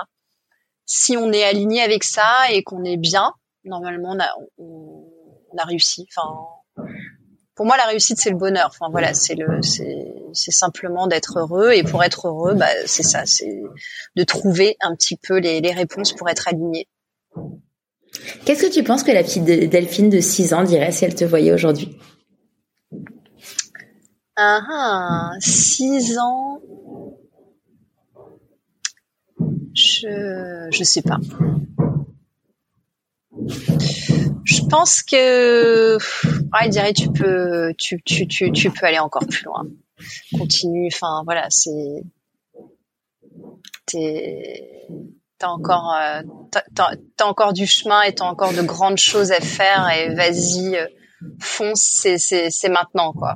[0.91, 3.31] Si on est aligné avec ça et qu'on est bien,
[3.63, 6.07] normalement, on a, on, a réussi.
[6.09, 6.33] Enfin,
[7.53, 8.71] pour moi, la réussite, c'est le bonheur.
[8.71, 11.73] Enfin, voilà, c'est le, c'est, simplement d'être heureux.
[11.73, 13.61] Et pour être heureux, bah, c'est ça, c'est
[14.15, 16.87] de trouver un petit peu les, les réponses pour être aligné.
[18.45, 21.23] Qu'est-ce que tu penses que la petite Delphine de 6 ans dirait si elle te
[21.23, 21.99] voyait aujourd'hui?
[24.35, 26.61] Ah ah, 6 ans.
[29.79, 31.19] Je je sais pas.
[34.43, 39.45] Je pense que ouais, dirait tu peux tu, tu, tu, tu peux aller encore plus
[39.45, 39.65] loin.
[40.37, 42.03] Continue, enfin voilà, c'est
[45.37, 46.21] t'as encore euh,
[46.75, 50.87] t'as, encore du chemin et t'as encore de grandes choses à faire et vas-y euh,
[51.39, 53.35] fonce c'est c'est maintenant quoi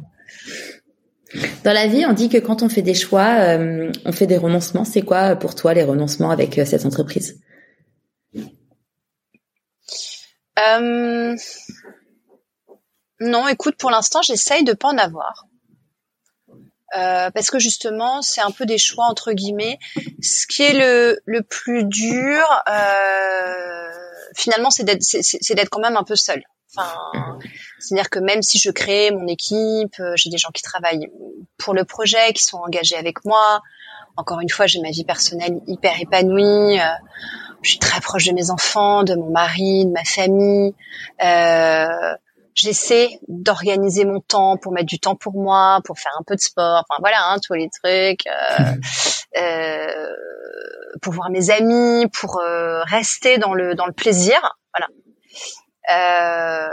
[1.64, 4.38] dans la vie on dit que quand on fait des choix euh, on fait des
[4.38, 4.86] renoncements.
[4.86, 7.40] C'est quoi pour toi les renoncements avec cette entreprise?
[13.20, 15.48] Non écoute pour l'instant j'essaye de pas en avoir.
[16.96, 19.80] Euh, parce que justement, c'est un peu des choix entre guillemets.
[20.22, 20.74] Ce qui est
[21.26, 23.92] le, plus dur, euh,
[24.36, 26.44] finalement, c'est d'être quand même un peu seul.
[26.76, 26.92] Enfin,
[27.80, 31.08] c'est-à-dire que même si je crée mon équipe, euh, j'ai des gens qui travaillent
[31.58, 33.62] pour le projet, qui sont engagés avec moi.
[34.18, 36.80] Encore une fois, j'ai ma vie personnelle hyper épanouie.
[36.80, 36.86] Euh,
[37.62, 40.74] je suis très proche de mes enfants, de mon mari, de ma famille.
[41.24, 42.16] Euh,
[42.56, 46.42] j'essaie d'organiser mon temps pour mettre du temps pour moi, pour faire un peu de
[46.42, 48.74] sport, enfin voilà, hein, tous les trucs, euh,
[49.38, 50.16] euh,
[51.02, 54.40] pour voir mes amis, pour euh, rester dans le dans le plaisir,
[54.74, 54.90] voilà.
[55.92, 56.70] Euh,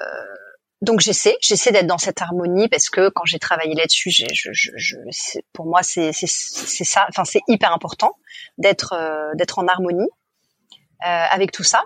[0.83, 4.51] donc j'essaie, j'essaie d'être dans cette harmonie parce que quand j'ai travaillé là-dessus, je, je,
[4.53, 4.97] je,
[5.53, 8.17] pour moi c'est c'est ça, enfin c'est hyper important
[8.57, 10.09] d'être euh, d'être en harmonie
[11.03, 11.83] avec tout ça.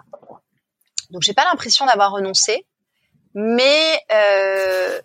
[1.11, 2.67] Donc j'ai pas l'impression d'avoir renoncé,
[3.35, 5.01] mais euh,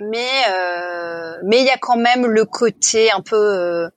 [0.00, 3.88] mais euh, mais il y a quand même le côté un peu euh,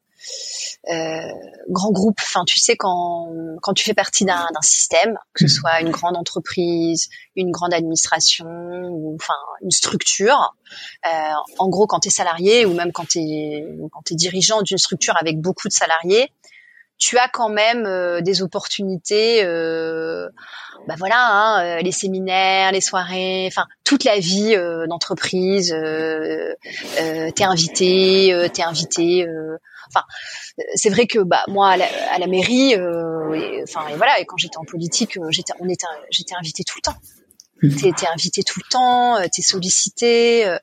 [0.89, 1.22] euh,
[1.69, 2.18] grand groupe.
[2.22, 3.31] Enfin, tu sais quand
[3.61, 8.47] quand tu fais partie d'un système, que ce soit une grande entreprise, une grande administration
[8.47, 10.56] ou enfin une structure.
[11.06, 14.61] Euh, en gros, quand tu es salarié ou même quand tu es quand es dirigeant
[14.61, 16.31] d'une structure avec beaucoup de salariés,
[16.99, 19.43] tu as quand même euh, des opportunités.
[19.43, 20.27] Euh,
[20.88, 25.73] bah voilà, hein, euh, les séminaires, les soirées, enfin toute la vie euh, d'entreprise.
[25.73, 26.53] Euh,
[27.35, 29.26] t'es invité, t'es invité.
[29.90, 30.06] Enfin,
[30.76, 34.38] c'est vrai que bah moi à la, à la mairie, enfin et, voilà, et quand
[34.38, 36.98] j'étais en politique, j'étais, on était, j'étais invité tout le temps.
[37.61, 37.94] Mmh.
[37.94, 40.57] T'es, invité tout le temps, t'es sollicité.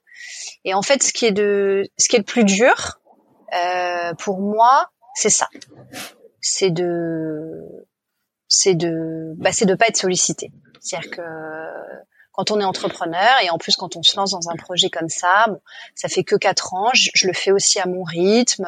[0.65, 2.99] et en fait, ce qui est de, ce qui est le plus dur
[4.19, 5.49] pour moi, c'est ça
[6.47, 7.65] c'est de
[8.49, 10.53] c'est de bah, c'est de pas être sollicité.
[10.81, 11.23] C'est-à-dire que
[12.37, 15.09] quand on est entrepreneur et en plus quand on se lance dans un projet comme
[15.09, 15.61] ça, bon,
[15.95, 18.67] ça fait que quatre ans, je, le fais aussi à mon rythme.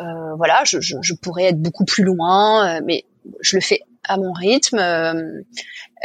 [0.00, 3.04] Euh, voilà, je, je, je, pourrais être beaucoup plus loin, euh, mais
[3.40, 4.78] je le fais à mon rythme.
[4.78, 5.42] Euh,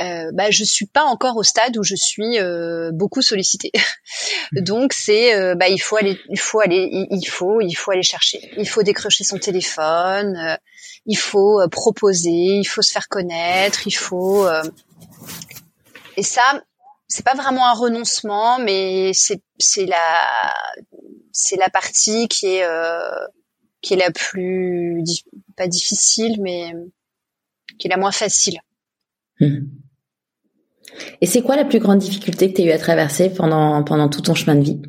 [0.02, 3.72] euh, bah, je suis pas encore au stade où je suis euh, beaucoup sollicitée.
[4.52, 8.04] Donc c'est, euh, bah, il faut aller, il faut aller, il, faut, il faut aller
[8.04, 8.52] chercher.
[8.58, 10.36] Il faut décrocher son téléphone.
[10.36, 10.56] Euh,
[11.06, 12.32] il faut proposer.
[12.32, 13.86] Il faut se faire connaître.
[13.86, 14.48] Il faut.
[16.18, 16.42] Et ça,
[17.08, 20.28] c'est pas vraiment un renoncement, mais c'est c'est la
[21.32, 22.68] c'est la partie qui est
[23.82, 25.04] qui est la plus
[25.56, 26.74] pas difficile, mais
[27.78, 28.60] qui est la moins facile.
[29.40, 29.66] Mmh.
[31.22, 34.10] Et c'est quoi la plus grande difficulté que tu as eu à traverser pendant, pendant
[34.10, 34.82] tout ton chemin de vie?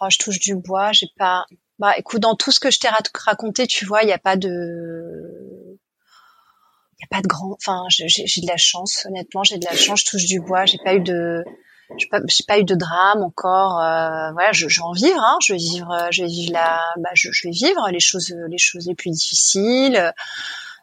[0.00, 1.46] Oh, Je touche du bois, j'ai pas.
[1.78, 2.88] Bah, écoute, dans tout ce que je t'ai
[3.24, 5.47] raconté, tu vois, il n'y a pas de,
[6.98, 7.52] il y a pas de grand.
[7.52, 10.00] Enfin, j'ai de la chance, honnêtement, j'ai de la chance.
[10.00, 11.44] Je touche du bois, j'ai pas eu de,
[11.96, 13.80] j'ai pas, pas eu de drame encore.
[13.80, 15.20] Euh, voilà, je, je, vais en vivre.
[15.20, 18.34] Hein, je vais vivre, je vais vivre la, bah, je, je vais vivre les choses,
[18.48, 20.12] les choses les plus difficiles.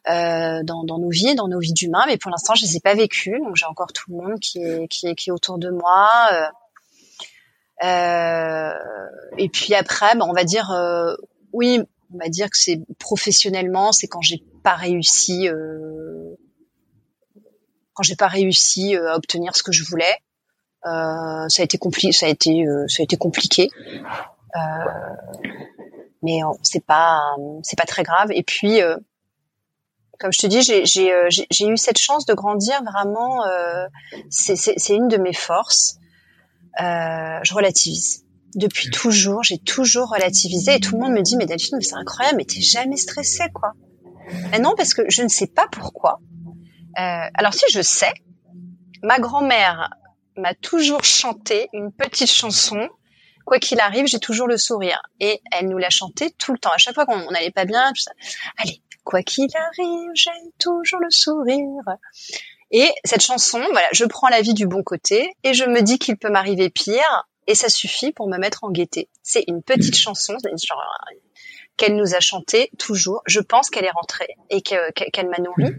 [0.07, 2.79] Euh, dans, dans, nos vies, dans nos vies d'humains, mais pour l'instant, je les ai
[2.79, 3.39] pas vécues.
[3.39, 6.09] Donc, j'ai encore tout le monde qui est, qui est, qui est autour de moi.
[6.31, 6.47] Euh,
[7.85, 8.71] euh
[9.37, 11.15] et puis après, bah, on va dire, euh,
[11.53, 11.81] oui,
[12.13, 16.35] on va dire que c'est professionnellement, c'est quand j'ai pas réussi, euh,
[17.93, 20.17] quand j'ai pas réussi à obtenir ce que je voulais.
[20.83, 23.69] ça a été compliqué, ça a été, ça a été compliqué.
[26.21, 27.21] mais c'est pas,
[27.63, 28.31] c'est pas très grave.
[28.31, 28.81] Et puis
[30.19, 31.29] comme je te dis, j'ai euh,
[31.61, 33.45] eu cette chance de grandir vraiment.
[33.45, 33.85] Euh,
[34.29, 35.97] c'est une de mes forces.
[36.79, 38.23] Euh, je relativise.
[38.55, 42.37] Depuis toujours, j'ai toujours relativisé et tout le monde me dit mais Delphine, c'est incroyable,
[42.37, 43.73] mais t'es jamais stressée quoi.
[44.51, 46.19] Mais non, parce que je ne sais pas pourquoi.
[46.97, 48.13] Euh, alors si je sais,
[49.03, 49.89] ma grand-mère
[50.37, 52.89] m'a toujours chanté une petite chanson.
[53.45, 55.01] Quoi qu'il arrive, j'ai toujours le sourire.
[55.19, 56.71] Et elle nous l'a chanté tout le temps.
[56.71, 58.11] À chaque fois qu'on n'allait pas bien, tout ça.
[58.57, 61.83] Allez, Quoi qu'il arrive, j'ai toujours le sourire.
[62.71, 65.99] Et cette chanson, voilà, je prends la vie du bon côté et je me dis
[65.99, 69.07] qu'il peut m'arriver pire et ça suffit pour me mettre en gaieté.
[69.21, 70.35] C'est une petite chanson
[71.77, 73.21] qu'elle nous a chantée toujours.
[73.25, 75.75] Je pense qu'elle est rentrée et qu'elle m'a nourrie.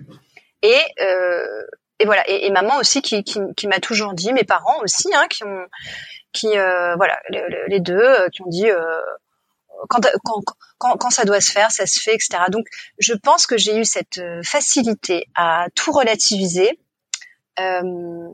[0.63, 1.63] Et, euh,
[1.99, 2.29] et voilà.
[2.29, 5.67] Et, maman aussi qui, qui, m'a toujours dit, mes parents aussi, hein, qui ont,
[6.33, 7.19] qui euh, voilà,
[7.69, 9.01] les, deux, euh, qui ont dit, euh,
[9.89, 10.43] quand, quand,
[10.79, 12.45] quand, quand, ça doit se faire, ça se fait, etc.
[12.49, 12.67] Donc,
[12.99, 16.79] je pense que j'ai eu cette euh, facilité à tout relativiser
[17.59, 18.29] euh,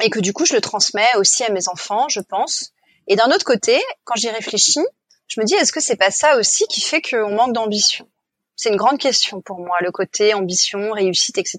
[0.00, 2.72] et que du coup, je le transmets aussi à mes enfants, je pense.
[3.06, 4.84] Et d'un autre côté, quand j'y réfléchis,
[5.28, 8.08] je me dis, est-ce que c'est pas ça aussi qui fait qu'on manque d'ambition?
[8.56, 11.58] C'est une grande question pour moi, le côté ambition, réussite, etc.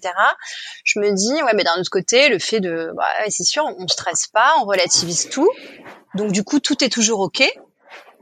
[0.84, 3.88] Je me dis, ouais, mais d'un autre côté, le fait de, bah, c'est sûr, on
[3.88, 5.50] stresse pas, on relativise tout,
[6.16, 7.44] donc du coup, tout est toujours ok.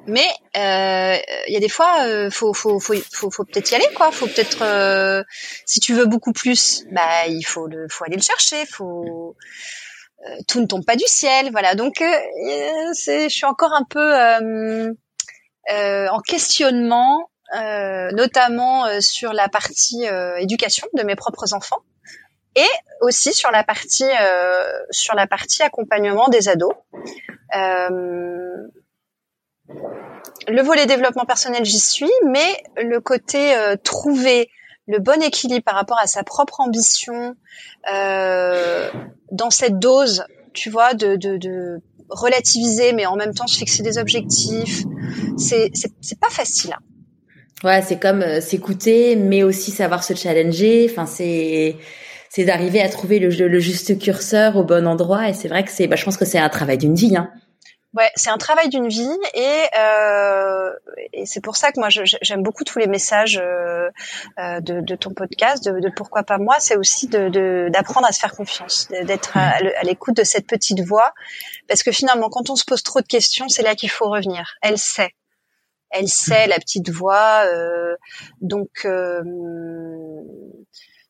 [0.08, 1.18] Mais euh,
[1.48, 4.12] il y a des fois, euh, faut, faut, faut, faut, peut-être y aller, quoi.
[4.12, 5.24] Faut peut-être, euh,
[5.66, 8.66] si tu veux beaucoup plus, bah il faut le, faut aller le chercher.
[8.68, 9.36] Faut,
[10.26, 11.74] euh, tout ne tombe pas du ciel, voilà.
[11.74, 12.04] Donc,
[12.94, 14.94] c'est, je suis encore un peu
[15.70, 17.30] en questionnement,
[18.12, 20.06] notamment sur la partie
[20.38, 21.82] éducation de mes propres enfants.
[22.56, 22.70] et
[23.02, 24.10] aussi sur la partie
[24.92, 26.74] sur la partie accompagnement des ados.
[30.48, 34.50] le volet développement personnel, j'y suis, mais le côté trouver
[34.88, 37.36] le bon équilibre par rapport à sa propre ambition
[37.92, 38.90] euh,
[39.32, 43.84] dans cette dose, tu vois, de, de, de, relativiser, mais en même temps se fixer
[43.84, 44.84] des objectifs.
[45.38, 46.74] C'est c'est pas facile.
[46.74, 46.84] Hein.
[47.64, 50.88] Ouais, c'est comme euh, s'écouter, mais aussi savoir se challenger.
[50.90, 51.78] Enfin, c'est
[52.30, 55.30] c'est d'arriver à trouver le, le, juste curseur au bon endroit.
[55.30, 57.16] Et c'est vrai que c'est, bah, je pense que c'est un travail d'une vie.
[57.16, 57.30] Hein.
[57.96, 60.70] Ouais, c'est un travail d'une vie et, euh,
[61.14, 63.90] et c'est pour ça que moi j'aime beaucoup tous les messages euh,
[64.38, 68.12] euh, de, de, ton podcast, de, de, pourquoi pas moi, c'est aussi de d'apprendre à
[68.12, 71.14] se faire confiance, d'être à, l'écoute de cette petite voix,
[71.70, 74.56] parce que finalement quand on se pose trop de questions, c'est là qu'il faut revenir.
[74.62, 75.12] Elle sait,
[75.90, 77.96] elle sait la petite voix, euh,
[78.42, 79.22] donc euh,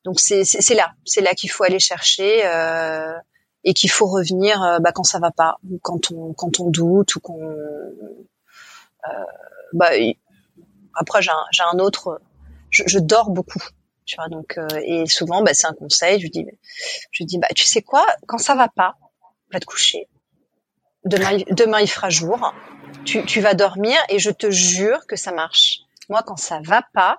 [0.03, 0.44] donc c'est
[0.76, 2.45] là, c'est là qu'il faut aller chercher.
[2.45, 3.14] Euh,
[3.66, 6.70] et qu'il faut revenir euh, bah, quand ça va pas, ou quand on quand on
[6.70, 8.14] doute ou qu'on euh,
[9.74, 9.90] bah,
[10.94, 12.22] après j'ai un, un autre
[12.70, 13.62] je, je, dors beaucoup
[14.06, 16.46] tu vois donc euh, et souvent bah, c'est un conseil je dis
[17.12, 18.96] je dis bah tu sais quoi quand ça va pas
[19.52, 20.08] va te coucher.
[21.04, 22.54] Demain demain il fera jour.
[23.04, 25.82] Tu, tu vas dormir et je te jure que ça marche.
[26.10, 27.18] Moi quand ça va pas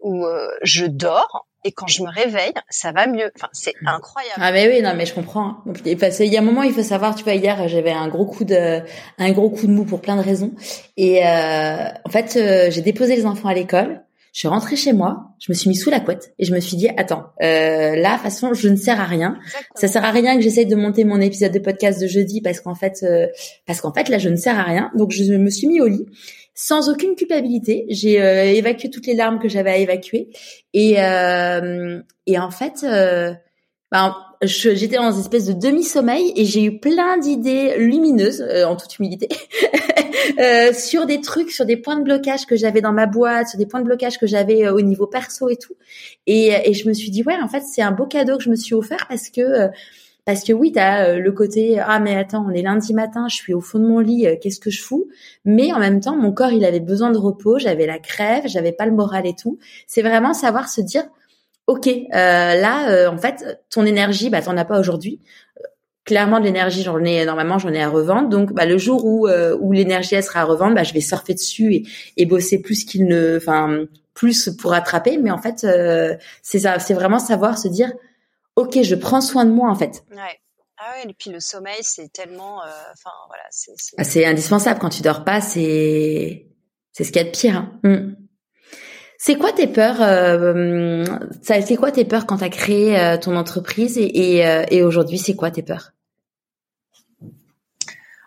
[0.00, 0.26] ou
[0.62, 3.30] je dors et quand je me réveille, ça va mieux.
[3.34, 4.40] Enfin, c'est incroyable.
[4.40, 5.56] Ah mais oui, non mais je comprends.
[5.86, 7.14] il y a un moment, il faut savoir.
[7.14, 8.80] Tu vois, hier, j'avais un gros coup de,
[9.18, 10.52] un gros coup de mou pour plein de raisons.
[10.96, 14.02] Et euh, en fait, euh, j'ai déposé les enfants à l'école.
[14.34, 16.58] Je suis rentrée chez moi, je me suis mis sous la couette et je me
[16.58, 19.38] suis dit attends, euh, là, de toute façon, je ne sers à rien.
[19.76, 22.58] Ça sert à rien que j'essaye de monter mon épisode de podcast de jeudi parce
[22.58, 23.28] qu'en fait, euh,
[23.64, 24.90] parce qu'en fait, là, je ne sers à rien.
[24.96, 26.06] Donc, je me suis mis au lit
[26.54, 27.86] sans aucune culpabilité.
[27.88, 30.30] J'ai euh, évacué toutes les larmes que j'avais à évacuer.
[30.72, 33.34] Et, euh, et en fait, euh,
[33.90, 38.98] ben, j'étais dans une espèce de demi-sommeil et j'ai eu plein d'idées lumineuses, en toute
[38.98, 39.28] humilité,
[40.74, 43.66] sur des trucs, sur des points de blocage que j'avais dans ma boîte, sur des
[43.66, 45.74] points de blocage que j'avais au niveau perso et tout.
[46.26, 48.50] Et, et je me suis dit, ouais, en fait, c'est un beau cadeau que je
[48.50, 49.70] me suis offert parce que
[50.24, 53.26] parce que oui, tu as euh, le côté ah mais attends, on est lundi matin,
[53.28, 55.08] je suis au fond de mon lit, euh, qu'est-ce que je fous?
[55.44, 58.72] Mais en même temps, mon corps, il avait besoin de repos, j'avais la crève, j'avais
[58.72, 59.58] pas le moral et tout.
[59.86, 61.04] C'est vraiment savoir se dire
[61.66, 65.20] OK, euh, là en fait, ton énergie, bah t'en as pas aujourd'hui.
[66.04, 68.28] Clairement de l'énergie, j'en ai normalement j'en ai à revendre.
[68.28, 71.74] Donc bah, le jour où où l'énergie sera à revendre, bah je vais surfer dessus
[71.74, 71.86] et,
[72.16, 73.84] et bosser plus qu'il ne enfin
[74.14, 75.66] plus pour rattraper, mais en fait
[76.42, 77.92] c'est ça, c'est vraiment savoir se dire
[78.56, 80.04] ok, je prends soin de moi en fait.
[80.10, 80.40] Ouais.
[80.76, 83.44] Ah ouais, et puis le sommeil, c'est tellement, euh, enfin voilà,
[83.96, 84.26] ah, c'est.
[84.26, 86.48] indispensable quand tu dors pas, c'est
[86.92, 87.56] c'est ce qu'il y a de pire.
[87.56, 87.80] Hein.
[87.84, 88.14] Hmm.
[89.18, 91.04] C'est quoi tes peurs euh,
[91.42, 94.82] C'est quoi tes peurs quand tu as créé euh, ton entreprise et, et, euh, et
[94.82, 95.92] aujourd'hui, c'est quoi tes peurs?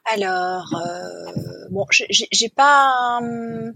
[0.06, 0.74] Alors,
[1.70, 3.74] bon, j'ai pas, hum,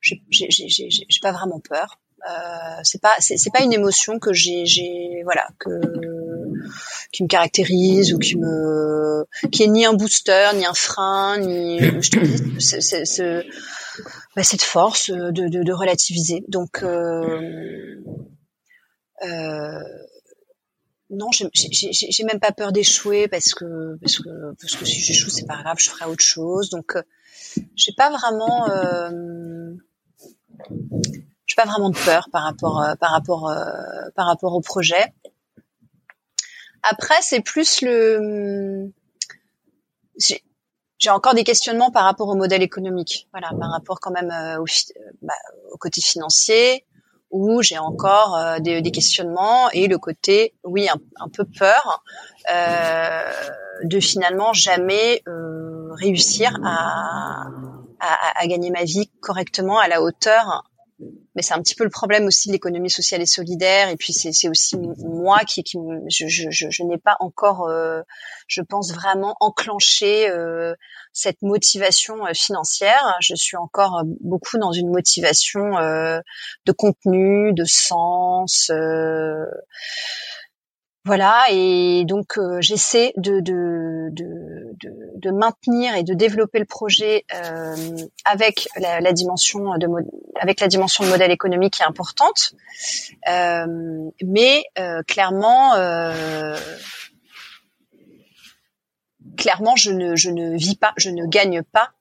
[0.00, 2.00] j'ai pas vraiment peur.
[2.30, 5.70] Euh, c'est pas c'est pas une émotion que j'ai voilà que
[7.12, 11.78] qui me caractérise ou qui me qui est ni un booster ni un frein ni
[11.80, 13.42] je te dis
[14.34, 18.00] bah, cette force de, de, de relativiser donc euh,
[19.22, 19.80] euh,
[21.10, 25.46] non, j'ai même pas peur d'échouer parce que parce que parce que si j'échoue c'est
[25.46, 26.70] pas grave, je ferai autre chose.
[26.70, 27.02] Donc euh,
[27.76, 29.74] j'ai pas vraiment euh,
[31.54, 33.64] j'ai pas vraiment de peur par rapport euh, par rapport euh,
[34.16, 35.12] par rapport au projet.
[36.82, 38.90] Après, c'est plus le
[40.98, 44.60] j'ai encore des questionnements par rapport au modèle économique, voilà, par rapport quand même euh,
[44.60, 44.64] au,
[45.22, 45.34] bah,
[45.72, 46.86] au côté financier,
[47.30, 52.02] où j'ai encore des, des, questionnements et le côté, oui, un, un peu peur
[52.50, 53.32] euh,
[53.82, 57.48] de finalement jamais euh, réussir à,
[57.98, 60.64] à, à, gagner ma vie correctement à la hauteur
[61.00, 63.88] mais c'est un petit peu le problème aussi de l'économie sociale et solidaire.
[63.88, 65.76] Et puis c'est aussi moi qui, qui
[66.08, 68.02] je, je, je, n'ai pas encore, euh,
[68.46, 70.74] je pense vraiment enclenché euh,
[71.12, 73.16] cette motivation euh, financière.
[73.20, 78.70] Je suis encore beaucoup dans une motivation de contenu, de sens.
[81.06, 84.74] Voilà, et donc euh, j'essaie de, de, de,
[85.16, 87.76] de, maintenir et de développer le projet euh,
[88.24, 89.86] avec la, dimension de
[90.40, 92.54] avec la dimension de modèle économique qui est importante,
[93.28, 94.64] euh, mais
[95.06, 95.72] clairement
[99.36, 101.92] clairement je ne je ne vis pas, je ne gagne pas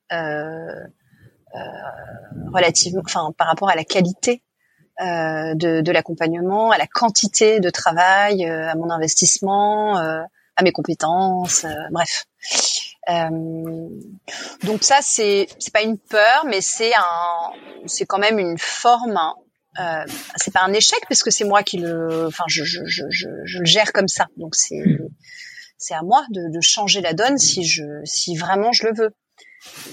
[2.53, 4.41] relativement, enfin par rapport à la qualité
[4.99, 12.25] de, de l'accompagnement, à la quantité de travail, à mon investissement, à mes compétences, bref.
[14.63, 17.51] donc ça c'est c'est pas une peur, mais c'est un
[17.85, 19.19] c'est quand même une forme
[19.79, 20.05] euh,
[20.35, 23.59] c'est pas un échec parce que c'est moi qui le, enfin, je, je, je, je,
[23.59, 24.27] le gère comme ça.
[24.37, 24.83] Donc c'est
[25.77, 29.09] c'est à moi de, de, changer la donne si je, si vraiment je le veux.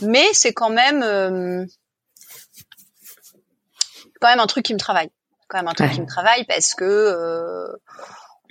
[0.03, 1.65] Mais c'est quand même, euh,
[4.21, 5.11] quand même un truc qui me travaille.
[5.49, 7.67] Quand même un truc qui me travaille parce que, euh,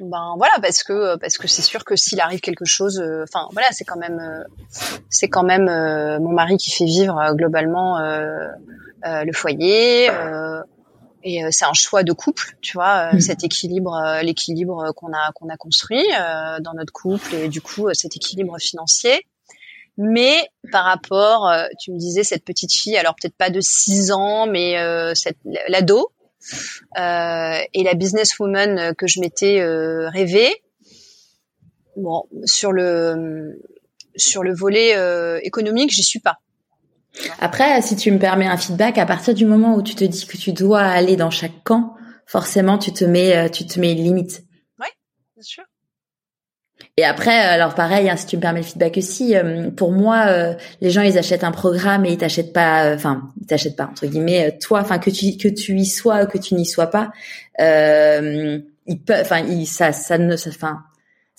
[0.01, 3.47] ben voilà, parce que parce que c'est sûr que s'il arrive quelque chose, euh, enfin
[3.53, 4.43] voilà, c'est quand même, euh,
[5.09, 5.65] c'est quand même
[6.19, 10.09] mon mari qui fait vivre globalement le foyer.
[11.23, 13.21] Et euh, c'est un choix de couple, tu vois, euh, mm.
[13.21, 16.05] cet équilibre, euh, l'équilibre qu'on a qu'on a construit
[16.61, 19.25] dans notre couple et du coup cet équilibre financier.
[20.01, 24.47] Mais par rapport, tu me disais cette petite fille, alors peut-être pas de 6 ans,
[24.47, 24.75] mais
[25.13, 26.11] cette l'ado
[26.95, 29.61] et la businesswoman que je m'étais
[30.07, 30.63] rêvée.
[31.97, 33.61] Bon, sur le
[34.15, 34.95] sur le volet
[35.43, 36.37] économique, j'y suis pas.
[37.39, 40.25] Après, si tu me permets un feedback, à partir du moment où tu te dis
[40.25, 41.95] que tu dois aller dans chaque camp,
[42.25, 44.43] forcément, tu te mets, euh, tu te mets une limite.
[44.79, 44.87] Oui,
[45.35, 45.63] bien sûr.
[46.99, 50.25] Et après, alors pareil, hein, si tu me permets le feedback aussi, euh, pour moi,
[50.27, 53.85] euh, les gens ils achètent un programme et ils t'achètent pas, enfin, ils t'achètent pas
[53.85, 57.11] entre guillemets, toi, enfin que tu que tu y sois que tu n'y sois pas,
[57.57, 60.79] ils peuvent, enfin, ça, ça ne, enfin,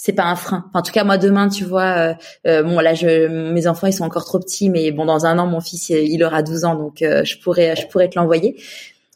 [0.02, 0.64] c'est pas un frein.
[0.68, 2.14] Enfin, en tout cas, moi demain, tu vois, euh,
[2.46, 5.38] euh, bon là, je, mes enfants ils sont encore trop petits, mais bon, dans un
[5.38, 8.56] an, mon fils il aura 12 ans, donc euh, je pourrais, je pourrais te l'envoyer.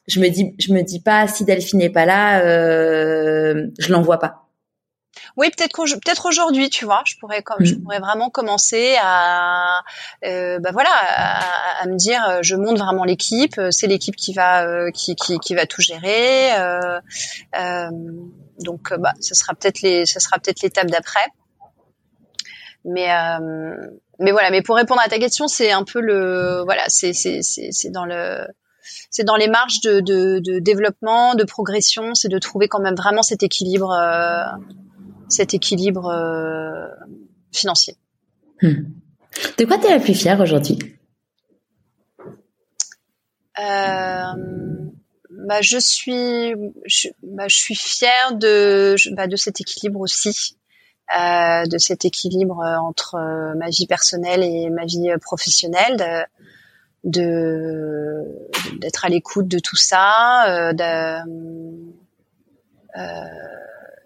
[0.08, 2.42] Je me dis, je me dis pas si Delphine n'est pas là,
[3.78, 4.43] je l'envoie pas.
[5.36, 7.82] Oui, peut-être peut-être aujourd'hui, tu vois, je pourrais comme je mm.
[7.82, 9.82] pourrais vraiment commencer à,
[10.24, 15.16] euh, bah voilà, à, me dire, je monte vraiment l'équipe, c'est l'équipe qui va qui,
[15.16, 16.52] qui, qui va tout gérer.
[16.54, 17.90] Euh,
[18.60, 21.26] donc, euh, bah, ce sera peut-être les, ce sera peut-être l'étape d'après.
[22.84, 23.74] Mais, euh,
[24.18, 24.50] mais voilà.
[24.50, 27.90] Mais pour répondre à ta question, c'est un peu le, voilà, c'est, c'est, c'est, c'est
[27.90, 28.46] dans le,
[29.10, 32.94] c'est dans les marges de, de, de développement, de progression, c'est de trouver quand même
[32.94, 34.44] vraiment cet équilibre, euh,
[35.28, 36.88] cet équilibre euh,
[37.52, 37.96] financier.
[38.62, 38.84] Hmm.
[39.58, 40.78] De quoi tu es la plus fière aujourd'hui?
[43.58, 44.32] Euh,
[45.30, 46.54] bah, je suis,
[46.86, 50.56] je, bah, je suis fière de, bah, de cet équilibre aussi,
[51.16, 56.26] euh, de cet équilibre euh, entre euh, ma vie personnelle et ma vie euh, professionnelle,
[57.04, 58.22] de,
[58.80, 61.18] d'être à l'écoute de tout ça, de,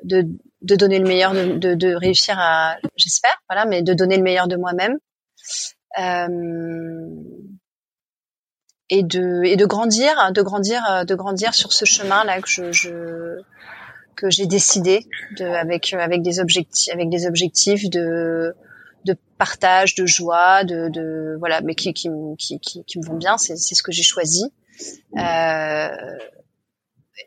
[0.03, 0.29] de,
[0.63, 4.23] de donner le meilleur, de, de, de réussir à, j'espère, voilà, mais de donner le
[4.23, 4.99] meilleur de moi-même.
[5.99, 7.07] Euh,
[8.91, 12.73] et de et de grandir, de grandir, de grandir sur ce chemin là que je,
[12.73, 13.41] je
[14.17, 15.07] que j'ai décidé
[15.37, 18.55] de avec avec des objectifs avec des objectifs de
[19.05, 22.09] de partage, de joie, de, de voilà, mais qui qui,
[22.39, 24.53] qui, qui, qui me vont bien, c'est c'est ce que j'ai choisi.
[25.17, 25.89] Euh,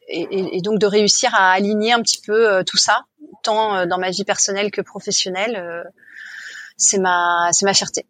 [0.08, 3.06] et, et, donc de réussir à aligner un petit peu euh, tout ça,
[3.43, 5.84] tant euh, dans ma vie personnelle que professionnelle, euh,
[6.77, 8.06] c'est ma c'est ma fierté.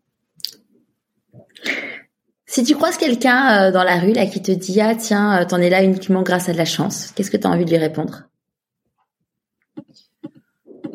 [2.46, 5.58] Si tu croises quelqu'un euh, dans la rue là qui te dit ah tiens t'en
[5.58, 7.78] es là uniquement grâce à de la chance, qu'est-ce que tu as envie de lui
[7.78, 8.24] répondre?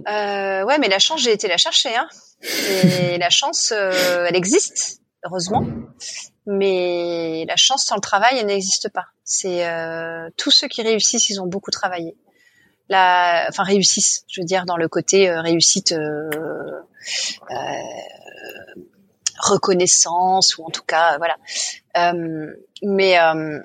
[0.08, 2.08] Euh, Ouais mais la chance j'ai été la chercher hein.
[2.42, 5.66] Et la chance euh, elle existe heureusement,
[6.46, 9.06] mais la chance sans le travail elle n'existe pas.
[9.24, 9.66] C'est
[10.36, 12.16] tous ceux qui réussissent ils ont beaucoup travaillé.
[12.88, 15.94] La, enfin réussissent, je veux dire dans le côté réussite
[19.38, 21.36] reconnaissance ou en tout cas voilà.
[21.96, 23.60] Euh, mais euh,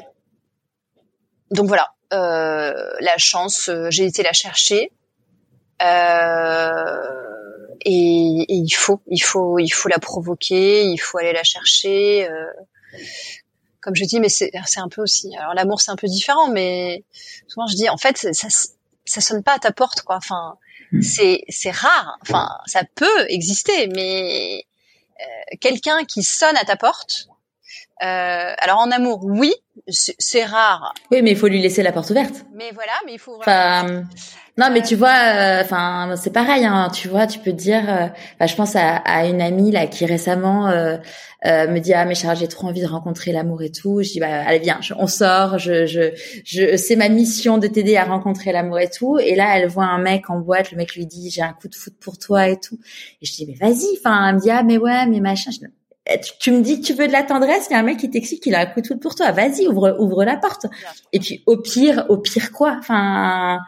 [1.52, 4.92] donc voilà, euh, la chance, j'ai été la chercher.
[7.84, 12.30] Et, et, il faut, il faut, il faut la provoquer, il faut aller la chercher.
[13.82, 15.36] comme je dis, mais c'est un peu aussi.
[15.38, 17.04] Alors l'amour c'est un peu différent, mais
[17.48, 18.48] souvent je dis en fait ça,
[19.06, 20.18] ça sonne pas à ta porte quoi.
[20.18, 20.58] Enfin
[20.92, 21.02] hmm.
[21.02, 22.18] c'est c'est rare.
[22.22, 24.66] Enfin ça peut exister, mais
[25.20, 27.28] euh, quelqu'un qui sonne à ta porte.
[28.04, 29.54] Euh, alors en amour, oui,
[29.88, 30.94] c'est rare.
[31.12, 32.46] Oui, mais il faut lui laisser la porte ouverte.
[32.54, 33.38] Mais voilà, mais il faut.
[33.40, 34.04] Enfin,
[34.58, 36.66] non, mais tu vois, euh, enfin, c'est pareil.
[36.66, 37.84] Hein, tu vois, tu peux dire.
[37.90, 40.98] Euh, je pense à, à, une amie là qui récemment euh,
[41.44, 44.02] me dit ah mais Charles, j'ai trop envie de rencontrer l'amour et tout.
[44.04, 45.58] Je dis bah allez viens, on sort.
[45.58, 46.12] Je, je,
[46.44, 49.20] je c'est ma mission de t'aider à rencontrer l'amour et tout.
[49.20, 50.72] Et là, elle voit un mec en boîte.
[50.72, 52.80] Le mec lui dit j'ai un coup de foot pour toi et tout.
[53.22, 53.98] Et je dis mais vas-y.
[54.00, 55.52] Enfin, elle me dit ah mais ouais mais machin.
[56.40, 58.10] Tu, me dis que tu veux de la tendresse, il y a un mec qui
[58.10, 59.32] t'explique qu'il a un coup de foot pour toi.
[59.32, 60.66] Vas-y, ouvre, ouvre la porte.
[61.14, 62.76] Et puis, au pire, au pire quoi?
[62.80, 63.60] Enfin,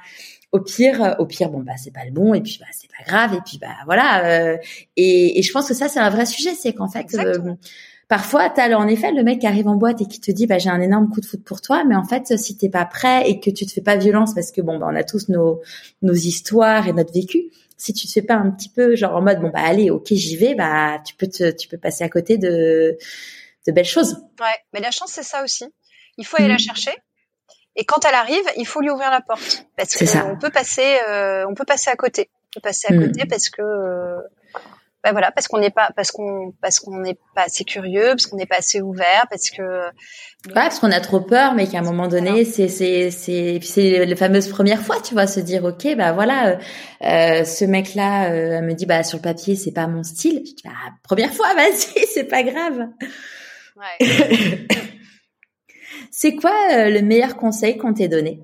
[0.53, 3.03] au pire, au pire, bon bah c'est pas le bon, et puis bah c'est pas
[3.05, 4.25] grave, et puis bah voilà.
[4.25, 4.57] Euh,
[4.95, 7.55] et, et, je pense que ça c'est un vrai sujet, c'est qu'en fait, euh,
[8.07, 10.59] parfois t'as en effet le mec qui arrive en boîte et qui te dit bah
[10.59, 13.27] j'ai un énorme coup de foot pour toi, mais en fait si t'es pas prêt
[13.27, 15.59] et que tu te fais pas violence parce que bon bah on a tous nos
[16.03, 17.45] nos histoires et notre vécu,
[17.77, 20.07] si tu te fais pas un petit peu genre en mode bon bah allez ok
[20.11, 22.97] j'y vais bah tu peux te, tu peux passer à côté de
[23.67, 24.17] de belles choses.
[24.39, 25.65] Ouais, mais la chance c'est ça aussi.
[26.17, 26.59] Il faut aller la mhm.
[26.59, 26.91] chercher.
[27.75, 31.45] Et quand elle arrive, il faut lui ouvrir la porte parce qu'on peut passer, euh,
[31.49, 33.07] on peut passer à côté, on peut passer à mhm.
[33.07, 34.21] côté parce que euh,
[35.03, 38.25] ben voilà, parce qu'on n'est pas, parce qu'on, parce qu'on n'est pas assez curieux, parce
[38.25, 39.61] qu'on n'est pas assez ouvert, parce que.
[39.61, 44.05] Ouais, parce qu'on a trop peur, mais qu'à un moment donné, c'est, c'est, c'est, c'est
[44.05, 46.55] les fameuses premières fois, tu vois, se dire, ok, bah voilà, euh,
[47.01, 50.41] euh ce mec-là euh, me dit, bah sur le papier, c'est pas mon style.
[50.45, 50.71] Je dis, bah,
[51.03, 52.87] première fois, vas-y, c'est pas grave.
[53.75, 54.07] Ouais.
[56.11, 58.39] c'est quoi euh, le meilleur conseil qu'on t'ait donné?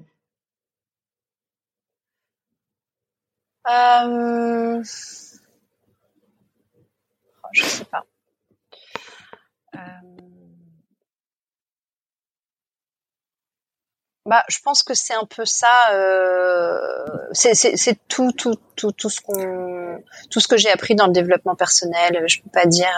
[3.69, 4.83] Euh
[7.53, 8.03] je sais pas.
[9.75, 9.79] Euh,
[14.25, 15.91] bah, je pense que c'est un peu ça.
[15.93, 17.05] Euh...
[17.33, 21.55] C'est tout, tout, tout, tout ce qu'on, tout ce que j'ai appris dans le développement
[21.55, 22.23] personnel.
[22.27, 22.93] Je peux pas dire.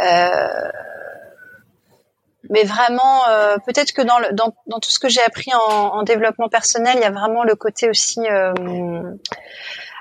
[0.00, 0.70] Euh...
[2.48, 3.24] mais vraiment,
[3.66, 7.02] peut-être que dans, le, dans, dans, tout ce que j'ai appris en, développement personnel, il
[7.02, 8.20] y a vraiment le côté aussi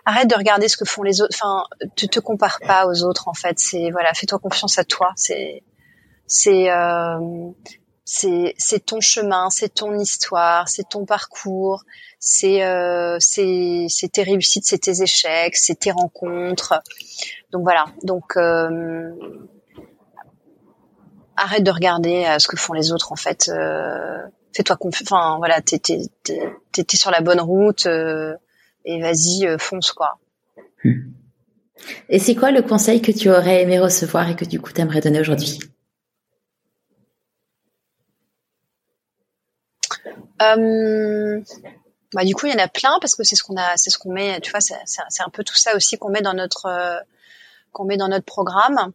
[0.10, 1.36] arrête de regarder ce que font les autres.
[1.36, 1.64] Enfin,
[1.96, 3.60] tu te compares pas aux autres en fait.
[3.60, 5.12] C'est voilà, fais-toi confiance à toi.
[5.16, 5.64] C'est
[6.26, 7.52] c'est euh,
[8.06, 11.84] c'est c'est ton chemin, c'est ton histoire, c'est ton parcours,
[12.20, 16.82] c'est euh, c'est c'est tes réussites, c'est tes échecs, c'est tes rencontres.
[17.52, 17.86] Donc voilà.
[18.04, 19.12] Donc euh,
[21.38, 23.50] arrête de regarder euh, ce que font les autres en fait.
[23.50, 24.18] Euh,
[24.54, 25.12] fais-toi confiance.
[25.12, 26.00] Enfin voilà, t'es t'es
[26.72, 27.86] t'es sur la bonne route.
[27.86, 28.36] Euh,
[28.86, 30.20] et vas-y, euh, fonce quoi.
[30.84, 31.12] Hmm.
[32.10, 34.82] Et c'est quoi le conseil que tu aurais aimé recevoir et que du coup tu
[34.82, 35.60] aimerais donner aujourd'hui?
[40.42, 41.42] Euh,
[42.14, 43.90] bah, du coup il y en a plein parce que c'est ce qu'on a, c'est
[43.90, 44.76] ce qu'on met, tu vois, c'est,
[45.20, 47.00] un peu tout ça aussi qu'on met dans notre euh,
[47.72, 48.94] qu'on met dans notre programme.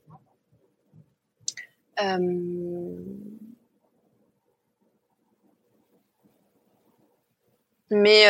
[7.91, 8.27] mais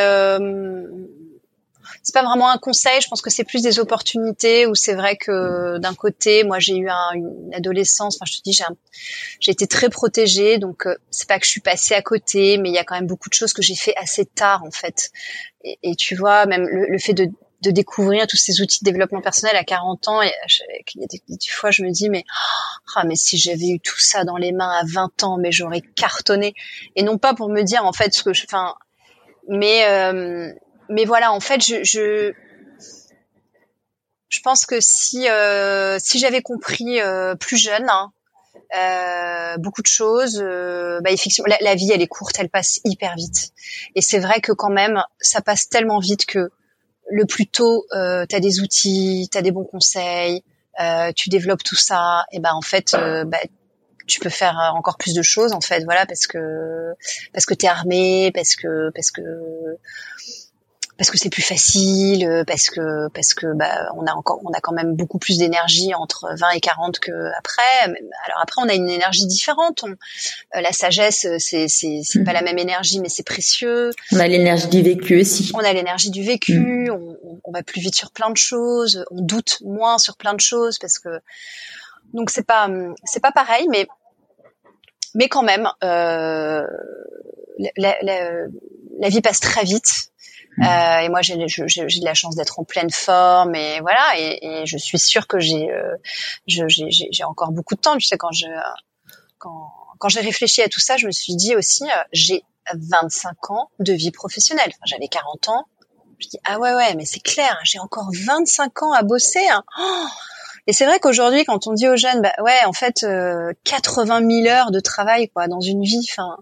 [2.03, 3.01] c'est pas vraiment un conseil.
[3.01, 6.77] Je pense que c'est plus des opportunités où c'est vrai que d'un côté, moi j'ai
[6.77, 8.17] eu une adolescence.
[8.17, 8.59] Enfin, je te dis,
[9.41, 12.71] j'ai été très protégée, donc euh, c'est pas que je suis passée à côté, mais
[12.71, 15.11] il y a quand même beaucoup de choses que j'ai fait assez tard en fait.
[15.83, 17.31] Et, tu vois, même le, fait de,
[17.63, 20.31] découvrir tous ces outils de développement personnel à 40 ans, et
[20.95, 22.25] il y a des, fois je me dis mais
[22.95, 25.81] ah mais si j'avais eu tout ça dans les mains à 20 ans, mais j'aurais
[25.81, 26.55] cartonné.
[26.97, 28.75] Et non pas pour me dire en fait ce que je, enfin,
[29.49, 30.53] mais euh,
[30.89, 32.33] mais voilà, en fait, je, je,
[34.29, 38.13] je pense que si, euh, si j'avais compris euh, plus jeune, hein,
[38.77, 43.15] euh, beaucoup de choses, euh, bah, effectivement, la, vie, elle est courte, elle passe hyper
[43.15, 43.53] vite.
[43.95, 46.51] Et c'est vrai que quand même, ça passe tellement vite que
[47.11, 50.43] le plus tôt, euh, tu as des outils, tu as des bons conseils,
[50.81, 53.39] euh, tu développes tout ça, et ben en fait, euh, bah,
[54.07, 56.93] tu peux faire encore plus de choses en fait, voilà, parce que
[57.33, 59.21] parce que t'es armé, parce que parce que
[60.97, 64.53] parce que c'est plus facile, euh, parce que parce que bah, on a encore on
[64.53, 67.63] a quand même beaucoup plus d'énergie entre 20 et 40 que après.
[67.85, 69.83] Alors après on a une énergie différente.
[69.83, 72.35] On, euh, la sagesse c'est c'est c'est pas mhm.
[72.35, 73.91] la même énergie mais c'est précieux.
[74.13, 75.51] On a l'énergie du vécu aussi.
[75.55, 76.59] On a l'énergie du vécu.
[76.59, 76.91] Mhm.
[76.91, 79.05] On, on, va plus vite sur plein de choses.
[79.11, 81.21] On doute moins sur plein de choses parce que
[82.13, 82.69] donc c'est pas
[83.05, 83.89] c'est pas pareil mais
[85.17, 86.65] mais quand même euh,
[87.77, 88.47] la, la,
[88.99, 90.13] la vie passe très vite.
[90.61, 94.19] Euh, et moi, j'ai de la chance d'être en pleine forme et voilà.
[94.19, 95.97] Et, et je suis sûre que j'ai euh,
[96.47, 97.97] j'ai encore beaucoup de temps.
[97.97, 98.47] Tu sais, quand je
[99.39, 102.43] quand quand j'ai réfléchi à tout ça, je me suis dit aussi, euh, j'ai
[102.75, 104.73] 25 ans de vie professionnelle.
[104.85, 105.67] J'avais 40 ans.
[106.19, 109.47] Je dis ah ouais ouais, mais c'est clair, j'ai encore 25 ans à bosser.
[109.49, 109.65] Hein.
[109.79, 110.07] Oh
[110.67, 114.21] et c'est vrai qu'aujourd'hui, quand on dit aux jeunes, bah ouais, en fait, euh, 80
[114.45, 116.07] 000 heures de travail quoi dans une vie.
[116.11, 116.39] Enfin,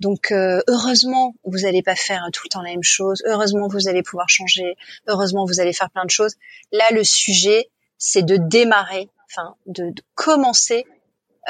[0.00, 3.22] donc euh, heureusement, vous n'allez pas faire tout le temps la même chose.
[3.26, 4.76] Heureusement, vous allez pouvoir changer.
[5.06, 6.36] Heureusement, vous allez faire plein de choses.
[6.72, 7.68] Là, le sujet,
[7.98, 10.86] c'est de démarrer, enfin, de, commencer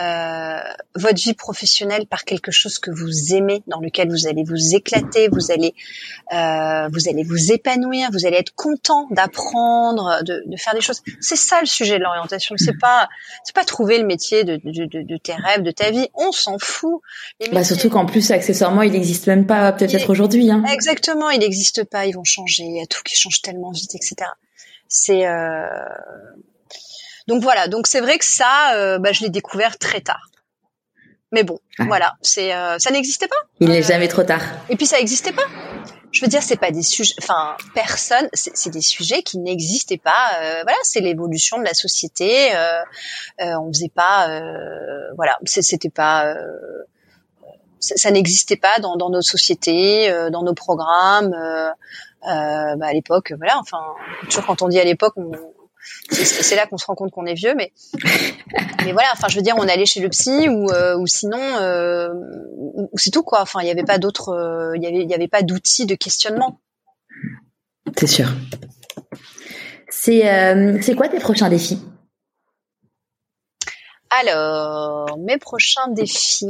[0.00, 0.60] euh,
[0.94, 5.28] votre vie professionnelle par quelque chose que vous aimez, dans lequel vous allez vous éclater,
[5.28, 5.74] vous allez
[6.32, 11.02] euh, vous allez vous épanouir, vous allez être content d'apprendre, de, de, faire des choses.
[11.20, 12.54] C'est ça le sujet de l'orientation.
[12.58, 13.08] C'est pas
[13.44, 16.08] c'est pas trouver le métier de, de, de, tes rêves, de ta vie.
[16.14, 17.00] On s'en fout.
[17.52, 20.50] Bah surtout qu'en plus accessoirement il n'existe même pas peut-être aujourd'hui.
[20.50, 20.62] Hein.
[20.72, 22.06] Exactement, il n'existe pas.
[22.06, 22.62] Ils vont changer.
[22.62, 24.30] Il y a tout qui change tellement vite, etc.
[24.86, 25.66] C'est euh,
[27.28, 30.30] donc voilà, donc c'est vrai que ça, euh, bah, je l'ai découvert très tard.
[31.30, 33.36] Mais bon, voilà, c'est euh, ça n'existait pas.
[33.60, 34.40] Il n'est jamais trop tard.
[34.70, 35.44] Et puis ça n'existait pas.
[36.10, 40.38] Je veux dire, c'est pas des sujets, enfin personne, c'est des sujets qui n'existaient pas.
[40.62, 42.50] voilà, c'est l'évolution de la société.
[43.38, 44.26] on faisait pas,
[45.16, 46.34] voilà, c'était pas
[47.78, 51.34] ça, n'existait pas dans, dans nos sociétés, dans nos programmes.
[52.26, 53.58] Euh, bah, à l'époque, voilà.
[53.58, 53.80] Enfin,
[54.24, 55.30] toujours quand on dit à l'époque, on,
[56.10, 57.72] c'est là qu'on se rend compte qu'on est vieux, mais
[58.84, 59.08] mais voilà.
[59.12, 62.08] Enfin, je veux dire, on allait chez le psy ou euh, ou sinon euh,
[62.94, 63.42] c'est tout quoi.
[63.42, 65.86] Enfin, il n'y avait pas d'autres, euh, il y avait il y avait pas d'outils
[65.86, 66.60] de questionnement.
[67.96, 68.28] C'est sûr.
[69.90, 71.80] C'est euh, c'est quoi tes prochains défis?
[74.10, 76.46] Alors, mes prochains défis.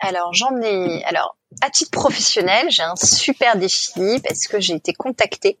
[0.00, 1.04] Alors, j'en ai.
[1.04, 5.58] Alors, à titre professionnel, j'ai un super défi parce que j'ai été contactée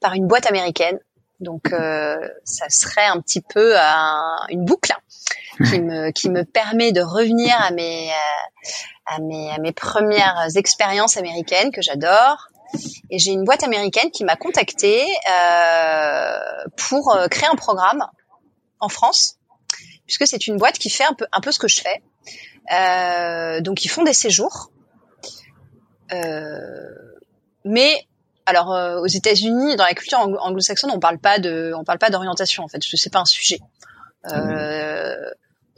[0.00, 0.98] par une boîte américaine
[1.40, 3.76] donc euh, ça serait un petit peu
[4.48, 4.92] une boucle
[5.70, 8.68] qui me qui me permet de revenir à mes euh,
[9.06, 12.48] à mes à mes premières expériences américaines que j'adore.
[13.10, 16.38] Et j'ai une boîte américaine qui m'a contactée euh,
[16.76, 18.06] pour euh, créer un programme
[18.78, 19.38] en France,
[20.04, 22.02] puisque c'est une boîte qui fait un peu un peu ce que je fais.
[22.72, 24.70] Euh, donc ils font des séjours,
[26.12, 26.90] euh,
[27.64, 28.06] mais
[28.48, 32.08] alors euh, aux États-Unis, dans la culture anglo-saxonne, on parle pas de, on parle pas
[32.08, 32.82] d'orientation en fait.
[32.82, 33.60] C'est pas un sujet.
[34.32, 35.14] Euh,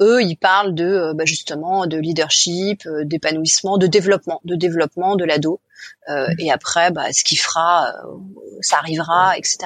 [0.01, 5.24] eux, ils parlent de euh, bah, justement de leadership, d'épanouissement, de développement, de développement de
[5.24, 5.60] l'ado.
[6.38, 7.92] et après, bah, ce qu'il fera,
[8.60, 9.59] ça arrivera, etc.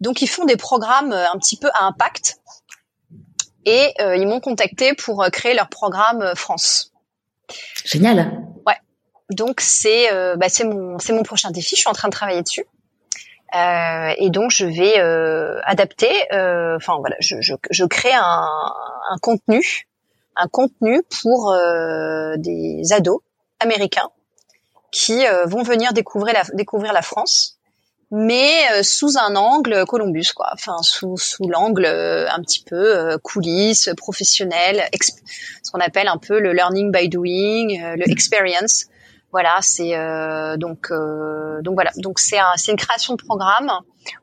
[0.00, 2.36] Donc ils font des programmes un petit peu à impact.
[3.64, 6.92] Et ils m'ont contacté pour créer leur programme France.
[7.84, 8.44] Génial.
[8.66, 8.76] Ouais.
[9.30, 11.76] Donc c'est euh, bah, c'est mon c'est mon prochain défi.
[11.76, 12.66] Je suis en train de travailler dessus.
[13.54, 16.10] Euh, et donc je vais euh, adapter.
[16.32, 18.46] Euh, enfin voilà, je, je, je crée un,
[19.10, 19.86] un, contenu,
[20.36, 23.20] un contenu pour euh, des ados
[23.60, 24.08] américains
[24.90, 27.58] qui vont venir découvrir la découvrir la France,
[28.10, 30.50] mais sous un angle Columbus quoi.
[30.52, 34.86] Enfin sous sous l'angle un petit peu coulisses, professionnel,
[35.62, 38.86] ce qu'on appelle un peu le learning by doing, le experience.
[39.32, 43.70] Voilà, c'est euh, donc euh, donc voilà, donc c'est un, c'est une création de programme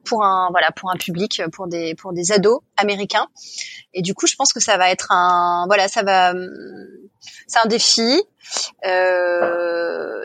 [0.05, 3.27] pour un voilà pour un public pour des pour des ados américains.
[3.93, 6.33] Et du coup je pense que ça va être un voilà ça va
[7.47, 8.21] c'est un défi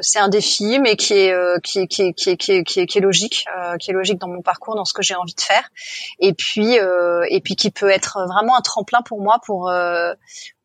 [0.01, 3.47] c'est un défi, mais qui est, euh, qui, qui, qui, qui, qui, qui est logique,
[3.57, 5.69] euh, qui est logique dans mon parcours, dans ce que j'ai envie de faire,
[6.21, 10.13] et puis euh, et puis qui peut être vraiment un tremplin pour moi pour euh,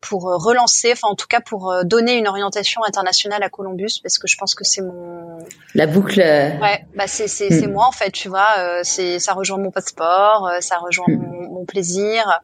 [0.00, 4.26] pour relancer, enfin en tout cas pour donner une orientation internationale à Columbus, parce que
[4.26, 5.38] je pense que c'est mon
[5.74, 6.20] la boucle.
[6.20, 7.72] Ouais, bah c'est c'est c'est hmm.
[7.72, 11.16] moi en fait, tu vois, c'est ça rejoint mon passeport, ça rejoint hmm.
[11.16, 12.40] mon, mon plaisir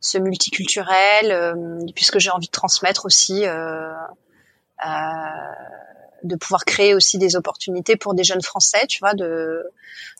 [0.00, 1.54] ce multiculturel, euh,
[1.94, 3.92] puisque j'ai envie de transmettre aussi, euh, euh,
[6.22, 9.62] de pouvoir créer aussi des opportunités pour des jeunes Français, tu vois, de,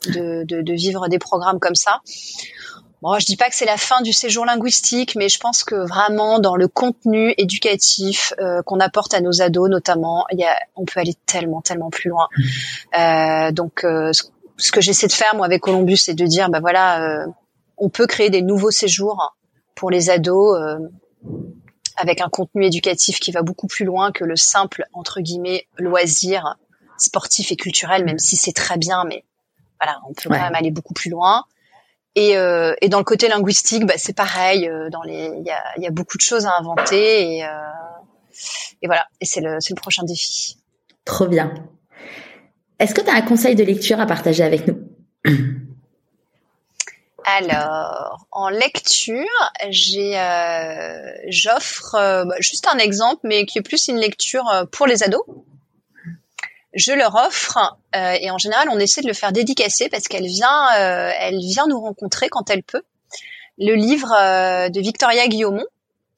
[0.06, 2.00] de, de, de vivre des programmes comme ça.
[3.02, 5.74] Bon, je dis pas que c'est la fin du séjour linguistique, mais je pense que
[5.74, 10.54] vraiment dans le contenu éducatif euh, qu'on apporte à nos ados, notamment, il y a,
[10.76, 12.28] on peut aller tellement, tellement plus loin.
[12.98, 14.12] Euh, donc, euh,
[14.58, 17.26] ce que j'essaie de faire moi avec Columbus, c'est de dire, bah voilà,
[17.78, 19.34] on peut créer des nouveaux séjours
[19.74, 20.78] pour les ados euh,
[22.00, 26.56] avec un contenu éducatif qui va beaucoup plus loin que le simple entre guillemets loisir
[26.98, 29.24] sportif et culturel, même si c'est très bien, mais
[29.80, 31.44] voilà, on peut quand même aller beaucoup plus loin.
[32.16, 34.68] Et, euh, et dans le côté linguistique, bah, c'est pareil.
[34.68, 37.48] Euh, dans les, il y a, y a, beaucoup de choses à inventer et, euh,
[38.82, 39.06] et voilà.
[39.20, 40.58] Et c'est le, c'est le prochain défi.
[41.04, 41.54] Trop bien.
[42.78, 44.78] Est-ce que tu as un conseil de lecture à partager avec nous?
[47.38, 49.24] Alors, en lecture,
[49.64, 54.86] euh, j'offre euh, bah, juste un exemple, mais qui est plus une lecture euh, pour
[54.86, 55.22] les ados.
[56.72, 57.58] Je leur offre,
[57.94, 61.80] et en général, on essaie de le faire dédicacer parce qu'elle vient, elle vient nous
[61.80, 62.84] rencontrer quand elle peut.
[63.58, 64.08] Le livre
[64.68, 65.66] de Victoria Guillaumont,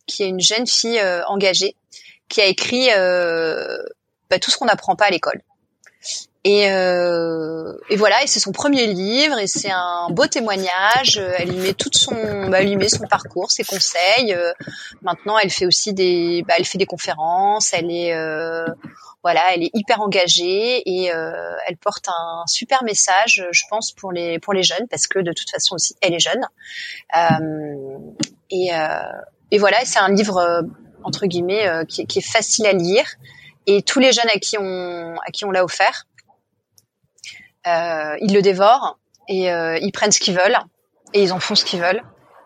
[0.07, 1.75] qui est une jeune fille engagée,
[2.29, 2.89] qui a écrit
[4.29, 5.41] bah, tout ce qu'on n'apprend pas à l'école.
[6.45, 11.23] Et, euh, et voilà, et c'est son premier livre, et c'est un beau témoignage.
[11.39, 14.35] Elle y met toute son, bah, elle y met son parcours, ses conseils.
[14.35, 14.53] Euh,
[15.03, 17.73] maintenant, elle fait aussi des, bah, elle fait des conférences.
[17.73, 18.67] Elle est, euh,
[19.23, 24.11] voilà, elle est hyper engagée et euh, elle porte un super message, je pense, pour
[24.11, 26.45] les pour les jeunes, parce que de toute façon aussi, elle est jeune.
[27.17, 27.99] Euh,
[28.51, 28.71] et,
[29.53, 30.65] et voilà, c'est un livre
[31.05, 33.05] entre guillemets qui, qui est facile à lire.
[33.67, 36.12] Et tous les jeunes à qui on à qui on l'a offert, euh,
[37.67, 38.99] ils le dévorent
[39.29, 40.59] et euh, ils prennent ce qu'ils veulent
[41.15, 42.03] et ils en font ce qu'ils veulent.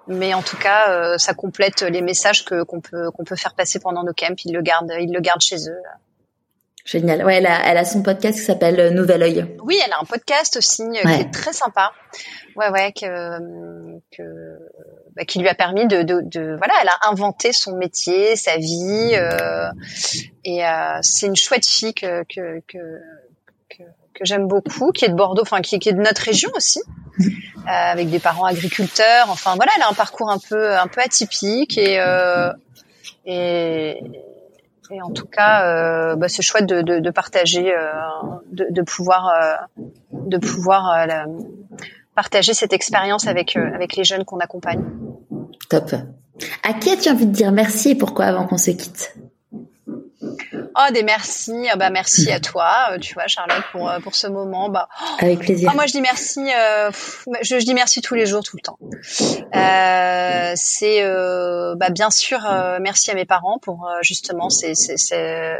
[0.08, 3.54] Mais en tout cas, euh, ça complète les messages que qu'on peut qu'on peut faire
[3.54, 4.36] passer pendant nos camps.
[4.44, 5.82] Ils le gardent, ils le gardent chez eux.
[6.84, 7.24] Génial.
[7.24, 9.56] Ouais, elle a, elle a son podcast qui s'appelle Nouvel Oeil.
[9.64, 11.90] Oui, elle a un podcast aussi qui est très sympa.
[12.54, 13.38] Ouais, ouais, que,
[14.16, 14.22] que
[15.16, 18.56] bah, qui lui a permis de, de, de, voilà, elle a inventé son métier, sa
[18.56, 19.68] vie, euh,
[20.44, 23.00] et euh, c'est une chouette fille que, que, que
[24.16, 26.80] que j'aime beaucoup, qui est de Bordeaux, enfin qui, est de notre région aussi,
[27.20, 27.24] euh,
[27.66, 29.26] avec des parents agriculteurs.
[29.28, 32.52] Enfin voilà, elle a un parcours un peu un peu atypique et euh,
[33.28, 37.90] et, en tout cas, euh, bah, c'est chouette de, de, partager, euh,
[38.52, 39.32] de, de, pouvoir
[40.12, 41.06] de pouvoir
[42.14, 44.84] partager cette expérience avec avec les jeunes qu'on accompagne.
[45.68, 45.92] Top.
[46.62, 49.16] À qui as-tu envie de dire merci et pourquoi avant qu'on se quitte?
[50.78, 51.68] Oh, des merci.
[51.72, 54.68] Ah, bah, merci à toi, euh, tu vois, Charlotte, pour, euh, pour ce moment.
[54.68, 54.88] Bah,
[55.18, 55.70] Avec plaisir.
[55.72, 56.40] Oh, moi, je dis merci.
[56.54, 56.90] Euh,
[57.40, 58.78] je, je, dis merci tous les jours, tout le temps.
[59.54, 62.40] Euh, c'est euh, bah, bien sûr
[62.80, 65.56] merci à mes parents pour justement c'est, c'est, c'est,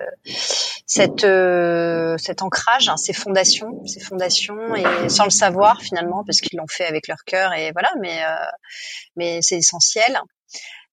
[0.86, 1.26] cette,
[2.18, 6.66] cet ancrage, hein, ces fondations, ces fondations, et sans le savoir finalement, parce qu'ils l'ont
[6.68, 7.90] fait avec leur cœur, et voilà.
[8.01, 8.20] Mais
[9.16, 10.20] mais c'est essentiel.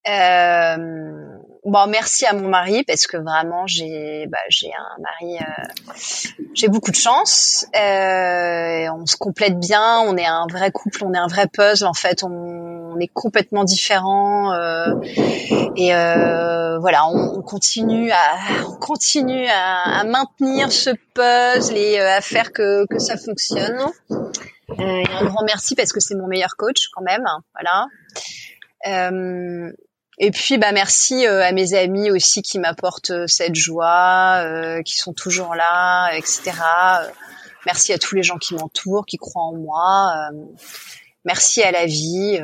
[0.08, 5.94] Euh, bon, merci à mon mari parce que vraiment j'ai bah, j'ai un mari, euh,
[6.54, 7.66] j'ai beaucoup de chance.
[7.76, 11.88] Euh, on se complète bien, on est un vrai couple, on est un vrai puzzle
[11.88, 12.24] en fait.
[12.24, 14.94] On, est complètement différents euh,
[15.76, 18.36] et euh, voilà, on, on, continue à
[18.68, 23.80] on continue à, maintenir ce puzzle et euh, à faire que que ça fonctionne.
[24.78, 27.26] et un grand merci parce que c'est mon meilleur coach quand même.
[27.56, 27.88] Voilà.
[28.86, 29.72] Euh,
[30.24, 34.82] et puis bah merci euh, à mes amis aussi qui m'apportent euh, cette joie, euh,
[34.82, 36.54] qui sont toujours là, etc.
[37.66, 40.30] Merci à tous les gens qui m'entourent, qui croient en moi.
[41.26, 42.40] merci à la vie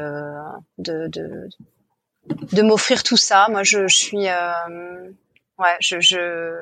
[0.78, 3.48] de, m'offrir tout ça.
[3.50, 6.54] Moi, je, je suis, ouais, je, je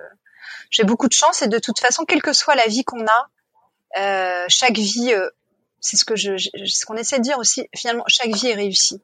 [0.69, 4.47] j'ai beaucoup de chance et de toute façon, quelle que soit la vie qu'on a,
[4.49, 5.13] chaque vie,
[5.79, 7.67] c'est ce que je, ce qu'on essaie de dire aussi.
[7.75, 9.01] Finalement, chaque vie est réussie.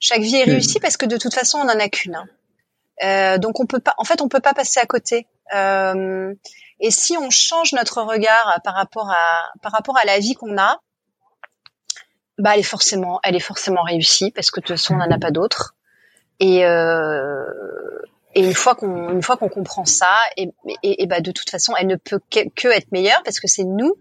[0.00, 2.14] Chaque vie est réussie parce que de toute façon, on n'en a qu'une.
[2.14, 2.26] Hein.
[3.02, 5.26] Euh, donc on peut pas, en fait, on peut pas passer à côté.
[5.54, 6.34] Euh,
[6.80, 10.56] et si on change notre regard par rapport à par rapport à la vie qu'on
[10.58, 10.80] a,
[12.38, 15.10] bah elle est forcément, elle est forcément réussie parce que de toute façon, on n'en
[15.10, 15.74] a pas d'autre.
[16.40, 17.44] Et euh,
[18.34, 20.50] et une fois qu'on une fois qu'on comprend ça, et,
[20.82, 23.48] et, et, bah de toute façon, elle ne peut que, que être meilleure parce que
[23.48, 23.96] c'est nous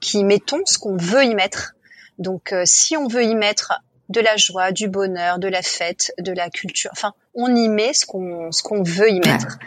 [0.00, 1.74] qui mettons ce qu'on veut y mettre.
[2.18, 3.74] Donc euh, si on veut y mettre
[4.08, 6.90] de la joie, du bonheur, de la fête, de la culture.
[6.92, 9.58] Enfin, on y met ce qu'on ce qu'on veut y mettre.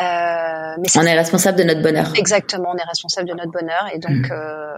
[0.00, 2.12] Euh, mais on est responsable de notre bonheur.
[2.16, 4.28] Exactement, on est responsable de notre bonheur et donc.
[4.28, 4.32] Mmh.
[4.32, 4.74] Euh,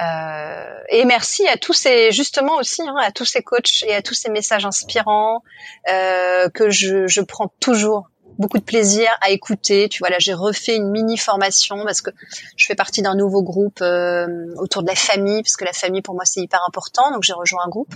[0.00, 4.02] euh, et merci à tous ces justement aussi hein, à tous ces coachs et à
[4.02, 5.42] tous ces messages inspirants
[5.90, 9.88] euh, que je, je prends toujours beaucoup de plaisir à écouter.
[9.88, 12.10] Tu vois, là, j'ai refait une mini formation parce que
[12.56, 14.26] je fais partie d'un nouveau groupe euh,
[14.56, 17.10] autour de la famille, parce que la famille pour moi c'est hyper important.
[17.12, 17.94] Donc j'ai rejoint un groupe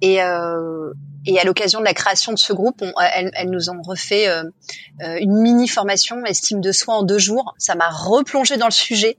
[0.00, 0.92] et euh,
[1.26, 4.28] et à l'occasion de la création de ce groupe, on, elles, elles, nous ont refait
[4.28, 4.42] euh,
[5.02, 7.54] euh, une mini formation estime de soi en deux jours.
[7.58, 9.18] Ça m'a replongé dans le sujet.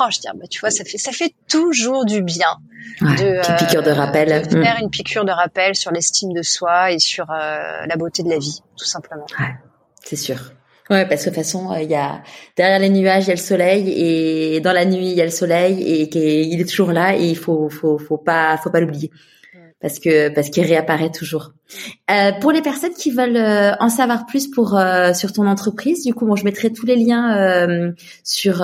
[0.00, 2.58] Oh, je dis, ah, bah, tu vois, ça fait ça fait toujours du bien
[3.00, 6.92] ouais, de, piqûre de rappel, de faire une piqûre de rappel sur l'estime de soi
[6.92, 9.26] et sur la beauté de la vie, tout simplement.
[9.38, 9.54] Ouais
[10.08, 10.38] c'est sûr.
[10.90, 12.22] Ouais, parce que de toute façon, euh, il y a
[12.56, 15.24] derrière les nuages, il y a le soleil, et dans la nuit, il y a
[15.24, 16.08] le soleil, et
[16.46, 19.10] il est toujours là, et il faut, faut, faut pas, faut pas l'oublier,
[19.82, 21.52] parce que parce qu'il réapparaît toujours.
[22.10, 26.06] Euh, pour les personnes qui veulent euh, en savoir plus pour euh, sur ton entreprise,
[26.06, 27.92] du coup, bon, je mettrai tous les liens euh,
[28.24, 28.56] sur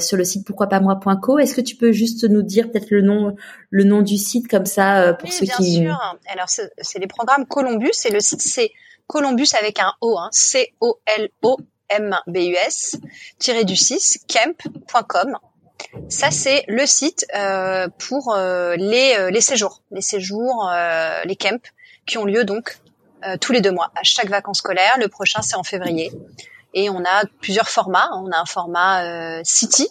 [0.00, 0.68] sur le site pourquoi
[1.40, 3.34] Est-ce que tu peux juste nous dire peut-être le nom
[3.70, 5.80] le nom du site comme ça pour ceux bien qui.
[5.80, 6.16] Bien sûr.
[6.32, 8.70] Alors c'est les programmes Columbus, et le site c'est
[9.08, 10.88] Columbus avec un O, hein, C-O-L-O-M-B-U-S,
[13.38, 15.36] tiré du 6, camp.com.
[16.08, 21.36] Ça, c'est le site euh, pour euh, les, euh, les séjours, les séjours, euh, les
[21.36, 21.62] camps
[22.06, 22.78] qui ont lieu donc
[23.26, 24.96] euh, tous les deux mois, à chaque vacances scolaires.
[24.98, 26.12] Le prochain, c'est en février.
[26.74, 28.10] Et on a plusieurs formats.
[28.12, 29.88] On a un format City,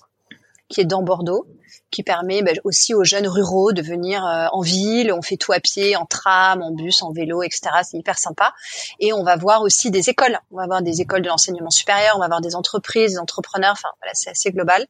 [0.70, 1.48] qui est dans Bordeaux,
[1.92, 5.12] qui permet bah, aussi aux jeunes ruraux de venir euh, en ville.
[5.14, 7.62] On fait tout à pied, en tram, en bus, en vélo, etc.
[7.84, 8.54] C'est hyper sympa.
[9.00, 10.38] Et on va voir aussi des écoles.
[10.52, 13.74] On va voir des écoles de l'enseignement supérieur, on va voir des entreprises, des entrepreneurs.
[13.74, 14.86] Enfin, voilà, c'est assez global.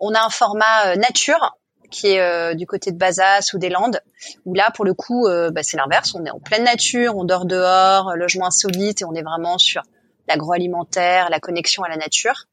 [0.00, 1.56] On a un format euh, nature
[1.90, 4.00] qui est euh, du côté de Bazas ou des Landes,
[4.44, 6.14] où là, pour le coup, bah, c'est l'inverse.
[6.16, 9.82] On est en pleine nature, on dort dehors, logement insolite, et on est vraiment sur
[10.26, 12.46] l'agroalimentaire, la connexion à la nature.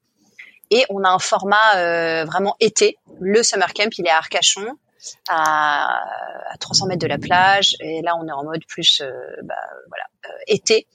[0.70, 2.98] Et on a un format euh, vraiment été.
[3.20, 4.66] Le summer camp, il est à Arcachon,
[5.28, 6.00] à,
[6.50, 7.76] à 300 mètres de la plage.
[7.80, 9.10] Et là, on est en mode plus euh,
[9.42, 9.54] bah,
[9.88, 10.86] voilà euh, été.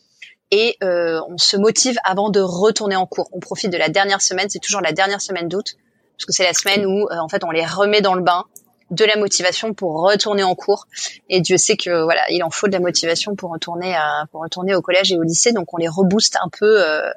[0.52, 3.30] Et on se motive avant de retourner en cours.
[3.34, 4.50] On profite de la dernière semaine.
[4.50, 5.76] C'est toujours la dernière semaine d'août,
[6.18, 8.46] parce que c'est la semaine où en fait on les remet dans le bain
[8.92, 10.88] de la motivation pour retourner en cours.
[11.30, 14.42] Et Dieu sait que voilà, il en faut de la motivation pour retourner à, pour
[14.42, 15.52] retourner au collège et au lycée.
[15.52, 17.10] Donc on les rebooste un peu, euh,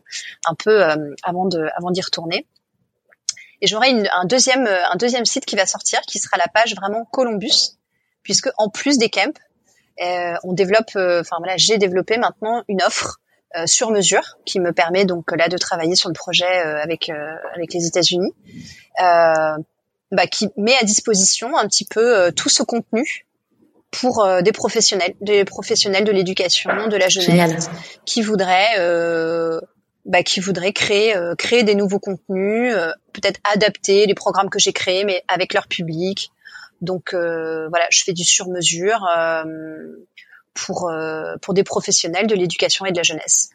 [0.46, 2.46] un peu euh, avant de, avant d'y retourner.
[3.60, 7.04] Et j'aurai un deuxième, un deuxième site qui va sortir, qui sera la page vraiment
[7.04, 7.78] Columbus,
[8.24, 9.38] puisque en plus des camps,
[10.02, 13.20] euh, on développe, enfin voilà, j'ai développé maintenant une offre
[13.66, 17.10] sur mesure qui me permet donc là de travailler sur le projet avec
[17.54, 18.32] avec les États-Unis.
[20.12, 23.26] Euh, bah, qui met à disposition un petit peu euh, tout ce contenu
[23.90, 27.70] pour euh, des professionnels, des professionnels de l'éducation, de la jeunesse,
[28.04, 29.60] qui voudraient euh,
[30.06, 32.74] bah, qui voudraient créer créer des nouveaux contenus,
[33.12, 36.32] peut-être adapter les programmes que j'ai créés, mais avec leur public.
[36.80, 39.06] Donc voilà, je fais du sur-mesure
[40.54, 40.92] pour
[41.40, 43.50] pour des professionnels de l'éducation et de la jeunesse.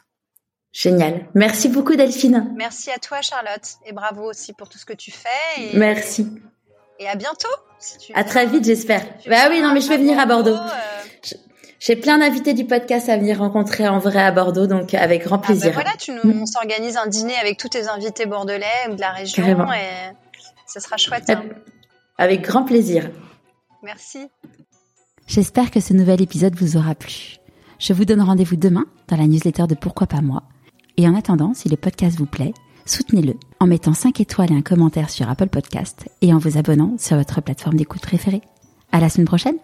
[0.77, 1.25] Génial.
[1.33, 2.53] Merci beaucoup Delphine.
[2.55, 5.73] Merci à toi Charlotte et bravo aussi pour tout ce que tu fais.
[5.73, 6.31] Merci.
[6.99, 7.47] Et à bientôt.
[8.13, 9.03] à très vite j'espère.
[9.27, 10.53] Bah oui non mais je vais venir à Bordeaux.
[10.53, 11.35] Euh.
[11.79, 15.37] J'ai plein d'invités du podcast à venir rencontrer en vrai à Bordeaux, donc avec grand
[15.37, 15.73] ah, bah plaisir.
[15.73, 19.11] voilà, tu nous, on s'organise un dîner avec tous tes invités bordelais ou de la
[19.13, 19.43] région
[19.73, 20.13] et
[20.67, 21.27] ce sera chouette.
[21.31, 21.43] Hein.
[22.19, 23.09] Avec grand plaisir.
[23.81, 24.27] Merci.
[25.25, 27.37] J'espère que ce nouvel épisode vous aura plu.
[27.79, 30.43] Je vous donne rendez-vous demain dans la newsletter de Pourquoi pas moi
[30.97, 32.53] et en attendant, si le podcast vous plaît,
[32.85, 36.95] soutenez-le en mettant 5 étoiles et un commentaire sur Apple Podcast et en vous abonnant
[36.97, 38.41] sur votre plateforme d'écoute préférée.
[38.91, 39.57] À la semaine prochaine!